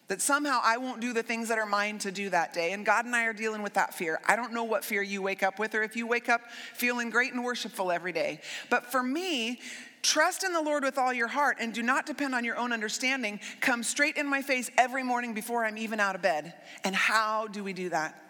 That 0.09 0.21
somehow 0.21 0.61
I 0.63 0.77
won't 0.77 1.01
do 1.01 1.13
the 1.15 1.23
things 1.23 1.49
that 1.49 1.59
are 1.59 1.67
mine 1.67 1.99
to 2.01 2.13
do 2.13 2.29
that 2.31 2.53
day. 2.53 2.73
And 2.73 2.85
God 2.85 3.07
and 3.07 3.17
I 3.17 3.25
are 3.25 3.33
dealing 3.33 3.63
with 3.63 3.75
that 3.75 3.95
fear. 3.95 4.21
I 4.27 4.37
don't 4.37 4.53
know 4.53 4.65
what 4.65 4.85
fear 4.85 5.03
you 5.03 5.23
wake 5.23 5.43
up 5.43 5.59
with 5.59 5.75
or 5.75 5.83
if 5.83 5.97
you 5.97 6.07
wake 6.07 6.29
up 6.29 6.43
feeling 6.75 7.09
great 7.09 7.33
and 7.33 7.43
worshipful 7.43 7.91
every 7.91 8.13
day. 8.13 8.41
But 8.69 8.85
for 8.85 9.03
me, 9.03 9.61
trust 10.03 10.45
in 10.45 10.53
the 10.53 10.61
Lord 10.61 10.85
with 10.85 10.99
all 10.99 11.13
your 11.13 11.29
heart 11.29 11.57
and 11.59 11.73
do 11.73 11.83
not 11.83 12.05
depend 12.05 12.35
on 12.35 12.45
your 12.45 12.59
own 12.59 12.71
understanding 12.71 13.41
comes 13.61 13.89
straight 13.89 14.17
in 14.19 14.27
my 14.29 14.43
face 14.43 14.71
every 14.77 15.03
morning 15.03 15.33
before 15.33 15.65
I'm 15.65 15.79
even 15.79 16.01
out 16.01 16.15
of 16.15 16.21
bed. 16.21 16.53
And 16.85 16.95
how 16.95 17.47
do 17.47 17.65
we 17.65 17.73
do 17.73 17.89
that? 17.89 18.21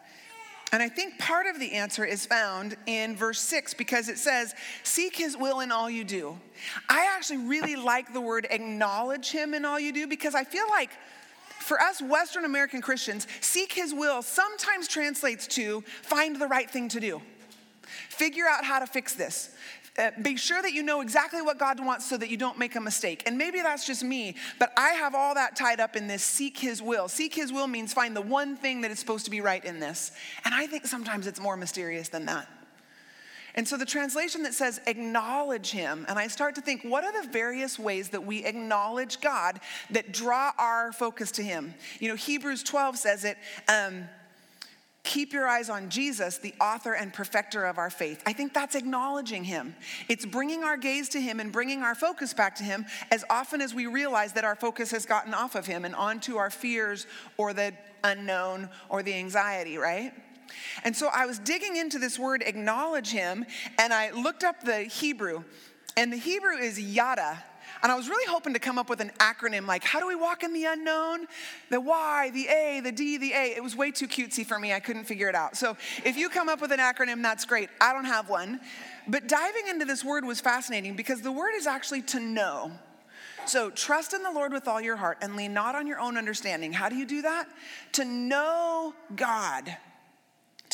And 0.75 0.83
I 0.83 0.89
think 0.89 1.19
part 1.19 1.47
of 1.47 1.61
the 1.61 1.73
answer 1.73 2.05
is 2.05 2.27
found 2.27 2.77
in 2.87 3.15
verse 3.15 3.39
six 3.39 3.75
because 3.75 4.09
it 4.09 4.19
says, 4.19 4.57
Seek 4.83 5.17
his 5.17 5.37
will 5.37 5.61
in 5.61 5.71
all 5.71 5.89
you 5.89 6.03
do. 6.03 6.37
I 6.89 7.09
actually 7.15 7.47
really 7.47 7.77
like 7.77 8.13
the 8.13 8.21
word 8.21 8.49
acknowledge 8.51 9.31
him 9.31 9.55
in 9.55 9.65
all 9.65 9.79
you 9.79 9.93
do 9.93 10.09
because 10.09 10.35
I 10.35 10.43
feel 10.43 10.69
like 10.71 10.91
for 11.65 11.81
us 11.81 12.01
Western 12.01 12.45
American 12.45 12.81
Christians, 12.81 13.27
seek 13.41 13.73
his 13.73 13.93
will 13.93 14.23
sometimes 14.23 14.87
translates 14.87 15.47
to 15.49 15.81
find 16.03 16.37
the 16.37 16.47
right 16.47 16.71
thing 16.71 16.89
to 16.91 17.01
do. 17.01 17.21
Figure 18.09 18.45
out 18.47 18.65
how 18.65 18.79
to 18.79 18.87
fix 18.87 19.15
this. 19.15 19.51
Uh, 19.97 20.11
be 20.23 20.37
sure 20.37 20.61
that 20.61 20.73
you 20.73 20.83
know 20.83 21.01
exactly 21.03 21.41
what 21.41 21.57
God 21.57 21.79
wants 21.79 22.09
so 22.09 22.17
that 22.17 22.29
you 22.29 22.37
don't 22.37 22.59
make 22.59 22.75
a 22.75 22.81
mistake. 22.81 23.23
And 23.27 23.39
maybe 23.39 23.63
that's 23.63 23.87
just 23.87 24.03
me, 24.03 24.35
but 24.59 24.73
I 24.77 24.91
have 24.91 25.15
all 25.15 25.35
that 25.35 25.55
tied 25.55 25.79
up 25.79 25.95
in 25.95 26.09
this 26.09 26.25
seek 26.25 26.59
his 26.59 26.83
will. 26.83 27.07
Seek 27.07 27.33
his 27.33 27.53
will 27.53 27.69
means 27.69 27.93
find 27.93 28.17
the 28.17 28.21
one 28.21 28.57
thing 28.57 28.81
that 28.81 28.91
is 28.91 28.99
supposed 28.99 29.25
to 29.27 29.31
be 29.31 29.41
right 29.41 29.65
in 29.65 29.79
this. 29.79 30.11
And 30.45 30.53
I 30.53 30.67
think 30.67 30.87
sometimes 30.87 31.29
it's 31.29 31.39
more 31.39 31.57
mysterious 31.57 32.09
than 32.09 32.27
that. 32.27 32.49
And 33.55 33.67
so 33.67 33.77
the 33.77 33.87
translation 33.87 34.43
that 34.43 34.55
says 34.55 34.81
acknowledge 34.87 35.71
him, 35.71 36.05
and 36.09 36.19
I 36.19 36.27
start 36.27 36.57
to 36.57 36.61
think, 36.61 36.83
what 36.83 37.05
are 37.05 37.23
the 37.23 37.29
various 37.29 37.79
ways 37.79 38.09
that 38.11 38.25
we 38.25 38.45
acknowledge 38.45 39.21
God 39.21 39.61
that 39.91 40.13
draw 40.13 40.53
our 40.59 40.93
focus 40.93 41.31
to 41.33 41.43
him? 41.43 41.75
You 42.01 42.09
know, 42.09 42.17
Hebrews 42.17 42.63
12 42.65 42.99
says 42.99 43.25
it. 43.25 43.37
Um, 43.69 44.09
Keep 45.05 45.35
your 45.35 45.47
eyes 45.47 45.69
on 45.69 45.91
Jesus, 45.91 46.39
the 46.39 46.55
author 46.59 46.95
and 46.95 47.13
perfecter 47.13 47.67
of 47.67 47.77
our 47.77 47.91
faith. 47.91 48.23
I 48.25 48.33
think 48.33 48.55
that's 48.55 48.75
acknowledging 48.75 49.45
him. 49.45 49.77
It's 50.09 50.25
bringing 50.25 50.65
our 50.65 50.79
gaze 50.79 51.11
to 51.11 51.21
him 51.21 51.41
and 51.41 51.53
bringing 51.53 51.83
our 51.83 51.95
focus 51.95 52.33
back 52.33 52.57
to 52.57 52.65
him 52.65 52.87
as 53.11 53.23
often 53.29 53.61
as 53.61 53.75
we 53.75 53.85
realize 53.85 54.33
that 54.33 54.45
our 54.45 54.57
focus 54.57 54.91
has 54.93 55.05
gotten 55.05 55.35
off 55.35 55.57
of 55.57 55.67
him 55.67 55.85
and 55.85 55.95
onto 55.95 56.37
our 56.37 56.49
fears 56.49 57.07
or 57.37 57.53
the 57.53 57.75
unknown 58.03 58.71
or 58.89 59.03
the 59.03 59.13
anxiety, 59.13 59.77
right? 59.77 60.15
And 60.85 60.97
so 60.97 61.09
I 61.13 61.27
was 61.27 61.39
digging 61.39 61.77
into 61.77 61.99
this 61.99 62.19
word 62.19 62.43
acknowledge 62.45 63.11
him 63.11 63.45
and 63.79 63.93
I 63.93 64.11
looked 64.11 64.45
up 64.45 64.63
the 64.65 64.83
Hebrew. 64.83 65.45
And 65.97 66.13
the 66.13 66.17
Hebrew 66.17 66.57
is 66.57 66.81
yada. 66.81 67.43
And 67.83 67.93
I 67.93 67.97
was 67.97 68.09
really 68.09 68.27
hoping 68.31 68.55
to 68.55 68.59
come 68.59 68.79
up 68.79 68.89
with 68.89 69.01
an 69.01 69.11
acronym 69.19 69.67
like, 69.67 69.85
how 69.85 70.01
do 70.01 70.07
we 70.07 70.15
walk 70.15 70.43
in 70.43 70.53
the 70.53 70.65
unknown? 70.65 71.27
The 71.71 71.81
Y, 71.81 72.31
the 72.33 72.49
A, 72.49 72.81
the 72.81 72.93
D, 72.93 73.19
the 73.19 73.33
A. 73.33 73.55
It 73.57 73.63
was 73.63 73.77
way 73.77 73.91
too 73.91 74.09
cutesy 74.09 74.45
for 74.45 74.59
me. 74.59 74.73
I 74.73 74.81
couldn't 74.81 75.05
figure 75.05 75.29
it 75.29 75.35
out. 75.35 75.57
So 75.57 75.77
if 76.05 76.17
you 76.17 76.29
come 76.31 76.49
up 76.49 76.61
with 76.63 76.73
an 76.73 76.81
acronym, 76.81 77.23
that's 77.23 77.45
great. 77.45 77.69
I 77.81 77.93
don't 77.93 78.07
have 78.07 78.31
one. 78.31 78.61
But 79.07 79.29
diving 79.29 79.69
into 79.69 79.85
this 79.85 80.03
word 80.03 80.25
was 80.25 80.41
fascinating 80.41 80.97
because 80.97 81.21
the 81.21 81.33
word 81.33 81.53
is 81.55 81.67
actually 81.67 82.03
to 82.03 82.21
know. 82.21 82.73
So 83.47 83.69
trust 83.69 84.15
in 84.15 84.23
the 84.23 84.33
Lord 84.33 84.53
with 84.53 84.67
all 84.67 84.81
your 84.81 84.97
heart 84.97 85.19
and 85.21 85.37
lean 85.37 85.53
not 85.53 85.75
on 85.75 85.87
your 85.87 86.01
own 86.01 86.17
understanding. 86.17 86.73
How 86.73 86.89
do 86.89 86.97
you 86.97 87.05
do 87.05 87.23
that? 87.23 87.47
To 87.93 88.05
know 88.05 88.95
God 89.15 89.77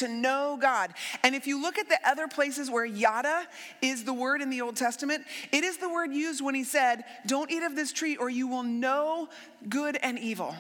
to 0.01 0.09
know 0.09 0.59
God. 0.61 0.93
And 1.23 1.35
if 1.35 1.47
you 1.47 1.61
look 1.61 1.79
at 1.79 1.89
the 1.89 1.99
other 2.05 2.29
places 2.29 2.71
where 2.71 2.85
yada 2.85 3.47
is 3.81 4.05
the 4.05 4.13
word 4.13 4.43
in 4.43 4.51
the 4.51 4.61
Old 4.61 4.77
Testament, 4.77 5.25
it 5.53 5.65
is 5.65 5.79
the 5.79 5.89
word 5.89 6.13
used 6.13 6.43
when 6.43 6.55
he 6.55 6.65
said, 6.65 7.05
Don't 7.27 7.51
eat 7.51 7.63
of 7.63 7.77
this 7.77 7.93
tree 7.93 8.17
or 8.17 8.29
you 8.29 8.49
will 8.49 8.63
know 8.63 9.29
good 9.69 9.97
and 10.03 10.19
evil, 10.19 10.55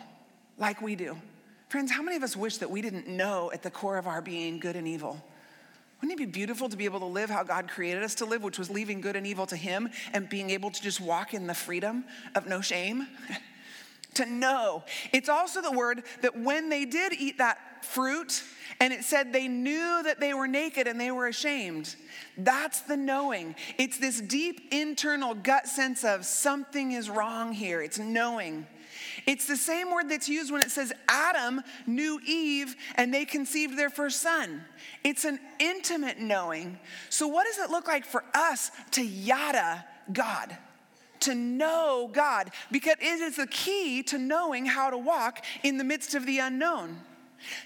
like 0.57 0.81
we 0.81 0.95
do. 0.95 1.17
Friends, 1.69 1.93
how 1.93 2.03
many 2.03 2.17
of 2.17 2.23
us 2.23 2.37
wish 2.37 2.59
that 2.59 2.71
we 2.71 2.83
didn't 2.83 3.07
know 3.07 3.51
at 3.53 3.63
the 3.63 3.71
core 3.71 3.99
of 3.99 4.07
our 4.07 4.21
being 4.23 4.59
good 4.59 4.77
and 4.77 4.89
evil? 4.89 5.23
Wouldn't 6.01 6.19
it 6.19 6.25
be 6.25 6.31
beautiful 6.31 6.69
to 6.69 6.77
be 6.77 6.87
able 6.87 7.01
to 7.01 7.07
live 7.07 7.29
how 7.29 7.43
God 7.43 7.69
created 7.69 8.03
us 8.03 8.15
to 8.17 8.25
live, 8.25 8.43
which 8.43 8.59
was 8.59 8.71
leaving 8.71 9.01
good 9.01 9.17
and 9.17 9.27
evil 9.27 9.47
to 9.47 9.57
Him 9.57 9.91
and 10.15 10.29
being 10.29 10.51
able 10.51 10.71
to 10.71 10.83
just 10.83 11.01
walk 11.01 11.35
in 11.35 11.47
the 11.47 11.55
freedom 11.55 12.05
of 12.35 12.47
no 12.47 12.61
shame? 12.61 13.07
to 14.15 14.27
know. 14.27 14.85
It's 15.13 15.29
also 15.29 15.63
the 15.63 15.73
word 15.73 16.03
that 16.23 16.39
when 16.39 16.69
they 16.69 16.85
did 16.85 17.13
eat 17.13 17.39
that 17.39 17.85
fruit, 17.85 18.43
and 18.81 18.93
it 18.93 19.05
said 19.05 19.33
they 19.33 19.49
knew 19.49 20.03
that 20.03 20.21
they 20.21 20.33
were 20.33 20.49
naked 20.49 20.87
and 20.87 21.01
they 21.01 21.11
were 21.11 21.27
ashamed. 21.27 21.97
That's 22.39 22.81
the 22.81 22.97
knowing. 22.97 23.55
It's 23.79 23.99
this 23.99 24.21
deep 24.21 24.73
internal 24.73 25.35
gut 25.35 25.67
sense 25.67 26.05
of 26.05 26.25
something 26.25 26.93
is 26.93 27.11
wrong 27.11 27.53
here. 27.53 27.83
It's 27.83 27.99
knowing. 27.99 28.67
It's 29.27 29.47
the 29.47 29.57
same 29.57 29.91
word 29.91 30.09
that's 30.09 30.29
used 30.29 30.51
when 30.51 30.63
it 30.63 30.71
says 30.71 30.93
Adam 31.09 31.63
knew 31.87 32.21
Eve 32.27 32.75
and 32.95 33.13
they 33.13 33.25
conceived 33.25 33.79
their 33.79 33.91
first 33.91 34.21
son. 34.21 34.63
It's 35.05 35.25
an 35.25 35.39
intimate 35.59 36.19
knowing. 36.19 36.79
So, 37.11 37.29
what 37.29 37.47
does 37.47 37.59
it 37.59 37.71
look 37.71 37.87
like 37.87 38.05
for 38.05 38.25
us 38.35 38.71
to 38.93 39.05
yada 39.05 39.85
God? 40.13 40.57
To 41.21 41.35
know 41.35 42.11
God, 42.13 42.51
because 42.71 42.97
it 43.01 43.21
is 43.21 43.37
the 43.37 43.47
key 43.47 44.03
to 44.05 44.19
knowing 44.19 44.67
how 44.67 44.91
to 44.91 44.99
walk 44.99 45.45
in 45.63 45.79
the 45.79 45.85
midst 45.85 46.15
of 46.15 46.27
the 46.27 46.39
unknown. 46.39 46.99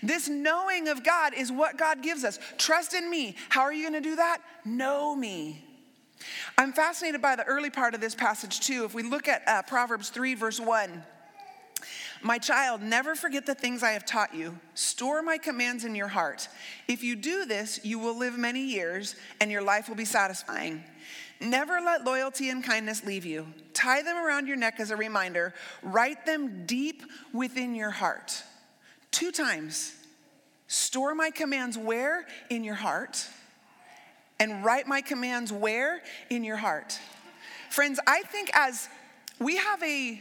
This 0.03 0.29
knowing 0.29 0.89
of 0.89 1.05
God 1.05 1.35
is 1.35 1.51
what 1.51 1.77
God 1.77 2.03
gives 2.03 2.25
us. 2.25 2.39
Trust 2.59 2.95
in 2.95 3.09
me. 3.11 3.37
How 3.49 3.63
are 3.63 3.73
you 3.73 3.89
going 3.89 4.03
to 4.03 4.09
do 4.09 4.17
that? 4.17 4.39
Know 4.65 5.15
me. 5.15 5.65
I'm 6.57 6.73
fascinated 6.73 7.21
by 7.21 7.37
the 7.37 7.45
early 7.45 7.71
part 7.71 7.95
of 7.95 8.01
this 8.01 8.15
passage 8.15 8.61
too. 8.61 8.85
If 8.85 8.95
we 8.95 9.03
look 9.03 9.29
at 9.29 9.43
uh, 9.47 9.63
Proverbs 9.63 10.11
3, 10.11 10.35
verse 10.35 10.61
1. 10.61 11.05
My 12.23 12.39
child, 12.39 12.81
never 12.81 13.15
forget 13.15 13.45
the 13.45 13.55
things 13.55 13.83
I 13.83 13.91
have 13.91 14.07
taught 14.07 14.35
you. 14.35 14.59
Store 14.73 15.21
my 15.21 15.37
commands 15.37 15.85
in 15.85 15.95
your 15.95 16.09
heart. 16.09 16.49
If 16.89 17.03
you 17.03 17.17
do 17.17 17.45
this, 17.45 17.81
you 17.85 17.99
will 17.99 18.17
live 18.17 18.39
many 18.39 18.63
years 18.65 19.15
and 19.41 19.51
your 19.51 19.61
life 19.61 19.89
will 19.91 19.97
be 19.97 20.07
satisfying. 20.07 20.83
Never 21.41 21.81
let 21.81 22.05
loyalty 22.05 22.51
and 22.51 22.63
kindness 22.63 23.05
leave 23.05 23.25
you. 23.25 23.47
Tie 23.73 24.03
them 24.03 24.17
around 24.17 24.47
your 24.47 24.57
neck 24.57 24.79
as 24.79 24.91
a 24.91 24.97
reminder. 24.97 25.53
Write 25.83 26.27
them 26.27 26.65
deep 26.67 27.03
within 27.33 27.75
your 27.75 27.91
heart 27.91 28.43
two 29.15 29.31
times. 29.31 29.95
Store 30.67 31.15
my 31.15 31.31
commands 31.31 31.79
where? 31.79 32.27
In 32.51 32.65
your 32.65 32.75
heart. 32.75 33.27
And 34.41 34.65
write 34.65 34.89
my 34.89 35.01
commands 35.01 35.53
where? 35.53 36.03
In 36.31 36.43
your 36.43 36.57
heart. 36.57 36.99
Friends, 37.71 38.01
I 38.07 38.23
think 38.23 38.51
as 38.55 38.89
we 39.39 39.57
have 39.57 39.83
a 39.83 40.21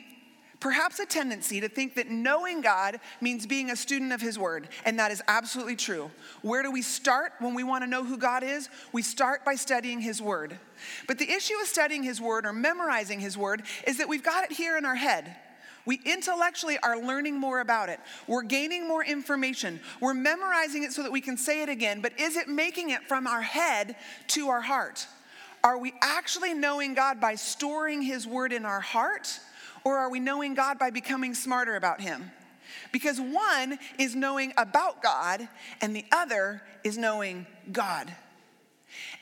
perhaps 0.64 0.98
a 1.00 1.06
tendency 1.06 1.60
to 1.60 1.68
think 1.68 1.94
that 1.96 2.10
knowing 2.10 2.62
God 2.62 3.02
means 3.20 3.46
being 3.46 3.70
a 3.70 3.76
student 3.76 4.14
of 4.14 4.22
His 4.22 4.40
Word, 4.40 4.70
and 4.86 4.98
that 4.98 5.12
is 5.12 5.22
absolutely 5.28 5.76
true. 5.76 6.10
Where 6.42 6.64
do 6.64 6.72
we 6.72 6.82
start 6.82 7.34
when 7.40 7.54
we 7.54 7.66
want 7.66 7.84
to 7.84 7.90
know 7.90 8.06
who 8.06 8.18
God 8.18 8.44
is? 8.44 8.70
We 8.94 9.02
start 9.02 9.44
by 9.44 9.56
studying 9.56 10.00
His 10.00 10.22
Word. 10.22 10.58
But 11.06 11.20
the 11.20 11.30
issue 11.30 11.56
with 11.60 11.68
studying 11.68 12.02
His 12.02 12.22
Word 12.22 12.46
or 12.46 12.54
memorizing 12.54 13.20
His 13.20 13.38
Word 13.38 13.64
is 13.86 13.98
that 13.98 14.08
we've 14.08 14.24
got 14.24 14.46
it 14.46 14.54
here 14.54 14.78
in 14.78 14.86
our 14.86 14.96
head. 14.96 15.36
We 15.86 16.00
intellectually 16.06 16.78
are 16.78 16.98
learning 16.98 17.38
more 17.38 17.60
about 17.60 17.90
it. 17.90 18.00
We're 18.26 18.44
gaining 18.44 18.88
more 18.88 19.04
information. 19.04 19.82
We're 20.00 20.14
memorizing 20.14 20.84
it 20.84 20.94
so 20.94 21.04
that 21.04 21.12
we 21.12 21.20
can 21.20 21.36
say 21.36 21.62
it 21.62 21.68
again, 21.68 22.00
but 22.00 22.18
is 22.18 22.38
it 22.38 22.48
making 22.48 22.92
it 22.92 23.06
from 23.10 23.28
our 23.28 23.42
head 23.42 23.98
to 24.28 24.48
our 24.48 24.62
heart? 24.62 25.08
Are 25.62 25.78
we 25.78 25.94
actually 26.02 26.54
knowing 26.54 26.94
God 26.94 27.20
by 27.20 27.36
storing 27.36 28.02
His 28.02 28.26
word 28.26 28.54
in 28.54 28.64
our 28.64 28.80
heart, 28.80 29.42
or 29.86 29.98
are 29.98 30.10
we 30.10 30.20
knowing 30.20 30.54
God 30.54 30.80
by 30.80 30.90
becoming 30.90 31.34
smarter 31.34 31.76
about 31.76 32.02
Him? 32.02 32.32
Because 32.92 33.20
one 33.20 33.80
is 33.98 34.16
knowing 34.16 34.54
about 34.58 35.02
God, 35.02 35.48
and 35.82 35.96
the 35.96 36.06
other 36.12 36.62
is 36.84 36.98
knowing 36.98 37.46
God. 37.72 38.14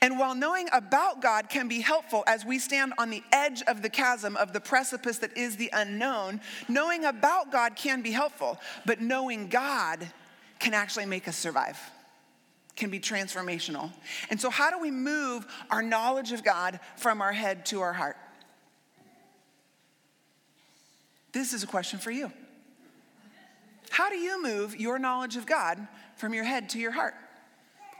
And 0.01 0.17
while 0.17 0.35
knowing 0.35 0.67
about 0.73 1.21
God 1.21 1.49
can 1.49 1.67
be 1.67 1.79
helpful 1.79 2.23
as 2.27 2.43
we 2.43 2.59
stand 2.59 2.93
on 2.97 3.09
the 3.09 3.23
edge 3.31 3.61
of 3.63 3.81
the 3.81 3.89
chasm 3.89 4.35
of 4.35 4.51
the 4.51 4.59
precipice 4.59 5.19
that 5.19 5.37
is 5.37 5.55
the 5.55 5.69
unknown, 5.73 6.41
knowing 6.67 7.05
about 7.05 7.51
God 7.51 7.75
can 7.75 8.01
be 8.01 8.11
helpful, 8.11 8.59
but 8.85 8.99
knowing 8.99 9.47
God 9.47 10.05
can 10.59 10.73
actually 10.73 11.05
make 11.05 11.27
us 11.27 11.37
survive, 11.37 11.79
can 12.75 12.89
be 12.89 12.99
transformational. 12.99 13.91
And 14.29 14.41
so, 14.41 14.49
how 14.49 14.71
do 14.71 14.79
we 14.79 14.91
move 14.91 15.45
our 15.69 15.81
knowledge 15.81 16.31
of 16.31 16.43
God 16.43 16.79
from 16.97 17.21
our 17.21 17.31
head 17.31 17.65
to 17.67 17.81
our 17.81 17.93
heart? 17.93 18.17
This 21.31 21.53
is 21.53 21.63
a 21.63 21.67
question 21.67 21.99
for 21.99 22.11
you. 22.11 22.31
How 23.89 24.09
do 24.09 24.17
you 24.17 24.41
move 24.41 24.79
your 24.79 24.99
knowledge 24.99 25.35
of 25.35 25.45
God 25.45 25.87
from 26.15 26.33
your 26.33 26.43
head 26.43 26.69
to 26.69 26.79
your 26.79 26.91
heart? 26.91 27.13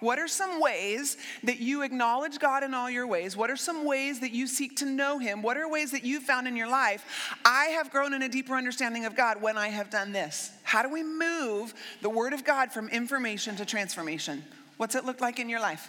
What 0.02 0.18
are 0.18 0.28
some 0.28 0.60
ways 0.60 1.16
that 1.44 1.60
you 1.60 1.84
acknowledge 1.84 2.40
God 2.40 2.64
in 2.64 2.74
all 2.74 2.90
your 2.90 3.06
ways? 3.06 3.38
What 3.38 3.52
are 3.52 3.56
some 3.56 3.86
ways 3.86 4.20
that 4.22 4.32
you 4.32 4.48
seek 4.48 4.78
to 4.78 4.86
know 4.86 5.20
Him? 5.20 5.44
What 5.44 5.58
are 5.58 5.70
ways 5.70 5.92
that 5.92 6.04
you've 6.04 6.24
found 6.24 6.48
in 6.48 6.56
your 6.56 6.68
life? 6.68 7.06
I 7.46 7.66
have 7.66 7.92
grown 7.92 8.14
in 8.14 8.24
a 8.24 8.30
deeper 8.30 8.56
understanding 8.56 9.06
of 9.06 9.16
God 9.16 9.44
when 9.44 9.60
I 9.60 9.68
have 9.68 9.92
done 9.92 10.12
this. 10.12 10.52
How 10.64 10.82
do 10.82 10.90
we 10.90 11.04
move 11.04 11.76
the 12.02 12.10
Word 12.10 12.34
of 12.34 12.44
God 12.44 12.72
from 12.72 12.90
information 12.90 13.56
to 13.58 13.66
transformation? 13.66 14.44
What's 14.78 14.96
it 14.96 15.06
look 15.06 15.22
like 15.22 15.38
in 15.38 15.50
your 15.50 15.60
life? 15.60 15.88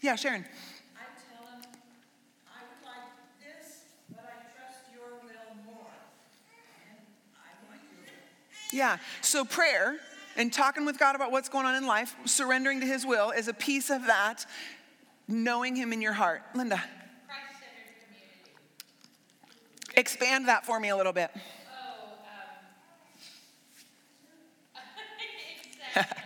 Yeah, 0.00 0.16
Sharon. 0.16 0.46
I 0.96 1.04
tell 1.28 1.46
him, 1.46 1.60
I 2.48 2.62
would 2.64 2.88
like 2.88 3.12
this, 3.38 3.84
but 4.08 4.24
I 4.24 4.48
trust 4.56 4.88
your 4.94 5.20
will 5.22 5.56
more. 5.66 5.92
And 6.88 7.04
I 7.36 7.52
want 7.68 7.82
your 7.92 8.00
will. 8.00 8.16
Yeah. 8.72 8.98
So 9.20 9.44
prayer 9.44 9.96
and 10.36 10.52
talking 10.52 10.84
with 10.84 10.98
God 10.98 11.16
about 11.16 11.32
what's 11.32 11.48
going 11.48 11.66
on 11.66 11.74
in 11.74 11.86
life, 11.86 12.14
surrendering 12.24 12.80
to 12.80 12.86
His 12.86 13.04
will, 13.04 13.30
is 13.30 13.48
a 13.48 13.54
piece 13.54 13.90
of 13.90 14.06
that. 14.06 14.46
Knowing 15.28 15.76
Him 15.76 15.92
in 15.92 16.02
your 16.02 16.12
heart, 16.12 16.42
Linda. 16.54 16.82
Expand 19.96 20.48
that 20.48 20.64
for 20.64 20.78
me 20.80 20.88
a 20.88 20.96
little 20.96 21.12
bit. 21.12 21.30
Oh, 21.34 21.40
um, 24.74 24.82
exactly. 25.66 26.16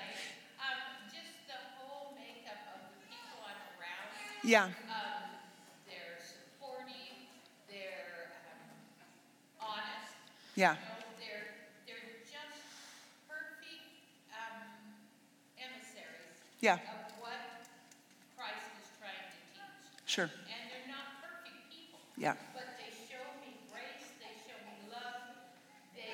um, 0.60 0.78
just 1.08 1.48
the 1.48 1.58
whole 1.80 2.14
makeup 2.14 2.60
of 2.76 2.92
the 2.92 3.02
people 3.08 3.40
I'm 3.42 3.56
around. 3.80 4.44
Yeah. 4.44 4.64
Um, 4.64 4.70
they're 5.88 6.20
supportive. 6.20 6.92
They're 7.66 8.36
um, 8.46 9.72
honest. 9.72 10.12
Yeah. 10.54 10.76
You 10.76 10.76
know, 10.76 11.08
they're 11.18 11.48
they're 11.88 12.20
just 12.28 12.60
perfect 13.26 13.90
um, 14.30 14.70
emissaries 15.56 16.53
Yeah. 16.64 16.80
of 16.80 17.20
what 17.20 17.36
Christ 18.40 18.72
is 18.80 18.88
trying 18.96 19.12
to 19.12 19.36
teach. 19.52 20.08
Sure. 20.08 20.32
And 20.32 20.64
they're 20.72 20.88
not 20.88 21.20
perfect 21.20 21.60
people. 21.68 22.00
Yeah. 22.16 22.40
But 22.56 22.80
they 22.80 22.88
show 23.04 23.20
me 23.44 23.60
grace, 23.68 24.08
they 24.16 24.32
show 24.48 24.56
me 24.64 24.72
love, 24.88 25.44
they 25.92 26.08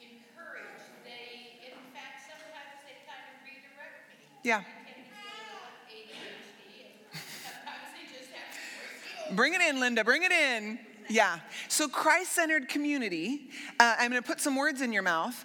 encourage, 0.00 0.80
they, 1.04 1.60
in 1.60 1.76
fact, 1.92 2.24
sometimes 2.24 2.72
they 2.88 3.04
kind 3.04 3.20
of 3.20 3.36
redirect 3.44 4.08
me. 4.08 4.16
Yeah. 4.48 4.64
I 4.64 4.80
tend 4.80 5.04
to 5.04 5.12
be 5.12 5.28
a 5.28 5.44
little 5.44 5.68
ADHD, 5.92 6.96
and 7.12 7.20
sometimes 7.20 7.92
they 7.92 8.08
just 8.08 8.32
have 8.32 8.48
to 8.48 8.64
force 8.64 9.28
you. 9.28 9.36
Bring 9.36 9.52
it 9.52 9.60
in, 9.60 9.76
Linda. 9.76 10.08
Bring 10.08 10.24
it 10.24 10.32
in. 10.32 10.80
Yeah. 11.12 11.36
So, 11.68 11.86
Christ 11.86 12.32
centered 12.32 12.70
community, 12.70 13.50
uh, 13.76 13.96
I'm 14.00 14.08
going 14.08 14.22
to 14.22 14.26
put 14.26 14.40
some 14.40 14.56
words 14.56 14.80
in 14.80 14.90
your 14.90 15.02
mouth, 15.02 15.44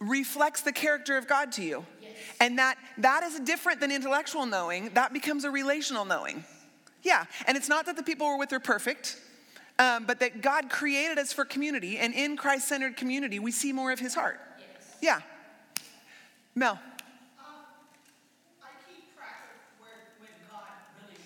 reflects 0.00 0.62
the 0.62 0.72
character 0.72 1.16
of 1.16 1.28
God 1.28 1.52
to 1.52 1.62
you. 1.62 1.86
And 2.40 2.58
that, 2.58 2.76
that 2.98 3.22
is 3.22 3.40
different 3.40 3.80
than 3.80 3.90
intellectual 3.90 4.46
knowing, 4.46 4.90
that 4.94 5.12
becomes 5.12 5.44
a 5.44 5.50
relational 5.50 6.04
knowing. 6.04 6.44
Yeah. 7.02 7.24
And 7.46 7.56
it's 7.56 7.68
not 7.68 7.86
that 7.86 7.96
the 7.96 8.02
people 8.02 8.26
we're 8.26 8.38
with 8.38 8.52
are 8.52 8.60
perfect. 8.60 9.20
Um, 9.78 10.06
but 10.06 10.20
that 10.20 10.40
God 10.40 10.70
created 10.70 11.18
us 11.18 11.34
for 11.34 11.44
community, 11.44 11.98
and 11.98 12.14
in 12.14 12.38
Christ 12.38 12.66
centered 12.66 12.96
community, 12.96 13.38
we 13.38 13.52
see 13.52 13.74
more 13.74 13.92
of 13.92 13.98
his 13.98 14.14
heart. 14.14 14.40
Yeah. 15.02 15.20
Mel. 16.54 16.80
I 18.62 18.68
keep 18.88 19.14
track 19.14 19.50
of 19.52 19.84
where, 19.84 20.16
really. 20.18 21.20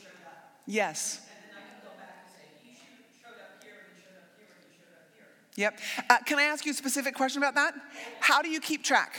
Yes. 0.66 1.20
And 1.20 1.28
then 1.48 1.58
I 1.58 1.62
can 1.70 1.78
go 1.84 1.90
back 1.96 2.26
and 2.26 2.34
say, 2.34 2.42
he 2.64 2.74
showed 2.74 3.22
showed 3.22 3.38
up 3.38 3.62
here, 3.62 3.86
and 3.86 3.94
he 3.94 4.02
showed 4.02 4.18
up 4.18 4.42
here, 4.42 4.50
and 4.50 4.66
he 4.66 4.74
showed 4.82 4.98
up 4.98 5.14
here. 5.14 5.30
Yep. 5.54 5.78
Uh, 6.10 6.18
can 6.26 6.40
I 6.40 6.50
ask 6.50 6.66
you 6.66 6.72
a 6.72 6.74
specific 6.74 7.14
question 7.14 7.40
about 7.40 7.54
that? 7.54 7.74
How 8.18 8.42
do 8.42 8.48
you 8.48 8.60
keep 8.60 8.82
track? 8.82 9.14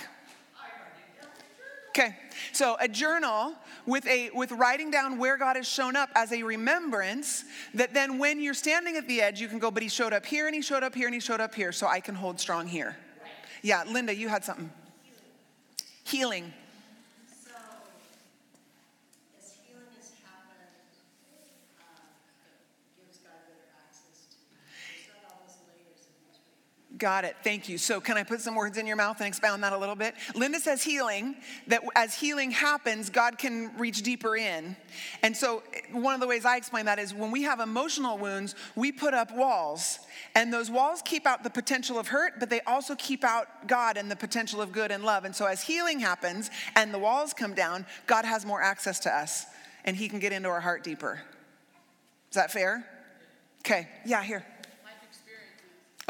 I 0.60 0.68
write 0.76 1.00
it 1.00 1.22
down 1.22 1.32
in 1.32 1.40
a 1.40 1.56
journal. 1.56 1.81
Okay, 1.94 2.16
so 2.54 2.78
a 2.80 2.88
journal 2.88 3.54
with 3.86 4.08
a 4.08 4.30
with 4.34 4.54
writing 4.54 4.92
down 4.92 5.18
where 5.18 5.38
God 5.38 5.58
has 5.58 5.68
shown 5.68 5.98
up 5.98 6.10
as 6.16 6.32
a 6.32 6.42
remembrance 6.42 7.44
that 7.74 7.94
then 7.94 8.18
when 8.18 8.40
you're 8.40 8.54
standing 8.54 8.96
at 8.96 9.10
the 9.10 9.22
edge, 9.22 9.42
you 9.42 9.50
can 9.50 9.60
go, 9.60 9.70
but 9.70 9.84
he 9.84 9.90
showed 9.90 10.14
up 10.14 10.26
here 10.26 10.46
and 10.46 10.56
he 10.56 10.62
showed 10.62 10.84
up 10.84 10.96
here 10.96 11.08
and 11.08 11.14
he 11.14 11.20
showed 11.20 11.42
up 11.42 11.54
here, 11.54 11.74
so 11.74 11.88
I 11.88 12.00
can 12.00 12.16
hold 12.16 12.40
strong 12.40 12.66
here. 12.66 12.96
Yeah, 13.62 13.84
Linda, 13.84 14.16
you 14.16 14.30
had 14.30 14.46
something. 14.46 14.72
Healing. 16.06 16.54
So, 17.44 17.52
as 19.38 19.54
healing 19.68 19.84
has 19.98 20.12
happened, 20.24 20.72
um, 21.78 22.08
it 22.98 23.04
gives 23.04 23.18
God 23.20 23.36
better 23.46 23.68
access 23.76 24.32
to 24.32 24.38
you. 24.40 24.56
There's 24.96 25.12
not 25.12 25.28
all 25.30 25.44
those 25.46 25.60
layers 25.68 26.08
in 26.08 26.16
between. 26.24 26.91
Got 27.02 27.26
it. 27.26 27.36
Thank 27.44 27.68
you. 27.68 27.80
So, 27.80 28.00
can 28.00 28.16
I 28.16 28.22
put 28.22 28.42
some 28.42 28.54
words 28.54 28.78
in 28.78 28.86
your 28.86 28.96
mouth 28.96 29.18
and 29.22 29.28
expound 29.28 29.64
that 29.64 29.74
a 29.74 29.78
little 29.80 29.96
bit? 29.96 30.14
Linda 30.36 30.60
says 30.60 30.84
healing, 30.84 31.36
that 31.66 31.82
as 31.96 32.14
healing 32.14 32.52
happens, 32.52 33.10
God 33.10 33.40
can 33.40 33.76
reach 33.76 34.04
deeper 34.04 34.36
in. 34.36 34.76
And 35.24 35.36
so, 35.36 35.64
one 35.92 36.14
of 36.14 36.20
the 36.20 36.28
ways 36.28 36.46
I 36.46 36.58
explain 36.58 36.86
that 36.86 37.00
is 37.00 37.12
when 37.12 37.32
we 37.32 37.42
have 37.42 37.60
emotional 37.60 38.20
wounds, 38.20 38.54
we 38.76 38.92
put 38.92 39.16
up 39.16 39.36
walls. 39.36 39.98
And 40.36 40.54
those 40.54 40.70
walls 40.70 41.02
keep 41.04 41.26
out 41.26 41.42
the 41.42 41.50
potential 41.50 41.98
of 41.98 42.10
hurt, 42.10 42.34
but 42.40 42.52
they 42.52 42.62
also 42.68 42.94
keep 42.94 43.24
out 43.24 43.48
God 43.68 43.98
and 43.98 44.12
the 44.12 44.16
potential 44.16 44.62
of 44.62 44.72
good 44.72 44.92
and 44.92 45.04
love. 45.04 45.26
And 45.26 45.36
so, 45.36 45.48
as 45.48 45.64
healing 45.64 46.02
happens 46.02 46.52
and 46.76 46.94
the 46.94 47.00
walls 47.00 47.34
come 47.34 47.56
down, 47.56 47.88
God 48.06 48.26
has 48.26 48.46
more 48.46 48.62
access 48.62 49.00
to 49.00 49.10
us 49.12 49.48
and 49.86 49.98
He 49.98 50.08
can 50.08 50.20
get 50.20 50.34
into 50.34 50.50
our 50.50 50.62
heart 50.62 50.84
deeper. 50.84 51.20
Is 52.30 52.36
that 52.36 52.52
fair? 52.52 52.86
Okay. 53.62 53.88
Yeah, 54.06 54.22
here. 54.22 54.46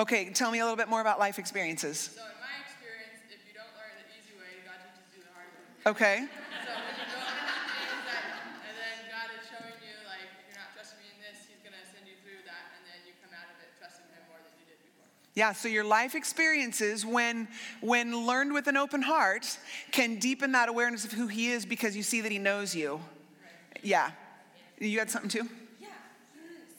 Okay, 0.01 0.33
tell 0.33 0.49
me 0.49 0.57
a 0.57 0.63
little 0.65 0.75
bit 0.75 0.89
more 0.89 0.99
about 0.99 1.19
life 1.19 1.37
experiences. 1.37 2.09
So 2.17 2.25
in 2.25 2.33
my 2.41 2.57
experience, 2.65 3.21
if 3.29 3.37
you 3.45 3.53
don't 3.53 3.69
learn 3.77 3.93
the 4.01 4.09
easy 4.17 4.33
way, 4.33 4.65
God 4.65 4.81
teaches 4.81 5.13
you 5.13 5.21
the 5.21 5.29
hard 5.37 5.45
way. 5.53 5.93
Okay. 5.93 6.25
So 6.25 6.73
when 6.73 6.97
you 6.97 7.05
go 7.05 7.21
into 7.21 8.01
that, 8.09 8.25
and 8.65 8.75
then 8.81 8.97
God 9.13 9.29
is 9.37 9.45
showing 9.45 9.77
you 9.77 9.93
like 10.09 10.25
if 10.25 10.41
you're 10.49 10.57
not 10.57 10.73
trusting 10.73 10.97
me 10.97 11.13
in 11.13 11.21
this, 11.21 11.45
He's 11.45 11.61
gonna 11.61 11.85
send 11.93 12.09
you 12.09 12.17
through 12.25 12.41
that, 12.49 12.73
and 12.73 12.81
then 12.89 12.97
you 13.05 13.13
come 13.21 13.29
out 13.29 13.45
of 13.45 13.61
it 13.61 13.69
trusting 13.77 14.09
Him 14.09 14.25
more 14.25 14.41
than 14.41 14.49
you 14.57 14.65
did 14.65 14.81
before. 14.81 15.05
Yeah, 15.37 15.53
so 15.53 15.69
your 15.69 15.85
life 15.85 16.17
experiences, 16.17 17.05
when, 17.05 17.45
when 17.85 18.25
learned 18.25 18.57
with 18.57 18.65
an 18.65 18.81
open 18.81 19.05
heart, 19.05 19.45
can 19.93 20.17
deepen 20.17 20.57
that 20.57 20.65
awareness 20.65 21.05
of 21.05 21.13
who 21.13 21.29
He 21.29 21.53
is 21.53 21.61
because 21.61 21.93
you 21.93 22.01
see 22.01 22.25
that 22.25 22.33
He 22.33 22.41
knows 22.41 22.73
you. 22.73 22.97
Yeah. 23.85 24.17
You 24.81 24.97
had 24.97 25.13
something 25.13 25.29
too? 25.29 25.45
Yeah. 25.77 25.93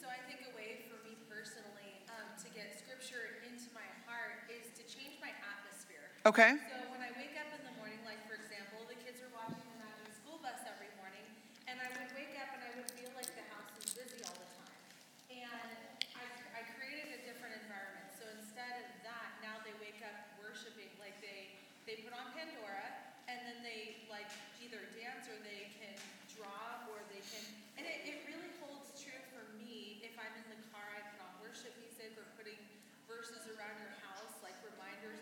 So 0.03 0.11
I 0.11 0.19
think 0.27 0.43
a 0.43 0.51
way 0.59 0.83
for 0.91 0.99
me 1.07 1.15
personally 1.31 2.03
um, 2.11 2.27
to 2.43 2.51
get 2.51 2.75
scripture 2.75 3.39
into 3.47 3.71
my 3.71 3.87
heart 4.03 4.43
is 4.51 4.71
to 4.75 4.83
change 4.83 5.15
my 5.23 5.31
atmosphere. 5.39 6.12
Okay. 6.23 6.55
So 6.55 6.79
when 6.87 7.03
I 7.03 7.11
wake 7.19 7.35
up 7.35 7.51
in 7.51 7.67
the 7.67 7.75
morning, 7.75 7.99
like 8.07 8.23
for 8.31 8.39
example, 8.39 8.79
the 8.87 8.95
kids 9.03 9.19
are 9.19 9.27
watching 9.35 9.59
the 9.59 9.75
Magic 9.83 10.07
School 10.23 10.39
Bus 10.39 10.55
every 10.63 10.87
morning, 10.95 11.27
and 11.67 11.75
I 11.83 11.91
would 11.99 12.07
wake 12.15 12.39
up 12.39 12.47
and 12.55 12.63
I 12.63 12.71
would 12.79 12.87
feel 12.95 13.11
like 13.11 13.27
the 13.35 13.43
house 13.51 13.67
is 13.83 13.91
busy 13.91 14.23
all 14.23 14.31
the 14.31 14.47
time. 14.55 14.79
And 15.27 15.67
I, 16.15 16.23
I 16.55 16.61
created 16.79 17.11
a 17.11 17.19
different 17.27 17.59
environment. 17.67 18.07
So 18.15 18.23
instead 18.39 18.87
of 18.87 19.03
that, 19.03 19.35
now 19.43 19.59
they 19.67 19.75
wake 19.83 19.99
up 19.99 20.15
worshiping, 20.39 20.95
like 20.95 21.19
they 21.19 21.59
they 21.83 21.99
put 22.07 22.15
on 22.15 22.31
Pandora, 22.31 22.87
and 23.27 23.43
then 23.43 23.59
they 23.59 24.07
like 24.07 24.31
either 24.63 24.79
dance 24.95 25.27
or 25.27 25.35
they 25.43 25.75
can 25.75 25.91
draw 26.39 26.87
or 26.87 27.03
they 27.11 27.19
can, 27.19 27.43
and 27.75 27.83
it, 27.83 27.99
it 28.07 28.23
really 28.31 28.55
holds 28.63 28.95
true 28.95 29.19
for 29.35 29.43
me. 29.59 29.99
If 29.99 30.15
I'm 30.15 30.31
in 30.39 30.47
the 30.55 30.63
car, 30.71 30.87
I 30.87 31.03
put 31.03 31.19
on 31.19 31.35
worship 31.43 31.75
music 31.83 32.15
or 32.15 32.23
putting 32.39 32.63
verses 33.11 33.43
around 33.59 33.75
your 33.83 33.91
house, 34.07 34.39
like 34.39 34.55
reminders 34.63 35.19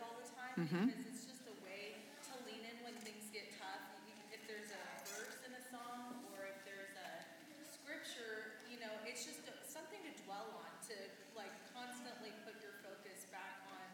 time, 0.68 0.94
because 0.94 1.10
it's 1.10 1.26
just 1.26 1.46
a 1.50 1.56
way 1.66 1.98
to 2.30 2.34
lean 2.46 2.62
in 2.62 2.78
when 2.86 2.94
things 3.02 3.30
get 3.34 3.50
tough. 3.58 3.82
If 4.30 4.46
there's 4.46 4.70
a 4.70 4.84
verse 5.10 5.42
in 5.48 5.54
a 5.58 5.64
song 5.74 6.22
or 6.36 6.46
if 6.46 6.60
there's 6.68 6.94
a 6.98 7.10
scripture, 7.66 8.62
you 8.70 8.78
know, 8.78 8.92
it's 9.08 9.26
just 9.26 9.42
a, 9.50 9.54
something 9.66 10.00
to 10.06 10.14
dwell 10.26 10.62
on, 10.62 10.70
to 10.92 10.96
like 11.34 11.52
constantly 11.74 12.30
put 12.46 12.60
your 12.62 12.78
focus 12.86 13.26
back 13.34 13.66
on, 13.74 13.86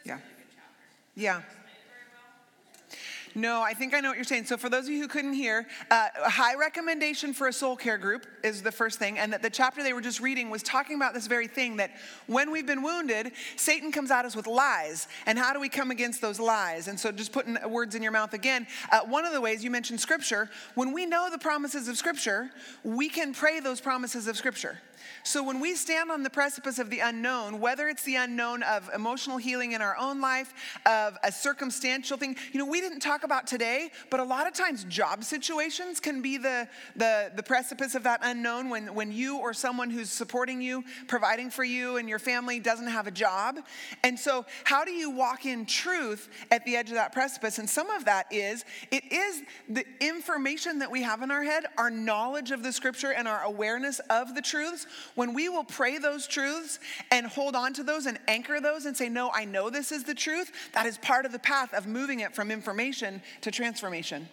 Yeah. 0.05 0.15
a 0.15 0.17
really 0.17 0.35
good 0.35 0.51
chapter. 0.55 0.87
Yeah. 1.15 1.39
Explain 1.39 1.63
it 1.71 1.87
very 1.87 2.09
well. 2.11 3.19
No, 3.35 3.63
I 3.63 3.75
think 3.75 3.95
I 3.95 4.01
know 4.01 4.09
what 4.09 4.17
you're 4.17 4.25
saying. 4.25 4.47
So, 4.47 4.57
for 4.57 4.69
those 4.69 4.87
of 4.87 4.91
you 4.91 5.01
who 5.01 5.09
couldn't 5.09 5.35
hear, 5.35 5.67
uh, 5.91 6.09
a 6.25 6.31
high 6.31 6.57
recommendation 6.57 7.33
for 7.33 7.47
a 7.47 7.53
soul 7.53 7.77
care 7.77 7.97
group 7.97 8.27
is 8.43 8.63
the 8.63 8.73
first 8.73 8.99
thing. 8.99 9.19
And 9.19 9.33
that 9.33 9.43
the 9.43 9.51
chapter 9.51 9.83
they 9.83 9.93
were 9.93 10.01
just 10.01 10.21
reading 10.21 10.51
was 10.51 10.63
talking 10.63 10.97
about 10.97 11.15
this 11.15 11.27
very 11.27 11.47
thing 11.47 11.77
that 11.77 11.93
when 12.27 12.51
we've 12.51 12.67
been 12.67 12.83
wounded, 12.83 13.33
Satan 13.57 13.93
comes 13.93 14.11
at 14.11 14.25
us 14.25 14.35
with 14.35 14.47
lies. 14.47 15.07
And 15.27 15.39
how 15.39 15.53
do 15.53 15.61
we 15.61 15.69
come 15.69 15.91
against 15.91 16.21
those 16.21 16.41
lies? 16.41 16.89
And 16.89 16.99
so, 16.99 17.13
just 17.13 17.33
putting 17.33 17.57
words 17.69 17.95
in 17.95 18.03
your 18.03 18.13
mouth 18.13 18.35
again, 18.35 18.67
uh, 18.91 19.01
one 19.01 19.25
of 19.25 19.33
the 19.33 19.41
ways 19.41 19.63
you 19.63 19.71
mentioned 19.71 20.01
scripture, 20.01 20.51
when 20.75 20.93
we 20.93 21.07
know 21.07 21.29
the 21.31 21.39
promises 21.39 21.87
of 21.87 21.97
scripture, 21.97 22.51
we 22.83 23.09
can 23.09 23.33
pray 23.33 23.61
those 23.61 23.81
promises 23.81 24.27
of 24.27 24.37
scripture. 24.37 24.79
So 25.23 25.43
when 25.43 25.61
we 25.61 25.75
stand 25.75 26.11
on 26.11 26.23
the 26.23 26.31
precipice 26.31 26.79
of 26.79 26.91
the 26.91 27.01
unknown, 27.01 27.61
whether 27.61 27.89
it's 27.89 28.03
the 28.03 28.17
unknown 28.17 28.63
of 28.63 28.89
emotional 28.95 29.37
healing 29.37 29.73
in 29.73 29.83
our 29.83 29.97
own 29.97 30.21
life, 30.21 30.55
of 30.87 31.17
a 31.23 31.33
circumstantial 31.33 32.17
thing, 32.17 32.37
you 32.53 32.59
know, 32.59 32.67
we 32.67 32.81
didn't 32.81 33.01
talk 33.01 33.25
about 33.25 33.47
today, 33.47 33.91
but 34.11 34.21
a 34.21 34.25
lot 34.25 34.47
of 34.47 34.55
times 34.55 34.85
job 34.85 35.25
situations 35.25 36.01
can 36.01 36.23
be 36.23 36.37
the, 36.37 36.69
the, 36.97 37.33
the 37.35 37.43
precipice 37.43 37.95
of 37.95 38.03
that 38.05 38.21
unknown 38.23 38.69
when, 38.69 38.95
when 38.95 39.13
you 39.13 39.39
or 39.39 39.53
someone 39.55 39.91
who's 39.91 40.11
supporting 40.11 40.61
you, 40.61 40.85
providing 41.07 41.51
for 41.51 41.65
you 41.65 41.97
and 41.97 42.09
your 42.09 42.19
family 42.19 42.59
doesn't 42.61 42.89
have 42.89 43.07
a 43.07 43.11
job. 43.11 43.61
And 44.05 44.19
so 44.19 44.47
how 44.65 44.85
do 44.85 44.93
you 44.93 45.11
walk 45.11 45.47
in 45.47 45.67
truth 45.67 46.29
at 46.51 46.65
the 46.65 46.77
edge 46.77 46.89
of 46.89 46.95
that 46.95 47.13
precipice? 47.13 47.59
And 47.59 47.69
some 47.69 47.91
of 47.91 48.05
that 48.07 48.27
is, 48.31 48.65
it 48.91 49.05
is 49.13 49.43
the 49.69 49.85
information 50.01 50.79
that 50.81 50.91
we 50.91 51.03
have 51.03 51.23
in 51.23 51.31
our 51.31 51.43
head, 51.43 51.65
our 51.77 51.91
knowledge 51.91 52.51
of 52.51 52.63
the 52.63 52.73
scripture 52.73 53.13
and 53.13 53.29
our 53.29 53.43
awareness 53.43 54.01
of 54.11 54.35
the 54.35 54.43
truths 54.43 54.87
when 55.15 55.35
we 55.35 55.49
will 55.49 55.65
pray 55.65 55.99
those 55.99 56.27
truths 56.27 56.79
and 57.11 57.27
hold 57.27 57.55
on 57.55 57.73
to 57.75 57.83
those 57.83 58.07
and 58.07 58.19
anchor 58.29 58.61
those 58.61 58.87
and 58.87 58.97
say, 58.97 59.09
No, 59.09 59.31
I 59.33 59.45
know 59.45 59.71
this 59.71 59.93
is 59.93 60.05
the 60.05 60.15
truth, 60.15 60.53
that 60.73 60.87
is 60.87 60.99
part 60.99 61.27
of 61.27 61.33
the 61.33 61.39
path 61.39 61.75
of 61.75 61.87
moving 61.87 62.21
it 62.21 62.35
from 62.35 62.51
information 62.51 63.23
to 63.43 63.51
transformation. 63.51 64.29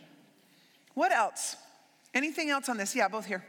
What 0.93 1.12
else? 1.12 1.56
Anything 2.13 2.50
else 2.50 2.70
on 2.70 2.78
this? 2.78 2.96
Yeah, 2.96 3.08
both 3.08 3.26
here. 3.26 3.43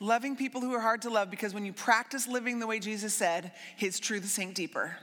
Loving 0.00 0.36
people 0.36 0.60
who 0.60 0.74
are 0.74 0.80
hard 0.80 1.02
to 1.02 1.10
love 1.10 1.30
because 1.30 1.54
when 1.54 1.64
you 1.64 1.72
practice 1.72 2.26
living 2.26 2.58
the 2.58 2.66
way 2.66 2.80
Jesus 2.80 3.14
said, 3.14 3.52
his 3.76 4.00
truths 4.00 4.32
sink 4.32 4.54
deeper. 4.54 4.96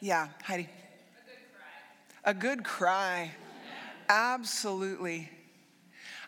Yeah, 0.00 0.28
Heidi. 0.44 0.68
A 0.68 0.74
good 1.26 1.44
cry. 1.52 2.30
A 2.30 2.34
good 2.34 2.64
cry. 2.64 3.30
Absolutely. 4.08 5.30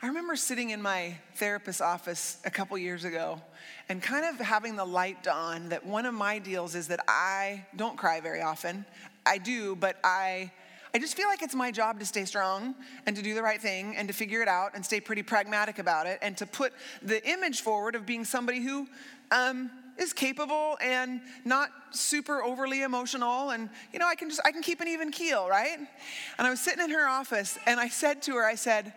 I 0.03 0.07
remember 0.07 0.35
sitting 0.35 0.71
in 0.71 0.81
my 0.81 1.19
therapist's 1.35 1.83
office 1.83 2.39
a 2.47 2.51
couple 2.51 2.79
years 2.79 3.05
ago 3.05 3.39
and 3.91 4.03
kind 4.03 4.25
of 4.25 4.41
having 4.41 4.75
the 4.75 4.85
light 4.85 5.23
dawn 5.23 5.69
that 5.69 5.85
one 5.85 6.07
of 6.07 6.15
my 6.15 6.39
deals 6.39 6.75
is 6.75 6.89
that 6.89 7.01
I 7.07 7.67
don't 7.77 7.99
cry 7.99 8.23
very 8.23 8.41
often. 8.41 8.87
I 9.27 9.37
do, 9.37 9.77
but 9.77 9.99
I 10.03 10.53
I 10.95 10.99
just 10.99 11.17
feel 11.17 11.29
like 11.29 11.43
it's 11.43 11.55
my 11.55 11.71
job 11.71 12.01
to 12.01 12.07
stay 12.07 12.25
strong 12.25 12.75
and 13.07 13.15
to 13.15 13.23
do 13.23 13.35
the 13.35 13.43
right 13.43 13.61
thing 13.61 13.95
and 13.95 14.09
to 14.09 14.15
figure 14.15 14.41
it 14.41 14.49
out 14.49 14.73
and 14.75 14.85
stay 14.85 15.01
pretty 15.01 15.23
pragmatic 15.23 15.79
about 15.79 16.07
it 16.07 16.19
and 16.23 16.37
to 16.39 16.47
put 16.47 16.73
the 17.03 17.25
image 17.29 17.61
forward 17.61 17.95
of 17.95 18.07
being 18.07 18.25
somebody 18.25 18.61
who 18.61 18.89
um, 19.31 19.71
is 19.99 20.13
capable 20.13 20.79
and 20.81 21.21
not 21.45 21.69
super 21.91 22.43
overly 22.43 22.83
emotional 22.83 23.51
and 23.51 23.69
you 23.93 23.99
know 23.99 24.09
I 24.09 24.15
can 24.15 24.31
just 24.31 24.41
I 24.47 24.51
can 24.51 24.63
keep 24.63 24.81
an 24.81 24.89
even 24.89 25.13
keel, 25.13 25.47
right? 25.47 25.77
And 26.39 26.47
I 26.47 26.49
was 26.49 26.59
sitting 26.59 26.83
in 26.83 26.91
her 26.91 27.07
office 27.07 27.59
and 27.67 27.79
I 27.79 27.89
said 27.89 28.23
to 28.23 28.37
her, 28.37 28.47
I 28.47 28.55
said, 28.55 28.95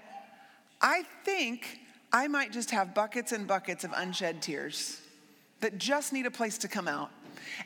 I 0.84 1.04
think 1.24 1.80
I 2.12 2.28
might 2.28 2.52
just 2.52 2.70
have 2.72 2.94
buckets 2.94 3.32
and 3.32 3.48
buckets 3.48 3.86
of 3.86 3.92
unshed 3.96 4.42
tears 4.42 5.02
that 5.62 5.78
just 5.78 6.12
need 6.12 6.26
a 6.26 6.32
place 6.32 6.58
to 6.60 6.68
come 6.68 6.90
out. 6.90 7.10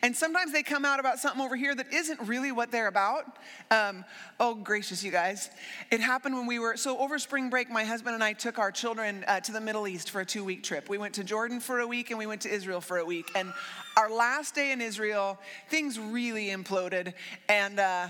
And 0.02 0.16
sometimes 0.16 0.54
they 0.54 0.64
come 0.64 0.86
out 0.86 1.00
about 1.00 1.20
something 1.20 1.42
over 1.42 1.56
here 1.56 1.74
that 1.74 1.92
isn't 1.92 2.20
really 2.22 2.52
what 2.52 2.72
they're 2.72 2.88
about. 2.88 3.38
Um, 3.72 4.06
oh, 4.40 4.56
gracious, 4.56 5.04
you 5.04 5.12
guys. 5.12 5.50
It 5.92 6.00
happened 6.00 6.36
when 6.36 6.46
we 6.46 6.60
were, 6.60 6.78
so 6.78 6.98
over 7.00 7.20
spring 7.20 7.50
break, 7.50 7.70
my 7.70 7.84
husband 7.84 8.14
and 8.14 8.24
I 8.24 8.34
took 8.34 8.60
our 8.60 8.72
children 8.72 9.24
uh, 9.28 9.40
to 9.42 9.52
the 9.52 9.62
Middle 9.62 9.88
East 9.88 10.12
for 10.12 10.22
a 10.22 10.26
two 10.26 10.44
week 10.44 10.64
trip. 10.64 10.90
We 10.90 10.98
went 10.98 11.16
to 11.16 11.24
Jordan 11.24 11.60
for 11.60 11.80
a 11.80 11.88
week 11.88 12.10
and 12.12 12.20
we 12.20 12.26
went 12.26 12.42
to 12.42 12.50
Israel 12.50 12.82
for 12.82 12.98
a 12.98 13.06
week. 13.06 13.30
And 13.36 13.52
our 13.98 14.12
last 14.12 14.56
day 14.56 14.72
in 14.72 14.82
Israel, 14.82 15.40
things 15.70 16.00
really 16.00 16.48
imploded. 16.48 17.14
And 17.50 17.80
uh, 17.80 18.10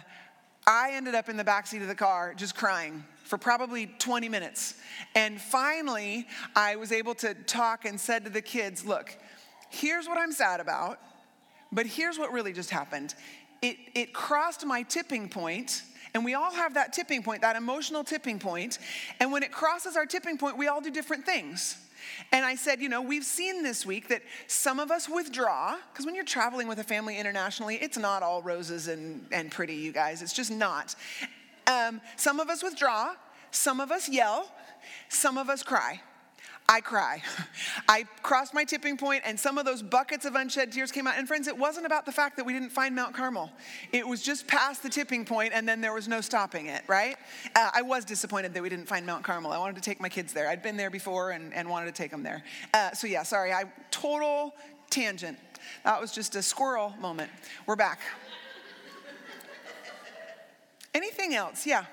I 0.65 0.91
ended 0.93 1.15
up 1.15 1.29
in 1.29 1.37
the 1.37 1.45
backseat 1.45 1.81
of 1.81 1.87
the 1.87 1.95
car 1.95 2.33
just 2.35 2.55
crying 2.55 3.03
for 3.27 3.37
probably 3.37 3.87
20 3.99 4.29
minutes. 4.29 4.75
And 5.15 5.39
finally, 5.39 6.25
I 6.55 6.77
was 6.77 6.91
able 6.91 7.13
to 7.15 7.33
talk 7.33 7.85
and 7.85 7.99
said 7.99 8.23
to 8.23 8.29
the 8.29 8.41
kids, 8.41 8.85
Look, 8.85 9.15
here's 9.69 10.07
what 10.07 10.17
I'm 10.17 10.31
sad 10.31 10.59
about, 10.59 10.99
but 11.71 11.85
here's 11.85 12.17
what 12.17 12.31
really 12.31 12.53
just 12.53 12.69
happened. 12.69 13.13
It, 13.61 13.77
it 13.95 14.13
crossed 14.13 14.65
my 14.65 14.83
tipping 14.83 15.29
point, 15.29 15.83
and 16.13 16.23
we 16.23 16.35
all 16.35 16.53
have 16.53 16.75
that 16.75 16.93
tipping 16.93 17.23
point, 17.23 17.41
that 17.41 17.55
emotional 17.55 18.03
tipping 18.03 18.39
point. 18.39 18.79
And 19.19 19.31
when 19.31 19.43
it 19.43 19.51
crosses 19.51 19.97
our 19.97 20.05
tipping 20.05 20.37
point, 20.37 20.57
we 20.57 20.67
all 20.67 20.81
do 20.81 20.91
different 20.91 21.25
things. 21.25 21.77
And 22.31 22.45
I 22.45 22.55
said, 22.55 22.79
you 22.79 22.89
know, 22.89 23.01
we've 23.01 23.25
seen 23.25 23.63
this 23.63 23.85
week 23.85 24.07
that 24.09 24.21
some 24.47 24.79
of 24.79 24.91
us 24.91 25.09
withdraw, 25.09 25.75
because 25.91 26.05
when 26.05 26.15
you're 26.15 26.23
traveling 26.23 26.67
with 26.67 26.79
a 26.79 26.83
family 26.83 27.17
internationally, 27.17 27.75
it's 27.75 27.97
not 27.97 28.23
all 28.23 28.41
roses 28.41 28.87
and, 28.87 29.25
and 29.31 29.51
pretty, 29.51 29.75
you 29.75 29.91
guys. 29.91 30.21
It's 30.21 30.33
just 30.33 30.51
not. 30.51 30.95
Um, 31.67 32.01
some 32.15 32.39
of 32.39 32.49
us 32.49 32.63
withdraw, 32.63 33.13
some 33.51 33.79
of 33.79 33.91
us 33.91 34.09
yell, 34.09 34.51
some 35.09 35.37
of 35.37 35.49
us 35.49 35.63
cry. 35.63 36.01
I 36.69 36.81
cry. 36.81 37.23
I 37.87 38.03
crossed 38.23 38.53
my 38.53 38.65
tipping 38.65 38.97
point, 38.97 39.23
and 39.25 39.39
some 39.39 39.57
of 39.57 39.65
those 39.65 39.81
buckets 39.81 40.25
of 40.25 40.35
unshed 40.35 40.71
tears 40.71 40.91
came 40.91 41.07
out. 41.07 41.17
And 41.17 41.27
friends, 41.27 41.47
it 41.47 41.57
wasn't 41.57 41.85
about 41.85 42.05
the 42.05 42.11
fact 42.11 42.35
that 42.37 42.45
we 42.45 42.51
didn't 42.51 42.71
find 42.71 42.93
Mount 42.93 43.15
Carmel. 43.15 43.49
It 43.93 44.05
was 44.05 44.21
just 44.21 44.47
past 44.47 44.83
the 44.83 44.89
tipping 44.89 45.23
point, 45.23 45.53
and 45.53 45.67
then 45.67 45.79
there 45.79 45.93
was 45.93 46.07
no 46.07 46.19
stopping 46.19 46.65
it, 46.65 46.83
right? 46.87 47.15
Uh, 47.55 47.69
I 47.73 47.81
was 47.81 48.03
disappointed 48.03 48.53
that 48.53 48.61
we 48.61 48.69
didn't 48.69 48.87
find 48.87 49.05
Mount 49.05 49.23
Carmel. 49.23 49.51
I 49.51 49.57
wanted 49.57 49.77
to 49.77 49.81
take 49.81 50.01
my 50.01 50.09
kids 50.09 50.33
there. 50.33 50.49
I'd 50.49 50.61
been 50.61 50.75
there 50.75 50.89
before 50.89 51.31
and, 51.31 51.53
and 51.53 51.69
wanted 51.69 51.85
to 51.85 51.93
take 51.93 52.11
them 52.11 52.23
there. 52.23 52.43
Uh, 52.73 52.91
so, 52.91 53.07
yeah, 53.07 53.23
sorry, 53.23 53.53
I 53.53 53.63
total 53.89 54.53
tangent. 54.89 55.37
That 55.85 56.01
was 56.01 56.11
just 56.11 56.35
a 56.35 56.41
squirrel 56.41 56.93
moment. 56.99 57.31
We're 57.65 57.75
back. 57.77 57.99
Anything 60.97 61.35
else? 61.35 61.67
Yeah. 61.67 61.85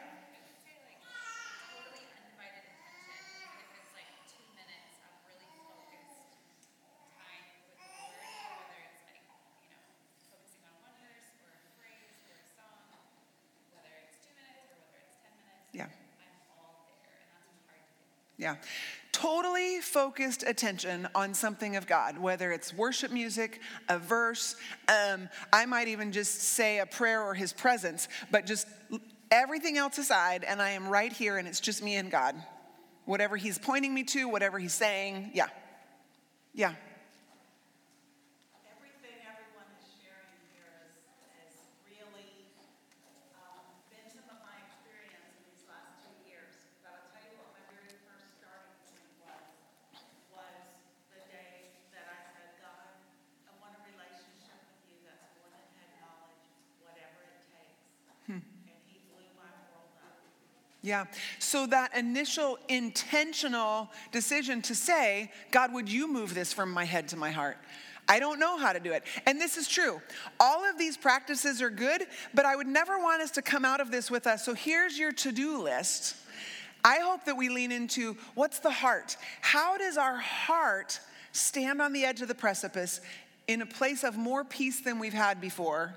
Yeah. 18.39 18.57
Totally 19.15 19.81
focused 19.81 20.43
attention 20.43 21.07
on 21.15 21.35
something 21.35 21.77
of 21.77 21.87
God, 21.87 22.19
whether 22.19 22.51
it's 22.51 22.75
worship 22.75 23.13
music, 23.13 23.61
a 23.89 23.97
verse, 23.97 24.57
um, 24.89 25.29
I 25.53 25.67
might 25.67 25.87
even 25.87 26.11
just 26.11 26.43
say 26.43 26.81
a 26.81 26.87
prayer 26.87 27.23
or 27.23 27.33
his 27.33 27.53
presence, 27.53 28.09
but 28.33 28.45
just 28.45 28.67
everything 29.31 29.79
else 29.79 29.99
aside, 29.99 30.43
and 30.43 30.61
I 30.61 30.71
am 30.71 30.89
right 30.89 31.13
here 31.13 31.37
and 31.39 31.47
it's 31.47 31.61
just 31.61 31.81
me 31.81 31.95
and 31.95 32.11
God. 32.11 32.35
Whatever 33.05 33.37
he's 33.37 33.57
pointing 33.57 33.95
me 33.95 34.03
to, 34.05 34.29
whatever 34.29 34.59
he's 34.59 34.75
saying, 34.75 35.31
yeah. 35.33 35.47
Yeah. 36.53 36.75
Everything 38.67 39.19
everyone 39.31 39.69
is 39.79 39.87
sharing 40.03 40.35
here 40.57 40.91
is, 40.91 41.55
is 41.55 41.55
really 41.87 42.51
um, 43.39 43.63
been 43.95 44.09
some 44.11 44.27
of 44.27 44.43
my 44.43 44.57
experience 44.67 45.23
in 45.39 45.45
these 45.55 45.63
last 45.71 46.03
two 46.03 46.15
years. 46.27 46.51
But 46.83 46.97
I'll 46.99 47.11
tell 47.15 47.23
you 47.29 47.37
what 47.43 47.53
my 47.53 47.63
very 47.77 47.93
first 48.09 48.27
starting 48.41 48.73
point 48.89 49.05
was, 49.21 49.45
was 50.33 50.65
the 51.13 51.23
day 51.29 51.75
that 51.93 52.07
I 52.09 52.19
said, 52.33 52.57
God, 52.65 52.89
I 53.51 53.53
want 53.61 53.77
a 53.77 53.83
relationship 53.85 54.65
with 54.65 54.81
you 54.89 54.97
that's 55.05 55.29
more 55.37 55.51
than 55.53 55.67
head 55.77 55.93
knowledge, 56.01 56.41
whatever 56.81 57.21
it 57.29 57.37
takes. 57.53 57.85
And 58.33 58.41
he 58.89 59.03
blew 59.13 59.29
my 59.37 59.51
world 59.69 59.93
up. 60.01 60.23
Yeah. 60.85 61.07
So 61.39 61.67
that 61.69 61.97
initial 61.97 62.59
intentional 62.69 63.91
decision 64.13 64.61
to 64.63 64.75
say, 64.75 65.33
God, 65.51 65.73
would 65.73 65.89
you 65.89 66.07
move 66.07 66.35
this 66.35 66.53
from 66.53 66.71
my 66.71 66.85
head 66.85 67.09
to 67.09 67.17
my 67.17 67.31
heart? 67.31 67.57
I 68.07 68.19
don't 68.19 68.39
know 68.39 68.59
how 68.59 68.75
to 68.75 68.81
do 68.81 68.93
it. 68.93 69.03
And 69.25 69.41
this 69.41 69.57
is 69.57 69.67
true. 69.67 70.03
All 70.39 70.63
of 70.69 70.77
these 70.77 70.99
practices 70.99 71.63
are 71.63 71.71
good, 71.71 72.03
but 72.35 72.45
I 72.45 72.55
would 72.55 72.67
never 72.67 72.99
want 72.99 73.23
us 73.23 73.31
to 73.31 73.41
come 73.41 73.65
out 73.65 73.81
of 73.81 73.91
this 73.91 74.11
with 74.11 74.27
us. 74.27 74.45
So 74.45 74.53
here's 74.53 74.99
your 74.99 75.11
to 75.13 75.33
do 75.33 75.63
list. 75.63 76.17
I 76.85 76.99
hope 76.99 77.25
that 77.25 77.39
we 77.39 77.49
lean 77.49 77.73
into 77.73 78.19
what's 78.35 78.59
the 78.59 78.71
heart? 78.71 79.17
How 79.41 79.79
does 79.79 79.97
our 79.97 80.19
heart 80.19 81.01
stand 81.33 81.81
on 81.81 81.95
the 81.95 82.05
edge 82.05 82.21
of 82.21 82.29
the 82.29 82.35
precipice 82.35 83.01
in 83.49 83.63
a 83.63 83.67
place 83.67 84.05
of 84.05 84.19
more 84.19 84.45
peace 84.45 84.83
than 84.83 84.99
we've 84.99 85.15
had 85.15 85.41
before 85.41 85.95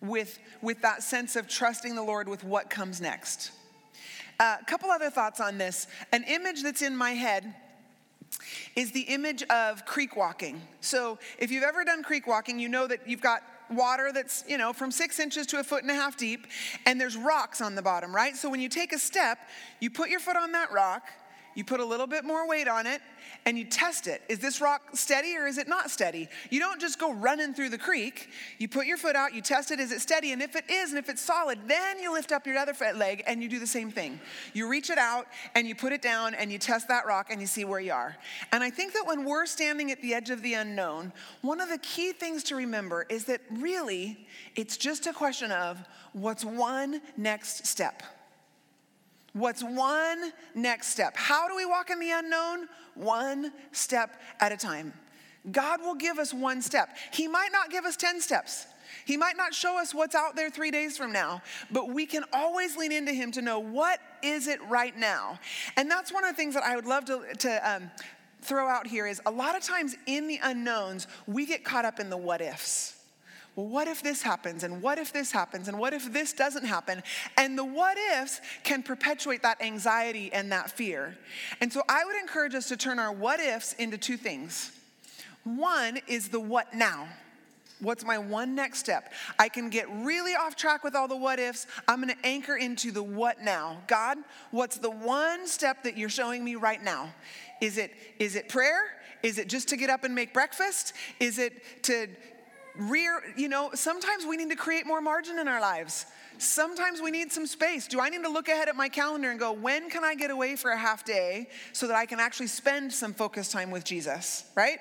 with, 0.00 0.38
with 0.62 0.82
that 0.82 1.02
sense 1.02 1.34
of 1.34 1.48
trusting 1.48 1.96
the 1.96 2.02
Lord 2.04 2.28
with 2.28 2.44
what 2.44 2.70
comes 2.70 3.00
next? 3.00 3.50
A 4.40 4.58
couple 4.66 4.90
other 4.90 5.10
thoughts 5.10 5.40
on 5.40 5.58
this. 5.58 5.86
An 6.12 6.24
image 6.24 6.62
that's 6.62 6.82
in 6.82 6.96
my 6.96 7.10
head 7.10 7.54
is 8.74 8.92
the 8.92 9.02
image 9.02 9.42
of 9.44 9.86
creek 9.86 10.16
walking. 10.16 10.60
So 10.80 11.18
if 11.38 11.50
you've 11.50 11.62
ever 11.62 11.84
done 11.84 12.02
creek 12.02 12.26
walking, 12.26 12.58
you 12.58 12.68
know 12.68 12.86
that 12.86 13.08
you've 13.08 13.20
got 13.20 13.42
water 13.70 14.10
that's, 14.12 14.44
you 14.48 14.58
know, 14.58 14.72
from 14.72 14.90
six 14.90 15.18
inches 15.18 15.46
to 15.46 15.58
a 15.58 15.64
foot 15.64 15.82
and 15.82 15.90
a 15.90 15.94
half 15.94 16.16
deep, 16.16 16.46
and 16.84 17.00
there's 17.00 17.16
rocks 17.16 17.60
on 17.60 17.74
the 17.74 17.82
bottom, 17.82 18.14
right? 18.14 18.36
So 18.36 18.50
when 18.50 18.60
you 18.60 18.68
take 18.68 18.92
a 18.92 18.98
step, 18.98 19.38
you 19.80 19.90
put 19.90 20.10
your 20.10 20.20
foot 20.20 20.36
on 20.36 20.52
that 20.52 20.72
rock, 20.72 21.04
you 21.54 21.64
put 21.64 21.80
a 21.80 21.84
little 21.84 22.06
bit 22.06 22.24
more 22.24 22.46
weight 22.48 22.68
on 22.68 22.86
it, 22.86 23.00
and 23.46 23.58
you 23.58 23.64
test 23.64 24.06
it. 24.06 24.22
Is 24.28 24.38
this 24.38 24.60
rock 24.60 24.82
steady 24.94 25.36
or 25.36 25.46
is 25.46 25.58
it 25.58 25.68
not 25.68 25.90
steady? 25.90 26.28
You 26.50 26.60
don't 26.60 26.80
just 26.80 26.98
go 26.98 27.12
running 27.12 27.52
through 27.52 27.68
the 27.68 27.78
creek. 27.78 28.30
You 28.58 28.68
put 28.68 28.86
your 28.86 28.96
foot 28.96 29.16
out, 29.16 29.34
you 29.34 29.42
test 29.42 29.70
it, 29.70 29.80
is 29.80 29.92
it 29.92 30.00
steady? 30.00 30.32
And 30.32 30.42
if 30.42 30.56
it 30.56 30.70
is, 30.70 30.90
and 30.90 30.98
if 30.98 31.08
it's 31.08 31.20
solid, 31.20 31.58
then 31.66 32.00
you 32.00 32.12
lift 32.12 32.32
up 32.32 32.46
your 32.46 32.56
other 32.56 32.74
leg 32.94 33.22
and 33.26 33.42
you 33.42 33.48
do 33.48 33.58
the 33.58 33.66
same 33.66 33.90
thing. 33.90 34.18
You 34.54 34.68
reach 34.68 34.88
it 34.88 34.98
out 34.98 35.26
and 35.54 35.66
you 35.66 35.74
put 35.74 35.92
it 35.92 36.00
down 36.00 36.34
and 36.34 36.50
you 36.50 36.58
test 36.58 36.88
that 36.88 37.06
rock 37.06 37.28
and 37.30 37.40
you 37.40 37.46
see 37.46 37.64
where 37.64 37.80
you 37.80 37.92
are. 37.92 38.16
And 38.52 38.64
I 38.64 38.70
think 38.70 38.94
that 38.94 39.06
when 39.06 39.24
we're 39.24 39.46
standing 39.46 39.90
at 39.90 40.00
the 40.00 40.14
edge 40.14 40.30
of 40.30 40.42
the 40.42 40.54
unknown, 40.54 41.12
one 41.42 41.60
of 41.60 41.68
the 41.68 41.78
key 41.78 42.12
things 42.12 42.44
to 42.44 42.56
remember 42.56 43.04
is 43.10 43.26
that 43.26 43.42
really 43.50 44.26
it's 44.56 44.76
just 44.76 45.06
a 45.06 45.12
question 45.12 45.52
of 45.52 45.78
what's 46.12 46.44
one 46.44 47.02
next 47.16 47.66
step. 47.66 48.02
What's 49.34 49.64
one 49.64 50.32
next 50.54 50.88
step? 50.88 51.16
How 51.16 51.48
do 51.48 51.56
we 51.56 51.66
walk 51.66 51.90
in 51.90 51.98
the 51.98 52.12
unknown? 52.12 52.68
One 52.94 53.52
step 53.72 54.20
at 54.38 54.52
a 54.52 54.56
time. 54.56 54.92
God 55.50 55.82
will 55.82 55.96
give 55.96 56.18
us 56.18 56.32
one 56.32 56.62
step. 56.62 56.96
He 57.12 57.26
might 57.26 57.50
not 57.52 57.68
give 57.68 57.84
us 57.84 57.96
10 57.96 58.20
steps. 58.20 58.66
He 59.04 59.16
might 59.16 59.36
not 59.36 59.52
show 59.52 59.78
us 59.78 59.92
what's 59.92 60.14
out 60.14 60.36
there 60.36 60.50
three 60.50 60.70
days 60.70 60.96
from 60.96 61.12
now, 61.12 61.42
but 61.72 61.90
we 61.90 62.06
can 62.06 62.24
always 62.32 62.76
lean 62.76 62.92
into 62.92 63.12
Him 63.12 63.32
to 63.32 63.42
know 63.42 63.58
what 63.58 63.98
is 64.22 64.46
it 64.46 64.60
right 64.68 64.96
now. 64.96 65.40
And 65.76 65.90
that's 65.90 66.12
one 66.12 66.24
of 66.24 66.30
the 66.30 66.36
things 66.36 66.54
that 66.54 66.62
I 66.62 66.76
would 66.76 66.86
love 66.86 67.04
to, 67.06 67.24
to 67.38 67.70
um, 67.70 67.90
throw 68.40 68.68
out 68.68 68.86
here 68.86 69.06
is 69.06 69.20
a 69.26 69.30
lot 69.32 69.56
of 69.56 69.62
times 69.62 69.96
in 70.06 70.28
the 70.28 70.38
unknowns, 70.42 71.08
we 71.26 71.44
get 71.44 71.64
caught 71.64 71.84
up 71.84 71.98
in 71.98 72.08
the 72.08 72.16
what 72.16 72.40
ifs 72.40 72.94
well, 73.56 73.66
what 73.66 73.86
if 73.86 74.02
this 74.02 74.22
happens? 74.22 74.64
And 74.64 74.82
what 74.82 74.98
if 74.98 75.12
this 75.12 75.30
happens? 75.30 75.68
And 75.68 75.78
what 75.78 75.92
if 75.92 76.12
this 76.12 76.32
doesn't 76.32 76.64
happen? 76.64 77.02
And 77.36 77.56
the 77.56 77.64
what 77.64 77.96
ifs 78.20 78.40
can 78.64 78.82
perpetuate 78.82 79.42
that 79.42 79.62
anxiety 79.62 80.32
and 80.32 80.50
that 80.50 80.70
fear. 80.70 81.16
And 81.60 81.72
so 81.72 81.82
I 81.88 82.04
would 82.04 82.16
encourage 82.16 82.54
us 82.54 82.68
to 82.68 82.76
turn 82.76 82.98
our 82.98 83.12
what 83.12 83.38
ifs 83.38 83.72
into 83.74 83.96
two 83.96 84.16
things. 84.16 84.72
One 85.44 85.98
is 86.08 86.28
the 86.28 86.40
what 86.40 86.74
now. 86.74 87.06
What's 87.80 88.04
my 88.04 88.18
one 88.18 88.54
next 88.54 88.78
step? 88.78 89.12
I 89.38 89.48
can 89.48 89.68
get 89.68 89.86
really 89.90 90.32
off 90.34 90.56
track 90.56 90.82
with 90.82 90.94
all 90.94 91.06
the 91.06 91.16
what 91.16 91.38
ifs. 91.38 91.66
I'm 91.86 92.02
going 92.02 92.14
to 92.14 92.26
anchor 92.26 92.56
into 92.56 92.90
the 92.90 93.02
what 93.02 93.42
now. 93.42 93.78
God, 93.86 94.18
what's 94.50 94.78
the 94.78 94.90
one 94.90 95.46
step 95.46 95.82
that 95.82 95.96
you're 95.96 96.08
showing 96.08 96.42
me 96.42 96.54
right 96.54 96.82
now? 96.82 97.12
Is 97.60 97.78
it 97.78 97.92
is 98.18 98.36
it 98.36 98.48
prayer? 98.48 98.80
Is 99.22 99.38
it 99.38 99.48
just 99.48 99.68
to 99.68 99.76
get 99.76 99.90
up 99.90 100.04
and 100.04 100.14
make 100.14 100.32
breakfast? 100.32 100.92
Is 101.18 101.38
it 101.38 101.82
to 101.84 102.08
rear, 102.76 103.22
you 103.36 103.48
know, 103.48 103.70
sometimes 103.74 104.26
we 104.26 104.36
need 104.36 104.50
to 104.50 104.56
create 104.56 104.86
more 104.86 105.00
margin 105.00 105.38
in 105.38 105.48
our 105.48 105.60
lives. 105.60 106.06
Sometimes 106.38 107.00
we 107.00 107.10
need 107.10 107.32
some 107.32 107.46
space. 107.46 107.86
Do 107.86 108.00
I 108.00 108.08
need 108.08 108.22
to 108.24 108.28
look 108.28 108.48
ahead 108.48 108.68
at 108.68 108.76
my 108.76 108.88
calendar 108.88 109.30
and 109.30 109.38
go, 109.38 109.52
when 109.52 109.88
can 109.88 110.04
I 110.04 110.14
get 110.14 110.30
away 110.30 110.56
for 110.56 110.70
a 110.70 110.78
half 110.78 111.04
day 111.04 111.48
so 111.72 111.86
that 111.86 111.96
I 111.96 112.06
can 112.06 112.18
actually 112.18 112.48
spend 112.48 112.92
some 112.92 113.14
focus 113.14 113.48
time 113.48 113.70
with 113.70 113.84
Jesus, 113.84 114.44
right? 114.56 114.78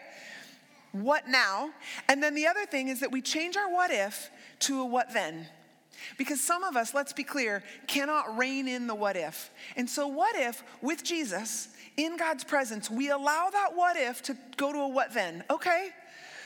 What 0.91 1.27
now? 1.27 1.71
And 2.07 2.21
then 2.21 2.35
the 2.35 2.47
other 2.47 2.65
thing 2.65 2.87
is 2.87 2.99
that 3.01 3.11
we 3.11 3.21
change 3.21 3.57
our 3.57 3.71
what 3.71 3.91
if 3.91 4.29
to 4.59 4.81
a 4.81 4.85
what 4.85 5.13
then. 5.13 5.47
Because 6.17 6.41
some 6.41 6.63
of 6.63 6.75
us, 6.75 6.93
let's 6.93 7.13
be 7.13 7.23
clear, 7.23 7.63
cannot 7.87 8.37
rein 8.37 8.67
in 8.67 8.87
the 8.87 8.95
what 8.95 9.15
if. 9.15 9.51
And 9.75 9.89
so, 9.89 10.07
what 10.07 10.35
if 10.35 10.63
with 10.81 11.03
Jesus 11.03 11.69
in 11.97 12.17
God's 12.17 12.43
presence, 12.43 12.89
we 12.89 13.09
allow 13.09 13.49
that 13.51 13.75
what 13.75 13.95
if 13.95 14.21
to 14.23 14.37
go 14.57 14.73
to 14.73 14.79
a 14.79 14.87
what 14.87 15.13
then? 15.13 15.43
Okay, 15.49 15.89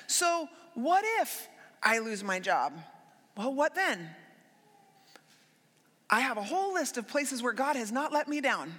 so 0.07 0.47
what 0.77 1.03
if 1.21 1.49
I 1.81 1.97
lose 1.97 2.23
my 2.23 2.39
job? 2.39 2.71
Well, 3.35 3.51
what 3.51 3.73
then? 3.73 4.11
I 6.07 6.19
have 6.19 6.37
a 6.37 6.43
whole 6.43 6.75
list 6.75 6.99
of 6.99 7.07
places 7.07 7.41
where 7.41 7.51
God 7.51 7.75
has 7.75 7.91
not 7.91 8.13
let 8.13 8.27
me 8.27 8.41
down. 8.41 8.71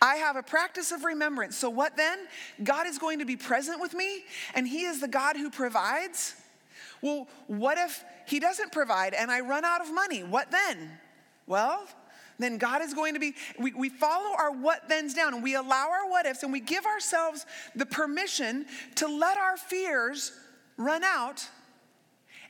I 0.00 0.16
have 0.16 0.36
a 0.36 0.42
practice 0.44 0.92
of 0.92 1.02
remembrance. 1.02 1.56
So, 1.56 1.68
what 1.68 1.96
then? 1.96 2.16
God 2.62 2.86
is 2.86 2.96
going 2.96 3.18
to 3.18 3.24
be 3.24 3.34
present 3.34 3.80
with 3.80 3.92
me, 3.92 4.22
and 4.54 4.68
He 4.68 4.84
is 4.84 5.00
the 5.00 5.08
God 5.08 5.36
who 5.36 5.50
provides. 5.50 6.36
Well, 7.00 7.26
what 7.48 7.76
if 7.76 8.04
He 8.28 8.38
doesn't 8.38 8.70
provide 8.70 9.12
and 9.12 9.28
I 9.28 9.40
run 9.40 9.64
out 9.64 9.80
of 9.80 9.92
money? 9.92 10.22
What 10.22 10.52
then? 10.52 10.92
Well, 11.48 11.88
then 12.38 12.56
God 12.56 12.82
is 12.82 12.94
going 12.94 13.14
to 13.14 13.20
be, 13.20 13.34
we, 13.58 13.72
we 13.72 13.88
follow 13.88 14.36
our 14.38 14.52
what 14.52 14.88
thens 14.88 15.12
down 15.12 15.34
and 15.34 15.42
we 15.42 15.56
allow 15.56 15.90
our 15.90 16.08
what 16.08 16.24
ifs 16.24 16.44
and 16.44 16.52
we 16.52 16.60
give 16.60 16.86
ourselves 16.86 17.46
the 17.74 17.86
permission 17.86 18.64
to 18.94 19.08
let 19.08 19.36
our 19.38 19.56
fears 19.56 20.32
run 20.84 21.04
out. 21.04 21.46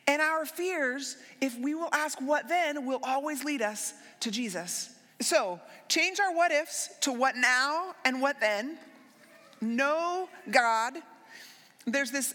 And 0.07 0.21
our 0.21 0.45
fears, 0.45 1.17
if 1.41 1.57
we 1.59 1.75
will 1.75 1.89
ask 1.93 2.21
what 2.21 2.49
then, 2.49 2.87
will 2.87 3.01
always 3.03 3.45
lead 3.45 3.63
us 3.63 3.95
to 4.21 4.31
Jesus. 4.31 4.95
So 5.21 5.61
change 5.89 6.19
our 6.19 6.35
what 6.35 6.51
ifs 6.51 6.91
to 7.03 7.13
what 7.13 7.37
now 7.37 7.95
and 8.05 8.21
what 8.21 8.41
then. 8.41 8.79
Know 9.61 10.29
God. 10.51 10.95
There's 11.87 12.11
this 12.11 12.35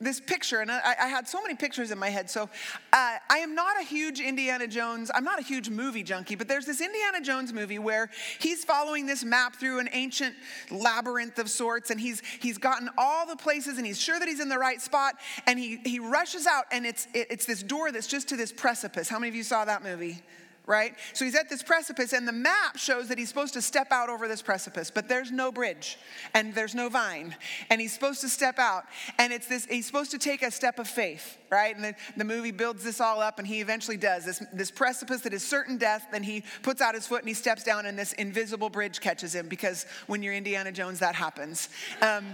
this 0.00 0.20
picture, 0.20 0.60
and 0.60 0.70
I, 0.70 0.94
I, 1.00 1.06
had 1.08 1.26
so 1.26 1.40
many 1.40 1.54
pictures 1.54 1.90
in 1.90 1.98
my 1.98 2.10
head. 2.10 2.28
So 2.28 2.44
uh, 2.92 3.16
I 3.30 3.38
am 3.38 3.54
not 3.54 3.80
a 3.80 3.84
huge 3.84 4.20
Indiana 4.20 4.66
Jones, 4.66 5.10
I'm 5.14 5.24
not 5.24 5.38
a 5.38 5.42
huge 5.42 5.70
movie 5.70 6.02
junkie, 6.02 6.34
but 6.34 6.48
there's 6.48 6.66
this 6.66 6.80
Indiana 6.80 7.20
Jones 7.22 7.52
movie 7.52 7.78
where 7.78 8.10
he's 8.38 8.64
following 8.64 9.06
this 9.06 9.24
map 9.24 9.56
through 9.56 9.78
an 9.78 9.88
ancient 9.92 10.34
labyrinth 10.70 11.38
of 11.38 11.48
sorts, 11.48 11.90
and 11.90 11.98
he's 11.98 12.22
he's 12.40 12.58
gotten 12.58 12.90
all 12.98 13.26
the 13.26 13.36
places, 13.36 13.78
and 13.78 13.86
he's 13.86 14.00
sure 14.00 14.18
that 14.18 14.28
he's 14.28 14.40
in 14.40 14.48
the 14.48 14.58
right 14.58 14.80
spot, 14.80 15.14
and 15.46 15.58
he 15.58 15.78
he 15.84 15.98
rushes 15.98 16.46
out, 16.46 16.64
and 16.70 16.84
it's 16.84 17.06
it, 17.14 17.28
it's 17.30 17.46
this 17.46 17.62
door 17.62 17.90
that's 17.90 18.06
just 18.06 18.28
to 18.28 18.36
this 18.36 18.52
precipice. 18.52 19.08
How 19.08 19.18
many 19.18 19.30
of 19.30 19.34
you 19.34 19.42
saw 19.42 19.64
that 19.64 19.82
movie? 19.82 20.22
Right? 20.66 20.94
So 21.12 21.24
he's 21.24 21.36
at 21.36 21.48
this 21.48 21.62
precipice, 21.62 22.12
and 22.12 22.26
the 22.26 22.32
map 22.32 22.76
shows 22.76 23.08
that 23.08 23.18
he's 23.18 23.28
supposed 23.28 23.54
to 23.54 23.62
step 23.62 23.92
out 23.92 24.08
over 24.08 24.26
this 24.26 24.42
precipice, 24.42 24.90
but 24.90 25.08
there's 25.08 25.30
no 25.30 25.52
bridge 25.52 25.96
and 26.34 26.54
there's 26.54 26.74
no 26.74 26.88
vine, 26.88 27.36
and 27.70 27.80
he's 27.80 27.92
supposed 27.92 28.20
to 28.22 28.28
step 28.28 28.58
out, 28.58 28.84
and 29.18 29.32
it's 29.32 29.46
this. 29.46 29.64
He's 29.66 29.86
supposed 29.86 30.10
to 30.10 30.18
take 30.18 30.42
a 30.42 30.50
step 30.50 30.78
of 30.78 30.88
faith, 30.88 31.38
right? 31.50 31.74
And 31.74 31.84
the, 31.84 31.94
the 32.16 32.24
movie 32.24 32.50
builds 32.50 32.82
this 32.82 33.00
all 33.00 33.20
up, 33.20 33.38
and 33.38 33.46
he 33.46 33.60
eventually 33.60 33.96
does 33.96 34.24
this 34.24 34.42
this 34.52 34.70
precipice 34.70 35.20
that 35.22 35.32
is 35.32 35.46
certain 35.46 35.78
death. 35.78 36.08
Then 36.10 36.22
he 36.22 36.42
puts 36.62 36.80
out 36.80 36.94
his 36.94 37.06
foot 37.06 37.20
and 37.20 37.28
he 37.28 37.34
steps 37.34 37.62
down, 37.62 37.86
and 37.86 37.98
this 37.98 38.12
invisible 38.14 38.68
bridge 38.68 39.00
catches 39.00 39.34
him 39.34 39.48
because 39.48 39.86
when 40.06 40.22
you're 40.22 40.34
Indiana 40.34 40.72
Jones, 40.72 40.98
that 40.98 41.14
happens. 41.14 41.68
Um, 42.02 42.26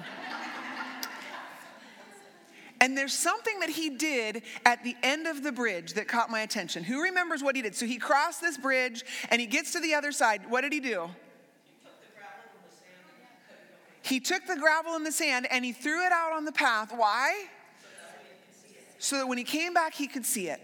and 2.82 2.98
there's 2.98 3.12
something 3.12 3.60
that 3.60 3.70
he 3.70 3.90
did 3.90 4.42
at 4.66 4.82
the 4.82 4.96
end 5.04 5.28
of 5.28 5.44
the 5.44 5.52
bridge 5.52 5.92
that 5.92 6.08
caught 6.08 6.30
my 6.30 6.40
attention. 6.40 6.82
Who 6.82 7.00
remembers 7.00 7.40
what 7.40 7.54
he 7.54 7.62
did? 7.62 7.76
So 7.76 7.86
he 7.86 7.96
crossed 7.96 8.40
this 8.40 8.58
bridge 8.58 9.04
and 9.30 9.40
he 9.40 9.46
gets 9.46 9.70
to 9.74 9.80
the 9.80 9.94
other 9.94 10.10
side. 10.10 10.50
What 10.50 10.62
did 10.62 10.72
he 10.72 10.80
do? 10.80 11.08
He 14.02 14.18
took 14.18 14.48
the 14.48 14.56
gravel 14.56 14.96
and 14.96 15.06
the 15.06 15.12
sand 15.12 15.46
and 15.48 15.64
he 15.64 15.70
threw 15.70 16.04
it 16.04 16.10
out 16.10 16.32
on 16.32 16.44
the 16.44 16.50
path. 16.50 16.92
Why? 16.92 17.44
So 18.98 19.16
that 19.18 19.28
when 19.28 19.38
he 19.38 19.44
came 19.44 19.72
back, 19.72 19.94
he 19.94 20.08
could 20.08 20.26
see 20.26 20.48
it. 20.48 20.60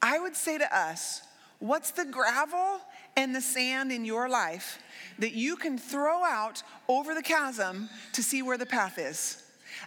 I 0.00 0.20
would 0.20 0.36
say 0.36 0.58
to 0.58 0.76
us, 0.76 1.22
what's 1.58 1.90
the 1.90 2.04
gravel 2.04 2.78
and 3.16 3.34
the 3.34 3.40
sand 3.40 3.90
in 3.90 4.04
your 4.04 4.28
life 4.28 4.78
that 5.18 5.32
you 5.32 5.56
can 5.56 5.76
throw 5.76 6.22
out 6.22 6.62
over 6.86 7.16
the 7.16 7.22
chasm 7.22 7.90
to 8.12 8.22
see 8.22 8.42
where 8.42 8.56
the 8.56 8.64
path 8.64 8.96
is? 8.96 9.42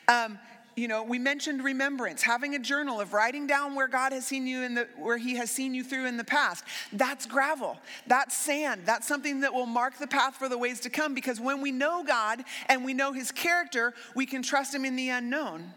Um, 0.07 0.39
you 0.75 0.87
know, 0.87 1.03
we 1.03 1.19
mentioned 1.19 1.63
remembrance, 1.63 2.23
having 2.23 2.55
a 2.55 2.59
journal 2.59 2.99
of 2.99 3.13
writing 3.13 3.45
down 3.45 3.75
where 3.75 3.87
God 3.87 4.11
has 4.11 4.25
seen 4.25 4.47
you 4.47 4.63
in 4.63 4.73
the 4.73 4.87
where 4.97 5.17
He 5.17 5.35
has 5.35 5.51
seen 5.51 5.73
you 5.73 5.83
through 5.83 6.07
in 6.07 6.17
the 6.17 6.23
past. 6.23 6.63
That's 6.91 7.25
gravel. 7.25 7.77
That's 8.07 8.35
sand. 8.35 8.81
That's 8.85 9.07
something 9.07 9.41
that 9.41 9.53
will 9.53 9.67
mark 9.67 9.99
the 9.99 10.07
path 10.07 10.35
for 10.35 10.49
the 10.49 10.57
ways 10.57 10.79
to 10.81 10.89
come. 10.89 11.13
Because 11.13 11.39
when 11.39 11.61
we 11.61 11.71
know 11.71 12.03
God 12.03 12.43
and 12.67 12.83
we 12.83 12.93
know 12.93 13.13
His 13.13 13.31
character, 13.31 13.93
we 14.15 14.25
can 14.25 14.41
trust 14.41 14.73
Him 14.73 14.83
in 14.83 14.95
the 14.95 15.09
unknown. 15.09 15.73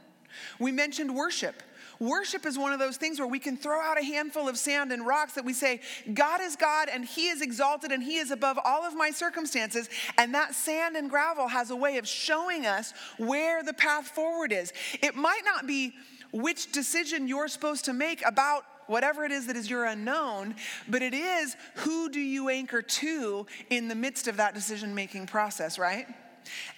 We 0.59 0.73
mentioned 0.73 1.15
worship. 1.15 1.63
Worship 1.99 2.45
is 2.47 2.59
one 2.59 2.73
of 2.73 2.79
those 2.79 2.97
things 2.97 3.19
where 3.19 3.29
we 3.29 3.39
can 3.39 3.57
throw 3.57 3.81
out 3.81 3.99
a 3.99 4.05
handful 4.05 4.49
of 4.49 4.59
sand 4.59 4.93
and 4.93 5.07
rocks 5.07 5.35
that 5.35 5.45
we 5.45 5.53
say, 5.53 5.81
God 6.13 6.41
is 6.41 6.57
God 6.57 6.89
and 6.93 7.05
He 7.05 7.29
is 7.29 7.41
exalted 7.41 7.93
and 7.93 8.03
He 8.03 8.17
is 8.17 8.31
above 8.31 8.59
all 8.65 8.85
of 8.85 8.95
my 8.95 9.11
circumstances. 9.11 9.89
And 10.19 10.35
that 10.35 10.55
sand 10.55 10.97
and 10.97 11.09
gravel 11.09 11.49
has 11.49 11.71
a 11.71 11.77
way 11.77 11.97
of 11.99 12.07
showing 12.07 12.67
us 12.67 12.93
where 13.19 13.63
the 13.63 13.73
path 13.73 14.09
forward 14.09 14.53
is. 14.53 14.73
It 15.03 15.15
might 15.15 15.43
not 15.45 15.67
be 15.67 15.95
which 16.33 16.73
decision 16.73 17.29
you're 17.29 17.49
supposed 17.49 17.87
to 17.87 17.93
make 17.93 18.25
about 18.27 18.65
whatever 18.87 19.25
it 19.25 19.33
is 19.33 19.47
that 19.47 19.57
is 19.57 19.69
your 19.69 19.85
unknown, 19.85 20.55
but 20.89 21.03
it 21.03 21.15
is 21.15 21.57
who 21.77 22.09
do 22.09 22.21
you 22.21 22.49
anchor 22.49 22.83
to 22.83 23.47
in 23.71 23.89
the 23.89 23.95
midst 23.95 24.29
of 24.29 24.37
that 24.37 24.55
decision 24.55 24.95
making 24.95 25.27
process, 25.27 25.79
right? 25.79 26.07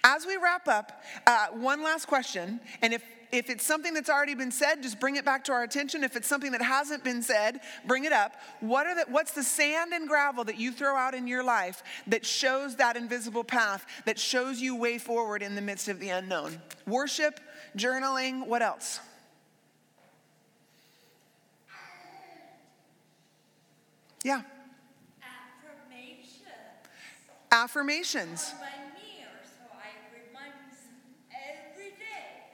As 0.03 0.25
we 0.25 0.37
wrap 0.37 0.67
up, 0.67 1.03
uh, 1.27 1.47
one 1.47 1.83
last 1.83 2.07
question, 2.07 2.59
and 2.81 2.93
if 2.93 3.03
if 3.31 3.49
it's 3.49 3.65
something 3.65 3.93
that's 3.93 4.09
already 4.09 4.35
been 4.35 4.51
said, 4.51 4.81
just 4.81 4.99
bring 4.99 5.15
it 5.15 5.25
back 5.25 5.43
to 5.45 5.51
our 5.51 5.63
attention. 5.63 6.03
If 6.03 6.15
it's 6.15 6.27
something 6.27 6.51
that 6.51 6.61
hasn't 6.61 7.03
been 7.03 7.21
said, 7.21 7.59
bring 7.85 8.05
it 8.05 8.11
up. 8.11 8.33
What 8.59 8.87
are 8.87 8.95
the, 8.95 9.05
what's 9.09 9.31
the 9.31 9.43
sand 9.43 9.93
and 9.93 10.07
gravel 10.07 10.43
that 10.45 10.59
you 10.59 10.71
throw 10.71 10.95
out 10.95 11.13
in 11.13 11.27
your 11.27 11.43
life 11.43 11.83
that 12.07 12.25
shows 12.25 12.75
that 12.77 12.95
invisible 12.95 13.43
path, 13.43 13.85
that 14.05 14.19
shows 14.19 14.59
you 14.59 14.75
way 14.75 14.97
forward 14.97 15.41
in 15.41 15.55
the 15.55 15.61
midst 15.61 15.87
of 15.87 15.99
the 15.99 16.09
unknown? 16.09 16.61
Worship, 16.87 17.39
journaling, 17.77 18.47
what 18.47 18.61
else? 18.61 18.99
Yeah. 24.23 24.41
Affirmations 25.71 26.43
Affirmations. 27.51 28.53
on 28.53 28.59
my 28.59 28.67
mirror, 28.93 29.41
so 29.41 29.63
I 29.73 29.95
remind 30.13 30.53
myself 30.67 30.91
every 31.31 31.91
day 31.91 32.51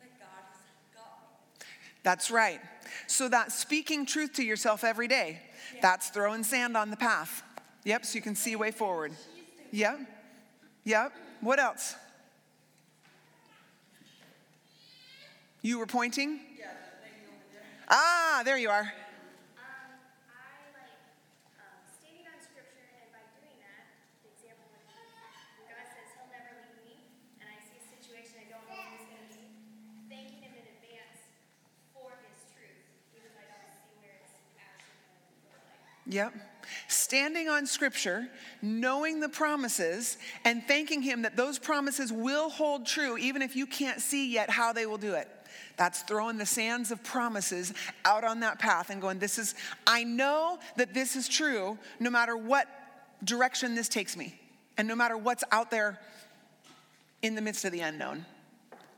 that 0.00 0.18
God 0.18 0.44
has 0.50 0.60
got 0.94 1.22
me. 1.22 1.66
That's 2.06 2.30
right. 2.30 2.60
So 3.08 3.28
that 3.30 3.50
speaking 3.50 4.06
truth 4.06 4.34
to 4.34 4.44
yourself 4.44 4.84
every 4.84 5.08
day, 5.08 5.40
that's 5.82 6.08
throwing 6.08 6.44
sand 6.44 6.76
on 6.76 6.90
the 6.90 6.96
path. 6.96 7.42
Yep, 7.82 8.06
so 8.06 8.14
you 8.14 8.22
can 8.22 8.36
see 8.36 8.52
a 8.52 8.58
way 8.58 8.70
forward. 8.70 9.10
Yep. 9.72 9.98
Yep. 10.84 11.12
What 11.40 11.58
else? 11.58 11.96
You 15.62 15.80
were 15.80 15.86
pointing? 15.86 16.38
Ah, 17.88 18.42
there 18.44 18.56
you 18.56 18.70
are. 18.70 18.82
Um, 18.82 18.86
I 18.86 20.62
like 20.78 20.94
um, 21.58 21.82
standing 21.90 22.22
on 22.30 22.38
scripture, 22.38 22.86
and 23.02 23.10
by 23.10 23.26
doing 23.34 23.58
that, 23.66 23.98
the 24.22 24.30
example 24.30 24.70
would 24.70 24.86
be 24.86 24.94
when 25.58 25.74
God 25.74 25.86
says 25.90 26.14
He'll 26.14 26.30
never 26.30 26.54
leave 26.70 26.86
me, 26.86 26.94
and 27.42 27.50
I 27.50 27.58
see 27.66 27.74
a 27.74 27.86
situation 27.98 28.46
I 28.46 28.46
don't 28.46 28.62
know 28.70 28.78
what 28.78 28.94
it's 28.94 29.10
going 29.10 29.26
to 29.26 29.38
be, 29.38 29.50
thanking 30.06 30.38
Him 30.38 30.54
in 30.54 30.66
advance 30.66 31.18
for 31.94 32.10
His 32.26 32.46
truth, 32.54 32.78
even 33.14 33.30
if 33.30 33.38
I 33.38 33.46
don't 33.54 33.70
see 33.70 33.94
where 34.02 34.18
it's 34.18 34.34
actually 34.58 34.98
going 35.02 35.22
to 35.22 35.50
look 35.50 35.66
like. 35.82 35.95
Yep. 36.08 36.34
Standing 36.88 37.48
on 37.48 37.66
scripture, 37.66 38.28
knowing 38.60 39.20
the 39.20 39.28
promises, 39.28 40.18
and 40.44 40.62
thanking 40.66 41.02
Him 41.02 41.22
that 41.22 41.36
those 41.36 41.58
promises 41.58 42.12
will 42.12 42.48
hold 42.50 42.86
true, 42.86 43.16
even 43.18 43.40
if 43.42 43.54
you 43.54 43.66
can't 43.66 44.00
see 44.00 44.32
yet 44.32 44.50
how 44.50 44.72
they 44.72 44.86
will 44.86 44.98
do 44.98 45.14
it. 45.14 45.28
That's 45.76 46.02
throwing 46.02 46.38
the 46.38 46.46
sands 46.46 46.90
of 46.90 47.02
promises 47.04 47.72
out 48.04 48.24
on 48.24 48.40
that 48.40 48.58
path 48.58 48.90
and 48.90 49.00
going, 49.00 49.18
This 49.18 49.38
is, 49.38 49.54
I 49.86 50.04
know 50.04 50.58
that 50.76 50.92
this 50.94 51.16
is 51.16 51.28
true 51.28 51.78
no 52.00 52.10
matter 52.10 52.36
what 52.36 52.66
direction 53.24 53.74
this 53.74 53.88
takes 53.88 54.16
me, 54.16 54.38
and 54.76 54.88
no 54.88 54.96
matter 54.96 55.16
what's 55.16 55.44
out 55.52 55.70
there 55.70 55.98
in 57.22 57.34
the 57.34 57.42
midst 57.42 57.64
of 57.64 57.72
the 57.72 57.80
unknown. 57.80 58.24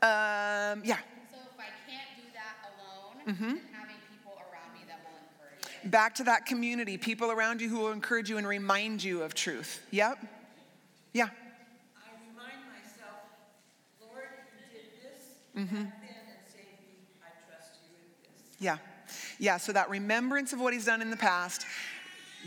Um, 0.01 0.81
yeah. 0.83 0.97
So 1.31 1.37
if 1.37 1.59
I 1.59 1.69
can't 1.89 2.09
do 2.15 2.23
that 2.33 2.55
alone, 2.65 3.35
Mm-hmm. 3.35 3.55
then 3.55 3.59
having 3.73 3.95
people 4.09 4.33
around 4.51 4.73
me 4.73 4.79
that 4.87 4.99
will 5.03 5.19
encourage 5.19 5.65
me. 5.65 5.68
Back 5.85 6.15
to 6.15 6.23
that 6.25 6.45
community, 6.45 6.97
people 6.97 7.31
around 7.31 7.61
you 7.61 7.69
who 7.69 7.79
will 7.79 7.91
encourage 7.91 8.29
you 8.29 8.37
and 8.37 8.47
remind 8.47 9.03
you 9.03 9.21
of 9.23 9.33
truth. 9.33 9.81
Yep. 9.91 10.17
Yeah. 11.13 11.25
I 11.25 12.09
remind 12.27 12.59
myself, 12.67 13.19
Lord, 14.01 14.23
you 14.71 14.79
did 14.79 14.91
this 15.01 15.23
Mm-hmm. 15.57 15.83
back 15.83 16.01
then 16.01 16.15
and 16.27 16.51
saved 16.51 16.65
me. 16.65 17.07
I 17.21 17.29
trust 17.49 17.79
you 17.83 17.95
in 17.95 18.05
this. 18.21 18.55
Yeah. 18.59 18.77
Yeah, 19.39 19.57
so 19.57 19.71
that 19.71 19.89
remembrance 19.89 20.53
of 20.53 20.59
what 20.59 20.73
he's 20.73 20.85
done 20.85 21.01
in 21.01 21.09
the 21.09 21.17
past, 21.17 21.65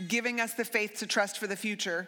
giving 0.07 0.39
us 0.39 0.53
the 0.53 0.65
faith 0.65 0.99
to 0.99 1.07
trust 1.07 1.39
for 1.39 1.47
the 1.47 1.55
future. 1.55 2.07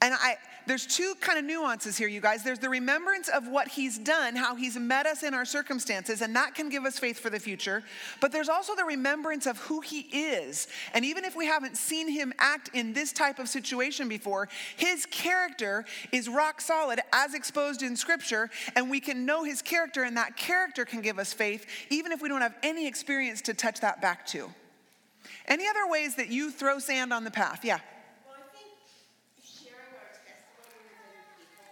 And 0.00 0.14
I 0.14 0.36
there's 0.66 0.86
two 0.86 1.14
kind 1.20 1.38
of 1.38 1.44
nuances 1.44 1.96
here, 1.96 2.08
you 2.08 2.20
guys. 2.20 2.42
There's 2.42 2.58
the 2.58 2.68
remembrance 2.68 3.28
of 3.28 3.48
what 3.48 3.68
he's 3.68 3.98
done, 3.98 4.36
how 4.36 4.54
he's 4.54 4.76
met 4.76 5.06
us 5.06 5.22
in 5.22 5.34
our 5.34 5.44
circumstances, 5.44 6.22
and 6.22 6.34
that 6.36 6.54
can 6.54 6.68
give 6.68 6.84
us 6.84 6.98
faith 6.98 7.18
for 7.18 7.30
the 7.30 7.40
future. 7.40 7.82
But 8.20 8.32
there's 8.32 8.48
also 8.48 8.74
the 8.74 8.84
remembrance 8.84 9.46
of 9.46 9.58
who 9.58 9.80
he 9.80 10.00
is. 10.00 10.68
And 10.94 11.04
even 11.04 11.24
if 11.24 11.36
we 11.36 11.46
haven't 11.46 11.76
seen 11.76 12.08
him 12.08 12.32
act 12.38 12.70
in 12.74 12.92
this 12.92 13.12
type 13.12 13.38
of 13.38 13.48
situation 13.48 14.08
before, 14.08 14.48
his 14.76 15.06
character 15.06 15.84
is 16.12 16.28
rock 16.28 16.60
solid 16.60 17.00
as 17.12 17.34
exposed 17.34 17.82
in 17.82 17.96
scripture, 17.96 18.50
and 18.76 18.90
we 18.90 19.00
can 19.00 19.26
know 19.26 19.44
his 19.44 19.62
character, 19.62 20.02
and 20.02 20.16
that 20.16 20.36
character 20.36 20.84
can 20.84 21.00
give 21.00 21.18
us 21.18 21.32
faith, 21.32 21.66
even 21.90 22.12
if 22.12 22.22
we 22.22 22.28
don't 22.28 22.42
have 22.42 22.56
any 22.62 22.86
experience 22.86 23.40
to 23.42 23.54
touch 23.54 23.80
that 23.80 24.00
back 24.00 24.26
to. 24.26 24.50
Any 25.46 25.66
other 25.66 25.86
ways 25.88 26.14
that 26.16 26.28
you 26.28 26.50
throw 26.50 26.78
sand 26.78 27.12
on 27.12 27.24
the 27.24 27.30
path? 27.30 27.64
Yeah. 27.64 27.78
Well, 28.26 28.38
I 28.38 28.46
think 28.54 28.70
sharing 29.42 29.90
our 29.98 30.10
testimony 30.22 30.86
with 30.86 31.02
other 31.02 31.26
people, 31.34 31.66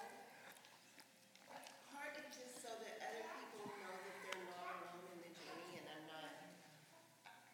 part 1.94 2.14
of 2.18 2.26
just 2.34 2.62
so 2.62 2.70
that 2.82 2.98
other 2.98 3.26
people 3.30 3.70
know 3.78 3.94
that 3.94 4.16
they're 4.26 4.42
not 4.50 4.74
alone 4.90 5.06
in 5.14 5.22
the 5.22 5.32
journey 5.38 5.78
and 5.78 5.86
I'm 5.86 6.02
not, 6.10 6.34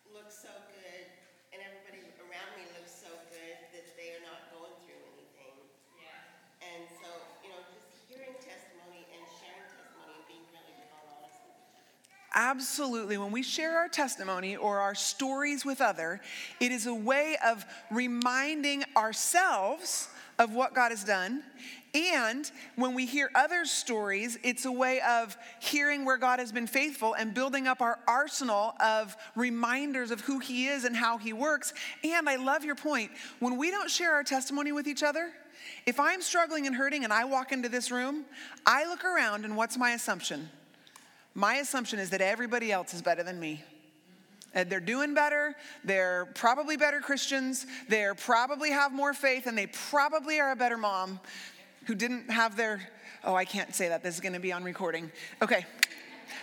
look 0.08 0.32
so 0.32 0.52
good 0.72 1.04
and 1.52 1.60
everybody 1.60 2.00
around 2.16 2.50
me 2.56 2.64
looks 2.80 2.96
so 2.96 3.12
good 3.28 3.56
that 3.76 3.84
they 4.00 4.16
are 4.16 4.24
not 4.24 4.48
going 4.56 4.72
through 4.88 5.00
anything. 5.20 5.52
Yeah. 6.00 6.16
And 6.64 6.88
so, 6.96 7.08
you 7.44 7.52
know, 7.52 7.60
just 7.72 8.08
hearing 8.08 8.36
testimony 8.40 9.04
and 9.12 9.20
sharing 9.36 9.68
testimony 9.68 10.16
and 10.16 10.24
being 10.28 10.48
really 10.48 10.76
honest 10.92 11.44
with 11.44 11.56
each 11.60 11.76
other. 11.76 11.92
Absolutely. 12.36 13.16
When 13.16 13.32
we 13.32 13.42
share 13.42 13.78
our 13.78 13.88
testimony 13.88 14.56
or 14.56 14.78
our 14.80 14.94
stories 14.94 15.64
with 15.64 15.80
other, 15.80 16.20
it 16.60 16.70
is 16.70 16.86
a 16.86 16.94
way 16.94 17.38
of 17.44 17.64
reminding 17.90 18.84
ourselves 18.94 20.10
of 20.38 20.52
what 20.52 20.74
God 20.74 20.90
has 20.90 21.02
done. 21.02 21.42
And 21.94 22.50
when 22.74 22.92
we 22.92 23.06
hear 23.06 23.30
others' 23.34 23.70
stories, 23.70 24.38
it's 24.42 24.66
a 24.66 24.70
way 24.70 25.00
of 25.00 25.34
hearing 25.60 26.04
where 26.04 26.18
God 26.18 26.38
has 26.38 26.52
been 26.52 26.66
faithful 26.66 27.14
and 27.14 27.32
building 27.32 27.66
up 27.66 27.80
our 27.80 28.00
arsenal 28.06 28.74
of 28.80 29.16
reminders 29.34 30.10
of 30.10 30.20
who 30.20 30.38
He 30.38 30.66
is 30.66 30.84
and 30.84 30.94
how 30.94 31.16
He 31.16 31.32
works. 31.32 31.72
And 32.04 32.28
I 32.28 32.36
love 32.36 32.66
your 32.66 32.74
point. 32.74 33.12
When 33.40 33.56
we 33.56 33.70
don't 33.70 33.90
share 33.90 34.12
our 34.12 34.24
testimony 34.24 34.72
with 34.72 34.86
each 34.86 35.02
other, 35.02 35.30
if 35.86 35.98
I'm 35.98 36.20
struggling 36.20 36.66
and 36.66 36.76
hurting 36.76 37.02
and 37.02 37.14
I 37.14 37.24
walk 37.24 37.50
into 37.50 37.70
this 37.70 37.90
room, 37.90 38.26
I 38.66 38.84
look 38.84 39.06
around 39.06 39.46
and 39.46 39.56
what's 39.56 39.78
my 39.78 39.92
assumption? 39.92 40.50
My 41.36 41.56
assumption 41.56 41.98
is 41.98 42.08
that 42.10 42.22
everybody 42.22 42.72
else 42.72 42.94
is 42.94 43.02
better 43.02 43.22
than 43.22 43.38
me. 43.38 43.62
And 44.54 44.70
they're 44.70 44.80
doing 44.80 45.12
better. 45.12 45.54
They're 45.84 46.32
probably 46.34 46.78
better 46.78 46.98
Christians. 46.98 47.66
They 47.90 48.08
probably 48.16 48.70
have 48.70 48.90
more 48.90 49.12
faith, 49.12 49.46
and 49.46 49.56
they 49.56 49.66
probably 49.66 50.40
are 50.40 50.52
a 50.52 50.56
better 50.56 50.78
mom 50.78 51.20
who 51.84 51.94
didn't 51.94 52.30
have 52.30 52.56
their. 52.56 52.80
Oh, 53.22 53.34
I 53.34 53.44
can't 53.44 53.74
say 53.74 53.90
that. 53.90 54.02
This 54.02 54.14
is 54.14 54.20
going 54.22 54.32
to 54.32 54.40
be 54.40 54.50
on 54.50 54.64
recording. 54.64 55.12
Okay. 55.42 55.66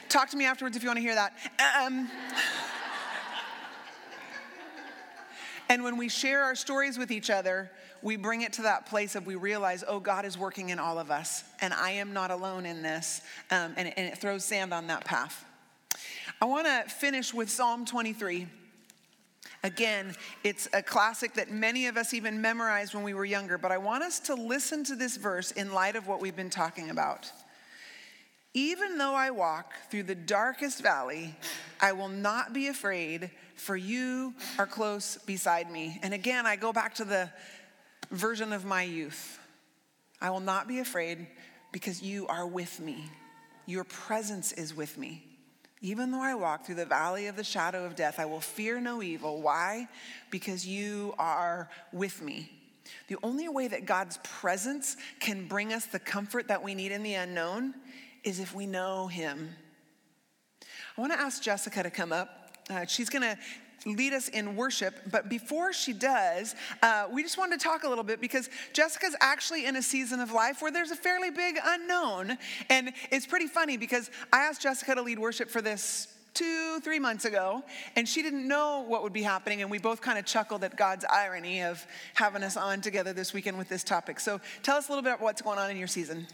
Talk 0.09 0.29
to 0.29 0.37
me 0.37 0.45
afterwards 0.45 0.77
if 0.77 0.83
you 0.83 0.89
want 0.89 0.97
to 0.97 1.01
hear 1.01 1.15
that. 1.15 1.33
Um, 1.81 2.07
and 5.69 5.83
when 5.83 5.97
we 5.97 6.07
share 6.07 6.43
our 6.43 6.53
stories 6.53 6.99
with 6.99 7.09
each 7.09 7.31
other, 7.31 7.71
we 8.03 8.17
bring 8.17 8.41
it 8.41 8.53
to 8.53 8.63
that 8.63 8.85
place 8.85 9.15
of 9.15 9.25
we 9.25 9.35
realize, 9.35 9.83
oh, 9.87 9.99
God 9.99 10.25
is 10.25 10.37
working 10.37 10.69
in 10.69 10.77
all 10.77 10.99
of 10.99 11.09
us, 11.09 11.43
and 11.61 11.73
I 11.73 11.91
am 11.91 12.13
not 12.13 12.29
alone 12.29 12.65
in 12.65 12.81
this. 12.81 13.21
Um, 13.49 13.73
and, 13.77 13.97
and 13.97 14.07
it 14.07 14.17
throws 14.17 14.43
sand 14.43 14.73
on 14.73 14.87
that 14.87 15.05
path. 15.05 15.45
I 16.41 16.45
want 16.45 16.67
to 16.67 16.83
finish 16.93 17.33
with 17.33 17.49
Psalm 17.49 17.85
23. 17.85 18.47
Again, 19.63 20.13
it's 20.43 20.67
a 20.73 20.83
classic 20.83 21.35
that 21.35 21.49
many 21.49 21.87
of 21.87 21.95
us 21.95 22.13
even 22.13 22.41
memorized 22.41 22.93
when 22.93 23.03
we 23.03 23.13
were 23.13 23.23
younger, 23.23 23.57
but 23.57 23.71
I 23.71 23.77
want 23.77 24.03
us 24.03 24.19
to 24.21 24.35
listen 24.35 24.83
to 24.85 24.95
this 24.95 25.15
verse 25.15 25.51
in 25.51 25.73
light 25.73 25.95
of 25.95 26.05
what 26.05 26.19
we've 26.19 26.35
been 26.35 26.49
talking 26.49 26.89
about. 26.89 27.31
Even 28.53 28.97
though 28.97 29.15
I 29.15 29.31
walk 29.31 29.73
through 29.89 30.03
the 30.03 30.15
darkest 30.15 30.83
valley, 30.83 31.35
I 31.79 31.93
will 31.93 32.09
not 32.09 32.53
be 32.53 32.67
afraid, 32.67 33.31
for 33.55 33.77
you 33.77 34.33
are 34.59 34.67
close 34.67 35.17
beside 35.25 35.71
me. 35.71 35.99
And 36.03 36.13
again, 36.13 36.45
I 36.45 36.57
go 36.57 36.73
back 36.73 36.95
to 36.95 37.05
the 37.05 37.29
version 38.11 38.53
of 38.53 38.65
my 38.65 38.83
youth. 38.83 39.39
I 40.21 40.29
will 40.29 40.39
not 40.39 40.67
be 40.67 40.79
afraid 40.79 41.27
because 41.71 42.01
you 42.01 42.27
are 42.27 42.47
with 42.47 42.79
me. 42.79 43.09
Your 43.65 43.83
presence 43.83 44.51
is 44.51 44.75
with 44.75 44.97
me. 44.97 45.23
Even 45.81 46.11
though 46.11 46.21
I 46.21 46.33
walk 46.35 46.65
through 46.65 46.75
the 46.75 46.85
valley 46.85 47.27
of 47.27 47.35
the 47.35 47.43
shadow 47.43 47.83
of 47.85 47.95
death, 47.95 48.17
I 48.17 48.25
will 48.25 48.39
fear 48.39 48.79
no 48.79 49.03
evil. 49.03 49.41
Why? 49.41 49.89
Because 50.31 50.65
you 50.65 51.13
are 51.19 51.69
with 51.91 52.21
me. 52.21 52.49
The 53.09 53.17
only 53.21 53.49
way 53.49 53.67
that 53.67 53.85
God's 53.85 54.17
presence 54.23 54.95
can 55.19 55.47
bring 55.47 55.73
us 55.73 55.85
the 55.85 55.99
comfort 55.99 56.47
that 56.47 56.63
we 56.63 56.73
need 56.73 56.93
in 56.93 57.03
the 57.03 57.15
unknown 57.15 57.73
is 58.23 58.39
if 58.39 58.55
we 58.55 58.65
know 58.65 59.07
Him. 59.07 59.49
I 60.97 61.01
want 61.01 61.11
to 61.11 61.19
ask 61.19 61.41
Jessica 61.41 61.83
to 61.83 61.89
come 61.89 62.13
up. 62.13 62.29
Uh, 62.69 62.85
she's 62.85 63.09
going 63.09 63.23
to 63.23 63.37
lead 63.85 64.13
us 64.13 64.29
in 64.29 64.55
worship. 64.55 64.95
But 65.11 65.29
before 65.29 65.73
she 65.73 65.93
does, 65.93 66.55
uh, 66.81 67.07
we 67.11 67.23
just 67.23 67.37
wanted 67.37 67.59
to 67.59 67.63
talk 67.63 67.83
a 67.83 67.89
little 67.89 68.03
bit 68.03 68.21
because 68.21 68.49
Jessica's 68.73 69.15
actually 69.19 69.65
in 69.65 69.75
a 69.75 69.81
season 69.81 70.19
of 70.19 70.31
life 70.31 70.61
where 70.61 70.71
there's 70.71 70.91
a 70.91 70.95
fairly 70.95 71.29
big 71.29 71.57
unknown. 71.63 72.37
And 72.69 72.93
it's 73.11 73.25
pretty 73.25 73.47
funny 73.47 73.77
because 73.77 74.09
I 74.31 74.39
asked 74.39 74.61
Jessica 74.61 74.95
to 74.95 75.01
lead 75.01 75.19
worship 75.19 75.49
for 75.49 75.61
this 75.61 76.07
two, 76.33 76.79
three 76.79 76.99
months 76.99 77.25
ago, 77.25 77.63
and 77.95 78.09
she 78.09 78.23
didn't 78.23 78.47
know 78.47 78.83
what 78.87 79.03
would 79.03 79.13
be 79.13 79.21
happening. 79.21 79.61
And 79.61 79.69
we 79.69 79.77
both 79.77 80.01
kind 80.01 80.17
of 80.17 80.25
chuckled 80.25 80.63
at 80.63 80.75
God's 80.75 81.05
irony 81.05 81.61
of 81.61 81.85
having 82.15 82.43
us 82.43 82.57
on 82.57 82.81
together 82.81 83.13
this 83.13 83.33
weekend 83.33 83.57
with 83.57 83.69
this 83.69 83.83
topic. 83.83 84.19
So 84.19 84.41
tell 84.63 84.77
us 84.77 84.87
a 84.87 84.91
little 84.91 85.03
bit 85.03 85.09
about 85.09 85.21
what's 85.21 85.41
going 85.41 85.59
on 85.59 85.69
in 85.69 85.77
your 85.77 85.87
season. 85.87 86.27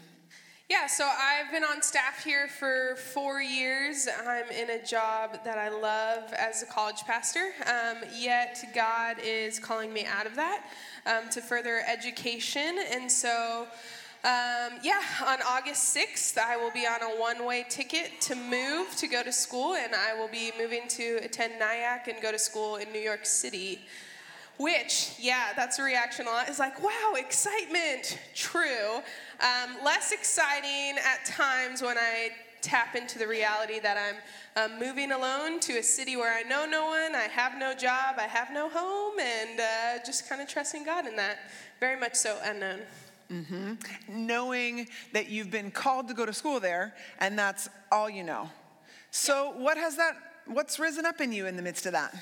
Yeah, 0.70 0.86
so 0.86 1.04
I've 1.04 1.50
been 1.50 1.64
on 1.64 1.82
staff 1.82 2.22
here 2.22 2.46
for 2.46 2.94
four 2.94 3.42
years. 3.42 4.06
I'm 4.24 4.48
in 4.52 4.70
a 4.70 4.80
job 4.80 5.42
that 5.44 5.58
I 5.58 5.68
love 5.68 6.32
as 6.32 6.62
a 6.62 6.66
college 6.66 7.02
pastor, 7.08 7.50
um, 7.66 7.96
yet 8.16 8.62
God 8.72 9.16
is 9.20 9.58
calling 9.58 9.92
me 9.92 10.06
out 10.06 10.26
of 10.26 10.36
that 10.36 10.64
um, 11.06 11.28
to 11.30 11.40
further 11.40 11.82
education. 11.92 12.78
And 12.92 13.10
so, 13.10 13.66
um, 14.22 14.78
yeah, 14.84 15.02
on 15.26 15.40
August 15.44 15.92
6th, 15.96 16.38
I 16.38 16.56
will 16.56 16.70
be 16.70 16.86
on 16.86 17.02
a 17.02 17.20
one 17.20 17.44
way 17.44 17.66
ticket 17.68 18.20
to 18.20 18.36
move 18.36 18.94
to 18.94 19.08
go 19.08 19.24
to 19.24 19.32
school, 19.32 19.74
and 19.74 19.92
I 19.92 20.14
will 20.14 20.28
be 20.28 20.52
moving 20.56 20.86
to 20.90 21.18
attend 21.24 21.54
Nyack 21.58 22.06
and 22.06 22.22
go 22.22 22.30
to 22.30 22.38
school 22.38 22.76
in 22.76 22.92
New 22.92 23.00
York 23.00 23.26
City. 23.26 23.80
Which, 24.60 25.14
yeah, 25.18 25.54
that's 25.56 25.78
a 25.78 25.82
reaction 25.82 26.26
a 26.26 26.30
lot. 26.30 26.50
Is 26.50 26.58
like, 26.58 26.82
wow, 26.82 27.14
excitement. 27.16 28.18
True. 28.34 28.96
Um, 29.40 29.82
less 29.82 30.12
exciting 30.12 30.98
at 30.98 31.24
times 31.24 31.80
when 31.80 31.96
I 31.96 32.28
tap 32.60 32.94
into 32.94 33.18
the 33.18 33.26
reality 33.26 33.80
that 33.80 33.96
I'm 33.96 34.70
um, 34.70 34.78
moving 34.78 35.12
alone 35.12 35.60
to 35.60 35.78
a 35.78 35.82
city 35.82 36.14
where 36.14 36.36
I 36.36 36.42
know 36.42 36.66
no 36.66 36.84
one, 36.84 37.14
I 37.14 37.26
have 37.32 37.58
no 37.58 37.74
job, 37.74 38.16
I 38.18 38.26
have 38.26 38.52
no 38.52 38.68
home, 38.68 39.18
and 39.18 39.60
uh, 39.60 40.04
just 40.04 40.28
kind 40.28 40.42
of 40.42 40.48
trusting 40.48 40.84
God 40.84 41.06
in 41.06 41.16
that. 41.16 41.38
Very 41.80 41.98
much 41.98 42.14
so 42.14 42.38
unknown. 42.44 42.80
Mm-hmm. 43.32 44.26
Knowing 44.26 44.88
that 45.14 45.30
you've 45.30 45.50
been 45.50 45.70
called 45.70 46.06
to 46.08 46.12
go 46.12 46.26
to 46.26 46.34
school 46.34 46.60
there, 46.60 46.94
and 47.18 47.38
that's 47.38 47.70
all 47.90 48.10
you 48.10 48.24
know. 48.24 48.50
So, 49.10 49.54
what 49.56 49.78
has 49.78 49.96
that? 49.96 50.16
What's 50.44 50.78
risen 50.78 51.06
up 51.06 51.22
in 51.22 51.32
you 51.32 51.46
in 51.46 51.56
the 51.56 51.62
midst 51.62 51.86
of 51.86 51.92
that? 51.92 52.14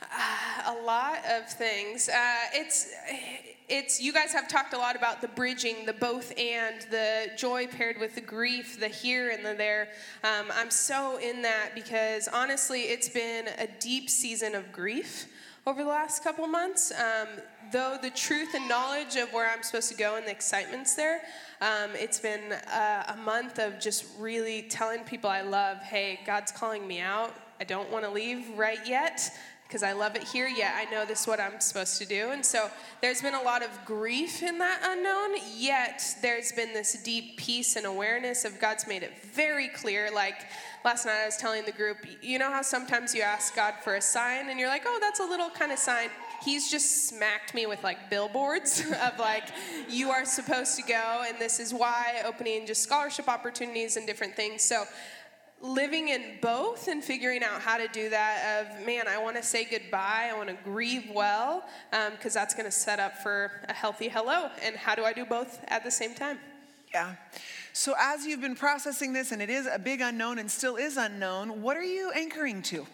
A 0.66 0.74
lot 0.84 1.18
of 1.26 1.48
things. 1.48 2.08
Uh, 2.08 2.34
it's 2.52 2.92
it's 3.68 4.00
you 4.00 4.12
guys 4.12 4.32
have 4.32 4.48
talked 4.48 4.74
a 4.74 4.78
lot 4.78 4.94
about 4.94 5.20
the 5.20 5.28
bridging, 5.28 5.86
the 5.86 5.92
both 5.92 6.32
and, 6.38 6.82
the 6.90 7.30
joy 7.36 7.66
paired 7.66 7.98
with 7.98 8.14
the 8.14 8.20
grief, 8.20 8.78
the 8.78 8.88
here 8.88 9.30
and 9.30 9.44
the 9.44 9.54
there. 9.54 9.88
Um, 10.22 10.46
I'm 10.52 10.70
so 10.70 11.18
in 11.18 11.42
that 11.42 11.70
because 11.74 12.28
honestly, 12.28 12.82
it's 12.82 13.08
been 13.08 13.48
a 13.58 13.66
deep 13.80 14.08
season 14.08 14.54
of 14.54 14.70
grief 14.70 15.26
over 15.66 15.82
the 15.82 15.88
last 15.88 16.22
couple 16.22 16.46
months. 16.46 16.92
Um, 16.92 17.26
though 17.72 17.98
the 18.00 18.10
truth 18.10 18.54
and 18.54 18.68
knowledge 18.68 19.16
of 19.16 19.32
where 19.32 19.50
I'm 19.50 19.64
supposed 19.64 19.90
to 19.90 19.96
go 19.96 20.16
and 20.16 20.26
the 20.26 20.30
excitement's 20.30 20.94
there, 20.94 21.22
um, 21.60 21.90
it's 21.94 22.20
been 22.20 22.52
a, 22.52 23.14
a 23.14 23.16
month 23.16 23.58
of 23.58 23.80
just 23.80 24.04
really 24.18 24.62
telling 24.62 25.02
people 25.02 25.28
I 25.28 25.42
love, 25.42 25.78
hey, 25.78 26.20
God's 26.24 26.52
calling 26.52 26.86
me 26.86 27.00
out. 27.00 27.34
I 27.58 27.64
don't 27.64 27.90
want 27.90 28.04
to 28.04 28.10
leave 28.10 28.46
right 28.56 28.86
yet 28.86 29.30
because 29.66 29.82
I 29.82 29.92
love 29.92 30.14
it 30.14 30.22
here, 30.22 30.46
yet 30.46 30.74
I 30.76 30.90
know 30.90 31.04
this 31.04 31.22
is 31.22 31.26
what 31.26 31.40
I'm 31.40 31.60
supposed 31.60 31.98
to 31.98 32.06
do. 32.06 32.30
And 32.30 32.44
so 32.44 32.70
there's 33.00 33.20
been 33.20 33.34
a 33.34 33.42
lot 33.42 33.62
of 33.64 33.70
grief 33.84 34.42
in 34.42 34.58
that 34.58 34.80
unknown, 34.84 35.40
yet 35.56 36.02
there's 36.22 36.52
been 36.52 36.72
this 36.72 37.02
deep 37.02 37.36
peace 37.36 37.76
and 37.76 37.84
awareness 37.84 38.44
of 38.44 38.60
God's 38.60 38.86
made 38.86 39.02
it 39.02 39.12
very 39.34 39.68
clear. 39.68 40.10
Like 40.12 40.46
last 40.84 41.04
night, 41.04 41.20
I 41.22 41.26
was 41.26 41.36
telling 41.36 41.64
the 41.64 41.72
group, 41.72 41.98
you 42.22 42.38
know 42.38 42.50
how 42.50 42.62
sometimes 42.62 43.14
you 43.14 43.22
ask 43.22 43.56
God 43.56 43.74
for 43.82 43.96
a 43.96 44.00
sign 44.00 44.50
and 44.50 44.60
you're 44.60 44.68
like, 44.68 44.84
oh, 44.86 44.98
that's 45.00 45.20
a 45.20 45.24
little 45.24 45.50
kind 45.50 45.72
of 45.72 45.78
sign. 45.78 46.10
He's 46.44 46.70
just 46.70 47.08
smacked 47.08 47.54
me 47.54 47.66
with 47.66 47.82
like 47.82 48.08
billboards 48.08 48.80
of 49.02 49.18
like, 49.18 49.48
you 49.88 50.10
are 50.10 50.24
supposed 50.24 50.76
to 50.76 50.82
go, 50.82 51.24
and 51.26 51.38
this 51.40 51.58
is 51.58 51.74
why, 51.74 52.22
opening 52.24 52.66
just 52.66 52.82
scholarship 52.82 53.28
opportunities 53.28 53.96
and 53.96 54.06
different 54.06 54.36
things. 54.36 54.62
So 54.62 54.84
living 55.62 56.08
in 56.08 56.36
both 56.42 56.86
and 56.86 57.02
figuring 57.02 57.42
out 57.42 57.60
how 57.60 57.78
to 57.78 57.88
do 57.88 58.10
that 58.10 58.60
of 58.60 58.86
man 58.86 59.08
i 59.08 59.16
want 59.16 59.34
to 59.34 59.42
say 59.42 59.64
goodbye 59.64 60.28
i 60.30 60.36
want 60.36 60.48
to 60.48 60.56
grieve 60.64 61.10
well 61.14 61.64
because 61.90 62.36
um, 62.36 62.40
that's 62.40 62.54
going 62.54 62.66
to 62.66 62.70
set 62.70 63.00
up 63.00 63.16
for 63.18 63.50
a 63.68 63.72
healthy 63.72 64.08
hello 64.08 64.50
and 64.62 64.76
how 64.76 64.94
do 64.94 65.02
i 65.02 65.12
do 65.12 65.24
both 65.24 65.64
at 65.68 65.84
the 65.84 65.90
same 65.90 66.14
time? 66.14 66.38
Yeah. 66.92 67.16
So 67.72 67.94
as 67.98 68.24
you've 68.24 68.40
been 68.40 68.54
processing 68.54 69.12
this 69.12 69.32
and 69.32 69.42
it 69.42 69.50
is 69.50 69.66
a 69.70 69.78
big 69.78 70.00
unknown 70.00 70.38
and 70.38 70.50
still 70.50 70.76
is 70.76 70.96
unknown 70.96 71.60
what 71.60 71.76
are 71.76 71.84
you 71.84 72.10
anchoring 72.12 72.62
to 72.62 72.86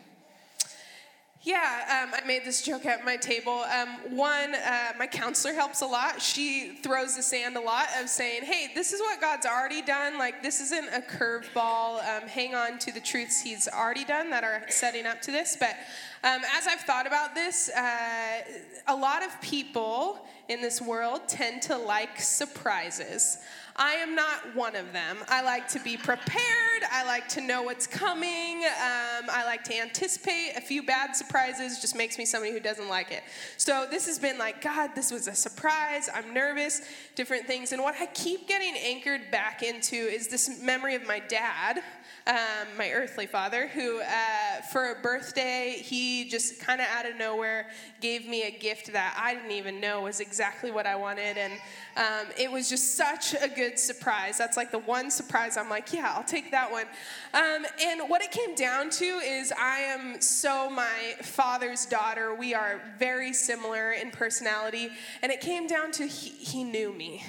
yeah, 1.44 2.04
um, 2.04 2.14
I 2.14 2.24
made 2.24 2.44
this 2.44 2.62
joke 2.62 2.86
at 2.86 3.04
my 3.04 3.16
table. 3.16 3.64
Um, 3.76 4.16
one, 4.16 4.54
uh, 4.54 4.92
my 4.96 5.08
counselor 5.08 5.52
helps 5.52 5.82
a 5.82 5.86
lot. 5.86 6.22
She 6.22 6.78
throws 6.84 7.16
the 7.16 7.22
sand 7.22 7.56
a 7.56 7.60
lot 7.60 7.88
of 8.00 8.08
saying, 8.08 8.44
hey, 8.44 8.70
this 8.76 8.92
is 8.92 9.00
what 9.00 9.20
God's 9.20 9.44
already 9.44 9.82
done. 9.82 10.18
Like, 10.18 10.40
this 10.40 10.60
isn't 10.60 10.88
a 10.94 11.00
curveball. 11.00 11.98
Um, 11.98 12.28
hang 12.28 12.54
on 12.54 12.78
to 12.78 12.92
the 12.92 13.00
truths 13.00 13.40
He's 13.40 13.66
already 13.66 14.04
done 14.04 14.30
that 14.30 14.44
are 14.44 14.62
setting 14.68 15.04
up 15.04 15.20
to 15.22 15.32
this. 15.32 15.56
But 15.58 15.74
um, 16.22 16.42
as 16.56 16.68
I've 16.68 16.82
thought 16.82 17.08
about 17.08 17.34
this, 17.34 17.68
uh, 17.70 18.42
a 18.86 18.94
lot 18.94 19.24
of 19.24 19.40
people 19.40 20.24
in 20.48 20.62
this 20.62 20.80
world 20.80 21.22
tend 21.26 21.62
to 21.62 21.76
like 21.76 22.20
surprises. 22.20 23.38
I 23.76 23.94
am 23.94 24.14
not 24.14 24.54
one 24.54 24.76
of 24.76 24.92
them. 24.92 25.18
I 25.28 25.42
like 25.42 25.68
to 25.68 25.80
be 25.80 25.96
prepared. 25.96 26.82
I 26.90 27.04
like 27.04 27.28
to 27.30 27.40
know 27.40 27.62
what's 27.62 27.86
coming. 27.86 28.64
Um, 28.64 29.30
I 29.30 29.44
like 29.46 29.64
to 29.64 29.78
anticipate 29.78 30.52
a 30.56 30.60
few 30.60 30.82
bad 30.82 31.16
surprises, 31.16 31.80
just 31.80 31.96
makes 31.96 32.18
me 32.18 32.24
somebody 32.24 32.52
who 32.52 32.60
doesn't 32.60 32.88
like 32.88 33.10
it. 33.12 33.22
So 33.56 33.86
this 33.90 34.06
has 34.06 34.18
been 34.18 34.36
like, 34.36 34.60
God, 34.62 34.90
this 34.94 35.10
was 35.10 35.26
a 35.26 35.34
surprise. 35.34 36.10
I'm 36.12 36.34
nervous, 36.34 36.82
different 37.14 37.46
things. 37.46 37.72
And 37.72 37.82
what 37.82 37.94
I 37.98 38.06
keep 38.06 38.46
getting 38.46 38.74
anchored 38.76 39.30
back 39.30 39.62
into 39.62 39.96
is 39.96 40.28
this 40.28 40.60
memory 40.62 40.94
of 40.94 41.06
my 41.06 41.20
dad 41.20 41.82
um, 42.26 42.68
my 42.78 42.92
earthly 42.92 43.26
father, 43.26 43.66
who 43.66 44.00
uh, 44.00 44.62
for 44.70 44.92
a 44.92 45.02
birthday, 45.02 45.76
he 45.82 46.28
just 46.28 46.60
kind 46.60 46.80
of 46.80 46.86
out 46.86 47.04
of 47.04 47.16
nowhere 47.16 47.66
gave 48.00 48.28
me 48.28 48.44
a 48.44 48.50
gift 48.50 48.92
that 48.92 49.16
I 49.18 49.34
didn't 49.34 49.50
even 49.50 49.80
know 49.80 50.02
was 50.02 50.20
exactly 50.20 50.70
what 50.70 50.86
I 50.86 50.94
wanted. 50.94 51.36
And 51.36 51.52
um, 51.96 52.32
it 52.38 52.50
was 52.50 52.68
just 52.68 52.96
such 52.96 53.34
a 53.34 53.48
good 53.48 53.78
surprise. 53.78 54.38
That's 54.38 54.56
like 54.56 54.70
the 54.70 54.78
one 54.78 55.10
surprise 55.10 55.56
I'm 55.56 55.68
like, 55.68 55.92
yeah, 55.92 56.12
I'll 56.16 56.24
take 56.24 56.52
that 56.52 56.70
one. 56.70 56.86
Um, 57.34 57.66
and 57.80 58.08
what 58.08 58.22
it 58.22 58.30
came 58.30 58.54
down 58.54 58.90
to 58.90 59.04
is 59.04 59.52
I 59.58 59.78
am 59.78 60.20
so 60.20 60.70
my 60.70 61.16
father's 61.22 61.86
daughter. 61.86 62.34
We 62.34 62.54
are 62.54 62.80
very 62.98 63.32
similar 63.32 63.92
in 63.92 64.10
personality. 64.12 64.90
And 65.22 65.32
it 65.32 65.40
came 65.40 65.66
down 65.66 65.90
to 65.92 66.06
he, 66.06 66.30
he 66.30 66.62
knew 66.64 66.92
me. 66.92 67.24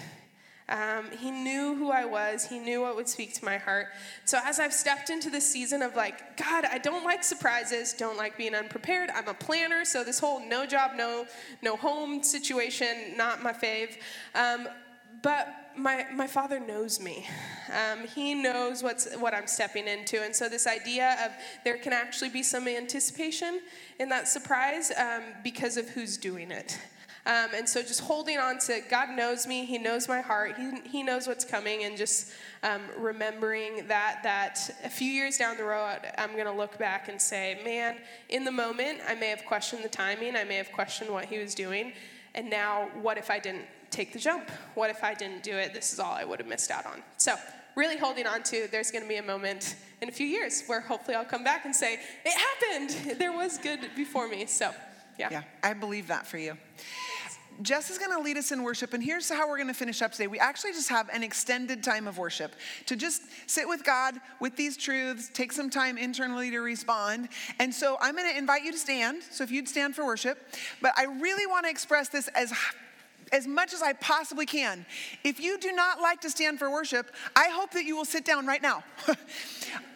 Um, 0.70 1.12
he 1.20 1.30
knew 1.30 1.76
who 1.76 1.92
I 1.92 2.06
was. 2.06 2.46
He 2.46 2.58
knew 2.58 2.82
what 2.82 2.96
would 2.96 3.08
speak 3.08 3.34
to 3.36 3.46
my 3.46 3.58
heart. 3.58 3.88
So 4.26 4.40
as 4.44 4.60
I've 4.60 4.74
stepped 4.74 5.10
into 5.10 5.30
this 5.30 5.50
season 5.50 5.82
of 5.82 5.96
like, 5.96 6.38
God, 6.38 6.66
I 6.66 6.78
don't 6.78 7.04
like 7.04 7.24
surprises, 7.24 7.94
don't 7.94 8.18
like 8.18 8.38
being 8.38 8.56
unprepared. 8.56 9.10
I'm 9.10 9.28
a 9.28 9.34
planner, 9.34 9.84
so 9.84 10.04
this 10.04 10.20
whole 10.20 10.40
no 10.48 10.66
job, 10.66 10.92
no 10.96 11.26
no 11.62 11.76
home 11.76 12.24
situation, 12.24 13.18
not 13.18 13.44
my 13.44 13.52
fave. 13.52 13.98
Um, 14.36 14.68
but 15.22 15.64
my, 15.76 16.06
my 16.14 16.28
father 16.28 16.60
knows 16.60 17.00
me. 17.00 17.28
Um, 17.72 18.08
he 18.08 18.36
knows 18.36 18.84
what's, 18.84 19.16
what 19.16 19.34
I'm 19.34 19.48
stepping 19.48 19.88
into. 19.88 20.22
And 20.22 20.36
so, 20.36 20.50
this 20.50 20.68
idea 20.68 21.18
of 21.26 21.32
there 21.64 21.78
can 21.78 21.94
actually 21.94 22.30
be 22.30 22.44
some 22.44 22.68
anticipation 22.68 23.62
in 24.00 24.10
that 24.10 24.28
surprise 24.28 24.92
um, 24.98 25.24
because 25.44 25.78
of 25.78 25.90
who's 25.90 26.18
doing 26.18 26.52
it. 26.52 26.78
Um, 27.26 27.50
and 27.56 27.70
so 27.70 27.82
just 27.82 28.02
holding 28.02 28.38
on 28.38 28.60
to 28.60 28.82
God 28.90 29.10
knows 29.16 29.48
me, 29.48 29.64
He 29.66 29.78
knows 29.78 30.10
my 30.10 30.20
heart, 30.20 30.56
He, 30.58 30.82
he 30.90 31.04
knows 31.04 31.26
what's 31.26 31.46
coming, 31.46 31.86
and 31.86 31.96
just 31.96 32.32
um, 32.64 32.82
remembering 32.98 33.88
that 33.88 34.20
that 34.24 34.70
a 34.84 34.90
few 34.90 35.10
years 35.10 35.38
down 35.38 35.56
the 35.56 35.64
road, 35.64 36.00
I'm 36.18 36.34
going 36.34 36.46
to 36.46 36.52
look 36.52 36.78
back 36.78 37.08
and 37.08 37.22
say, 37.22 37.60
man, 37.64 37.98
in 38.30 38.44
the 38.44 38.52
moment, 38.52 39.00
I 39.08 39.16
may 39.16 39.30
have 39.30 39.46
questioned 39.46 39.84
the 39.84 39.90
timing, 39.90 40.36
I 40.36 40.44
may 40.44 40.56
have 40.56 40.72
questioned 40.74 41.12
what 41.12 41.26
He 41.26 41.38
was 41.40 41.56
doing, 41.56 41.94
and 42.36 42.50
now 42.50 42.90
what 43.02 43.18
if 43.18 43.30
I 43.30 43.40
didn't 43.40 43.66
take 43.90 44.12
the 44.12 44.20
jump? 44.20 44.50
What 44.74 44.90
if 44.90 45.04
I 45.04 45.14
didn't 45.14 45.44
do 45.44 45.56
it? 45.56 45.74
This 45.74 45.94
is 45.94 46.00
all 46.00 46.14
I 46.14 46.26
would 46.26 46.40
have 46.40 46.48
missed 46.48 46.72
out 46.72 46.86
on. 46.86 47.04
So 47.18 47.36
really 47.76 47.98
holding 47.98 48.28
on 48.28 48.44
to 48.44 48.68
there's 48.72 48.92
going 48.92 49.04
to 49.04 49.10
be 49.10 49.18
a 49.18 49.24
moment 49.24 49.76
in 50.02 50.10
a 50.10 50.12
few 50.12 50.28
years 50.28 50.64
where 50.66 50.82
hopefully 50.82 51.16
I'll 51.16 51.26
come 51.26 51.44
back 51.44 51.66
and 51.66 51.76
say, 51.76 52.00
it 52.26 52.38
happened. 52.38 53.20
There 53.20 53.32
was 53.32 53.58
good 53.58 53.80
before 53.96 54.28
me. 54.28 54.46
So, 54.46 54.72
yeah. 55.18 55.30
Yeah, 55.32 55.44
I 55.62 55.74
believe 55.74 56.08
that 56.08 56.28
for 56.28 56.38
you. 56.38 56.58
Jess 57.62 57.90
is 57.90 57.98
going 57.98 58.12
to 58.12 58.20
lead 58.20 58.38
us 58.38 58.52
in 58.52 58.64
worship, 58.64 58.94
and 58.94 59.04
here's 59.04 59.30
how 59.30 59.48
we're 59.48 59.58
going 59.58 59.68
to 59.68 59.74
finish 59.74 60.02
up 60.02 60.12
today. 60.12 60.28
We 60.28 60.40
actually 60.40 60.72
just 60.72 60.90
have 60.90 61.10
an 61.10 61.24
extended 61.24 61.84
time 61.84 62.08
of 62.08 62.18
worship 62.18 62.54
to 62.88 62.96
just 62.96 63.22
sit 63.48 63.68
with 63.68 63.84
God 63.84 64.16
with 64.40 64.56
these 64.56 64.76
truths, 64.76 65.30
take 65.34 65.52
some 65.52 65.70
time 65.70 65.98
internally 65.98 66.52
to 66.52 66.60
respond. 66.60 67.30
And 67.60 67.74
so 67.74 67.98
I'm 68.02 68.16
going 68.16 68.30
to 68.30 68.38
invite 68.38 68.64
you 68.64 68.72
to 68.72 68.78
stand. 68.78 69.24
So 69.30 69.44
if 69.44 69.52
you'd 69.52 69.70
stand 69.70 69.96
for 69.96 70.06
worship, 70.06 70.40
but 70.82 70.94
I 70.98 71.06
really 71.06 71.46
want 71.46 71.66
to 71.66 71.70
express 71.70 72.10
this 72.10 72.28
as 72.30 72.52
as 73.32 73.48
much 73.48 73.74
as 73.74 73.82
I 73.82 73.94
possibly 73.94 74.46
can. 74.46 74.86
If 75.24 75.40
you 75.40 75.58
do 75.60 75.72
not 75.72 76.02
like 76.02 76.22
to 76.22 76.30
stand 76.30 76.60
for 76.60 76.70
worship, 76.70 77.12
I 77.36 77.50
hope 77.50 77.72
that 77.72 77.86
you 77.86 77.96
will 77.96 78.06
sit 78.06 78.26
down 78.26 78.46
right 78.46 78.62
now. 78.62 78.84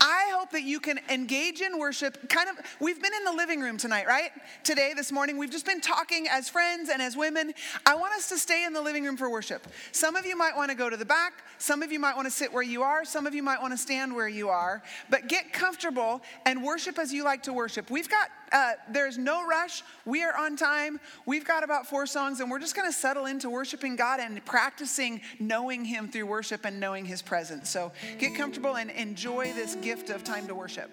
I 0.02 0.32
hope 0.34 0.52
that 0.52 0.64
you 0.64 0.80
can 0.80 1.00
engage 1.10 1.62
in 1.62 1.78
worship. 1.78 2.30
Kind 2.30 2.50
of, 2.50 2.58
we've 2.80 3.02
been 3.02 3.14
in 3.14 3.24
the 3.24 3.34
living 3.34 3.60
room 3.62 3.78
tonight, 3.78 4.08
right? 4.08 4.32
Today, 4.64 4.94
this 4.96 5.12
morning, 5.12 5.38
we've 5.38 5.52
just 5.52 5.66
been 5.66 5.82
talking 5.82 6.28
as 6.30 6.50
friends 6.50 6.90
and 6.90 7.02
as 7.02 7.18
women. 7.18 7.54
I 7.86 7.96
want 7.96 8.14
us 8.14 8.30
to 8.30 8.38
stay 8.38 8.66
in 8.66 8.74
the 8.74 8.82
living 8.82 9.04
room 9.04 9.18
for 9.18 9.30
worship. 9.30 9.68
Some 9.92 10.16
of 10.16 10.26
you 10.26 10.38
might 10.38 10.56
want 10.56 10.72
to 10.72 10.78
go 10.78 10.90
to 10.90 10.98
the 10.98 11.06
back, 11.06 11.44
some 11.58 11.82
of 11.84 11.92
you 11.92 12.00
might 12.00 12.16
want 12.16 12.28
to 12.28 12.32
sit 12.32 12.52
where 12.52 12.64
you 12.64 12.84
are, 12.84 13.04
some 13.06 13.28
of 13.28 13.34
you 13.34 13.44
might 13.44 13.62
want 13.62 13.74
to 13.74 13.78
stand 13.78 14.16
where 14.16 14.28
you 14.28 14.50
are, 14.50 14.84
but 15.10 15.28
get 15.28 15.54
comfortable 15.54 16.22
and 16.46 16.64
worship 16.64 17.00
as 17.00 17.12
you 17.12 17.24
like 17.24 17.44
to 17.44 17.54
worship. 17.54 17.90
We've 17.90 18.10
got, 18.10 18.30
uh, 18.52 18.74
there's 18.90 19.18
no 19.18 19.46
rush. 19.46 19.84
We 20.06 20.24
are 20.24 20.36
on 20.36 20.56
time. 20.56 21.00
We've 21.26 21.46
got 21.46 21.64
about 21.64 21.88
four 21.88 22.06
songs, 22.06 22.40
and 22.40 22.50
we're 22.50 22.60
just 22.60 22.76
going 22.76 22.88
to 22.88 22.98
settle 22.98 23.26
into 23.26 23.50
worshiping 23.50 23.96
God 23.96 24.20
and 24.20 24.44
practicing 24.46 25.22
knowing 25.40 25.86
Him 25.86 26.08
through 26.08 26.26
worship 26.26 26.66
and 26.66 26.80
knowing 26.80 27.06
His 27.06 27.22
presence. 27.22 27.70
So 27.70 27.92
get 28.20 28.36
comfortable 28.36 28.78
and 28.78 28.90
enjoy 28.92 29.54
this 29.54 29.76
gift 29.76 30.10
of 30.10 30.24
time 30.24 30.48
to 30.48 30.56
worship. 30.56 30.90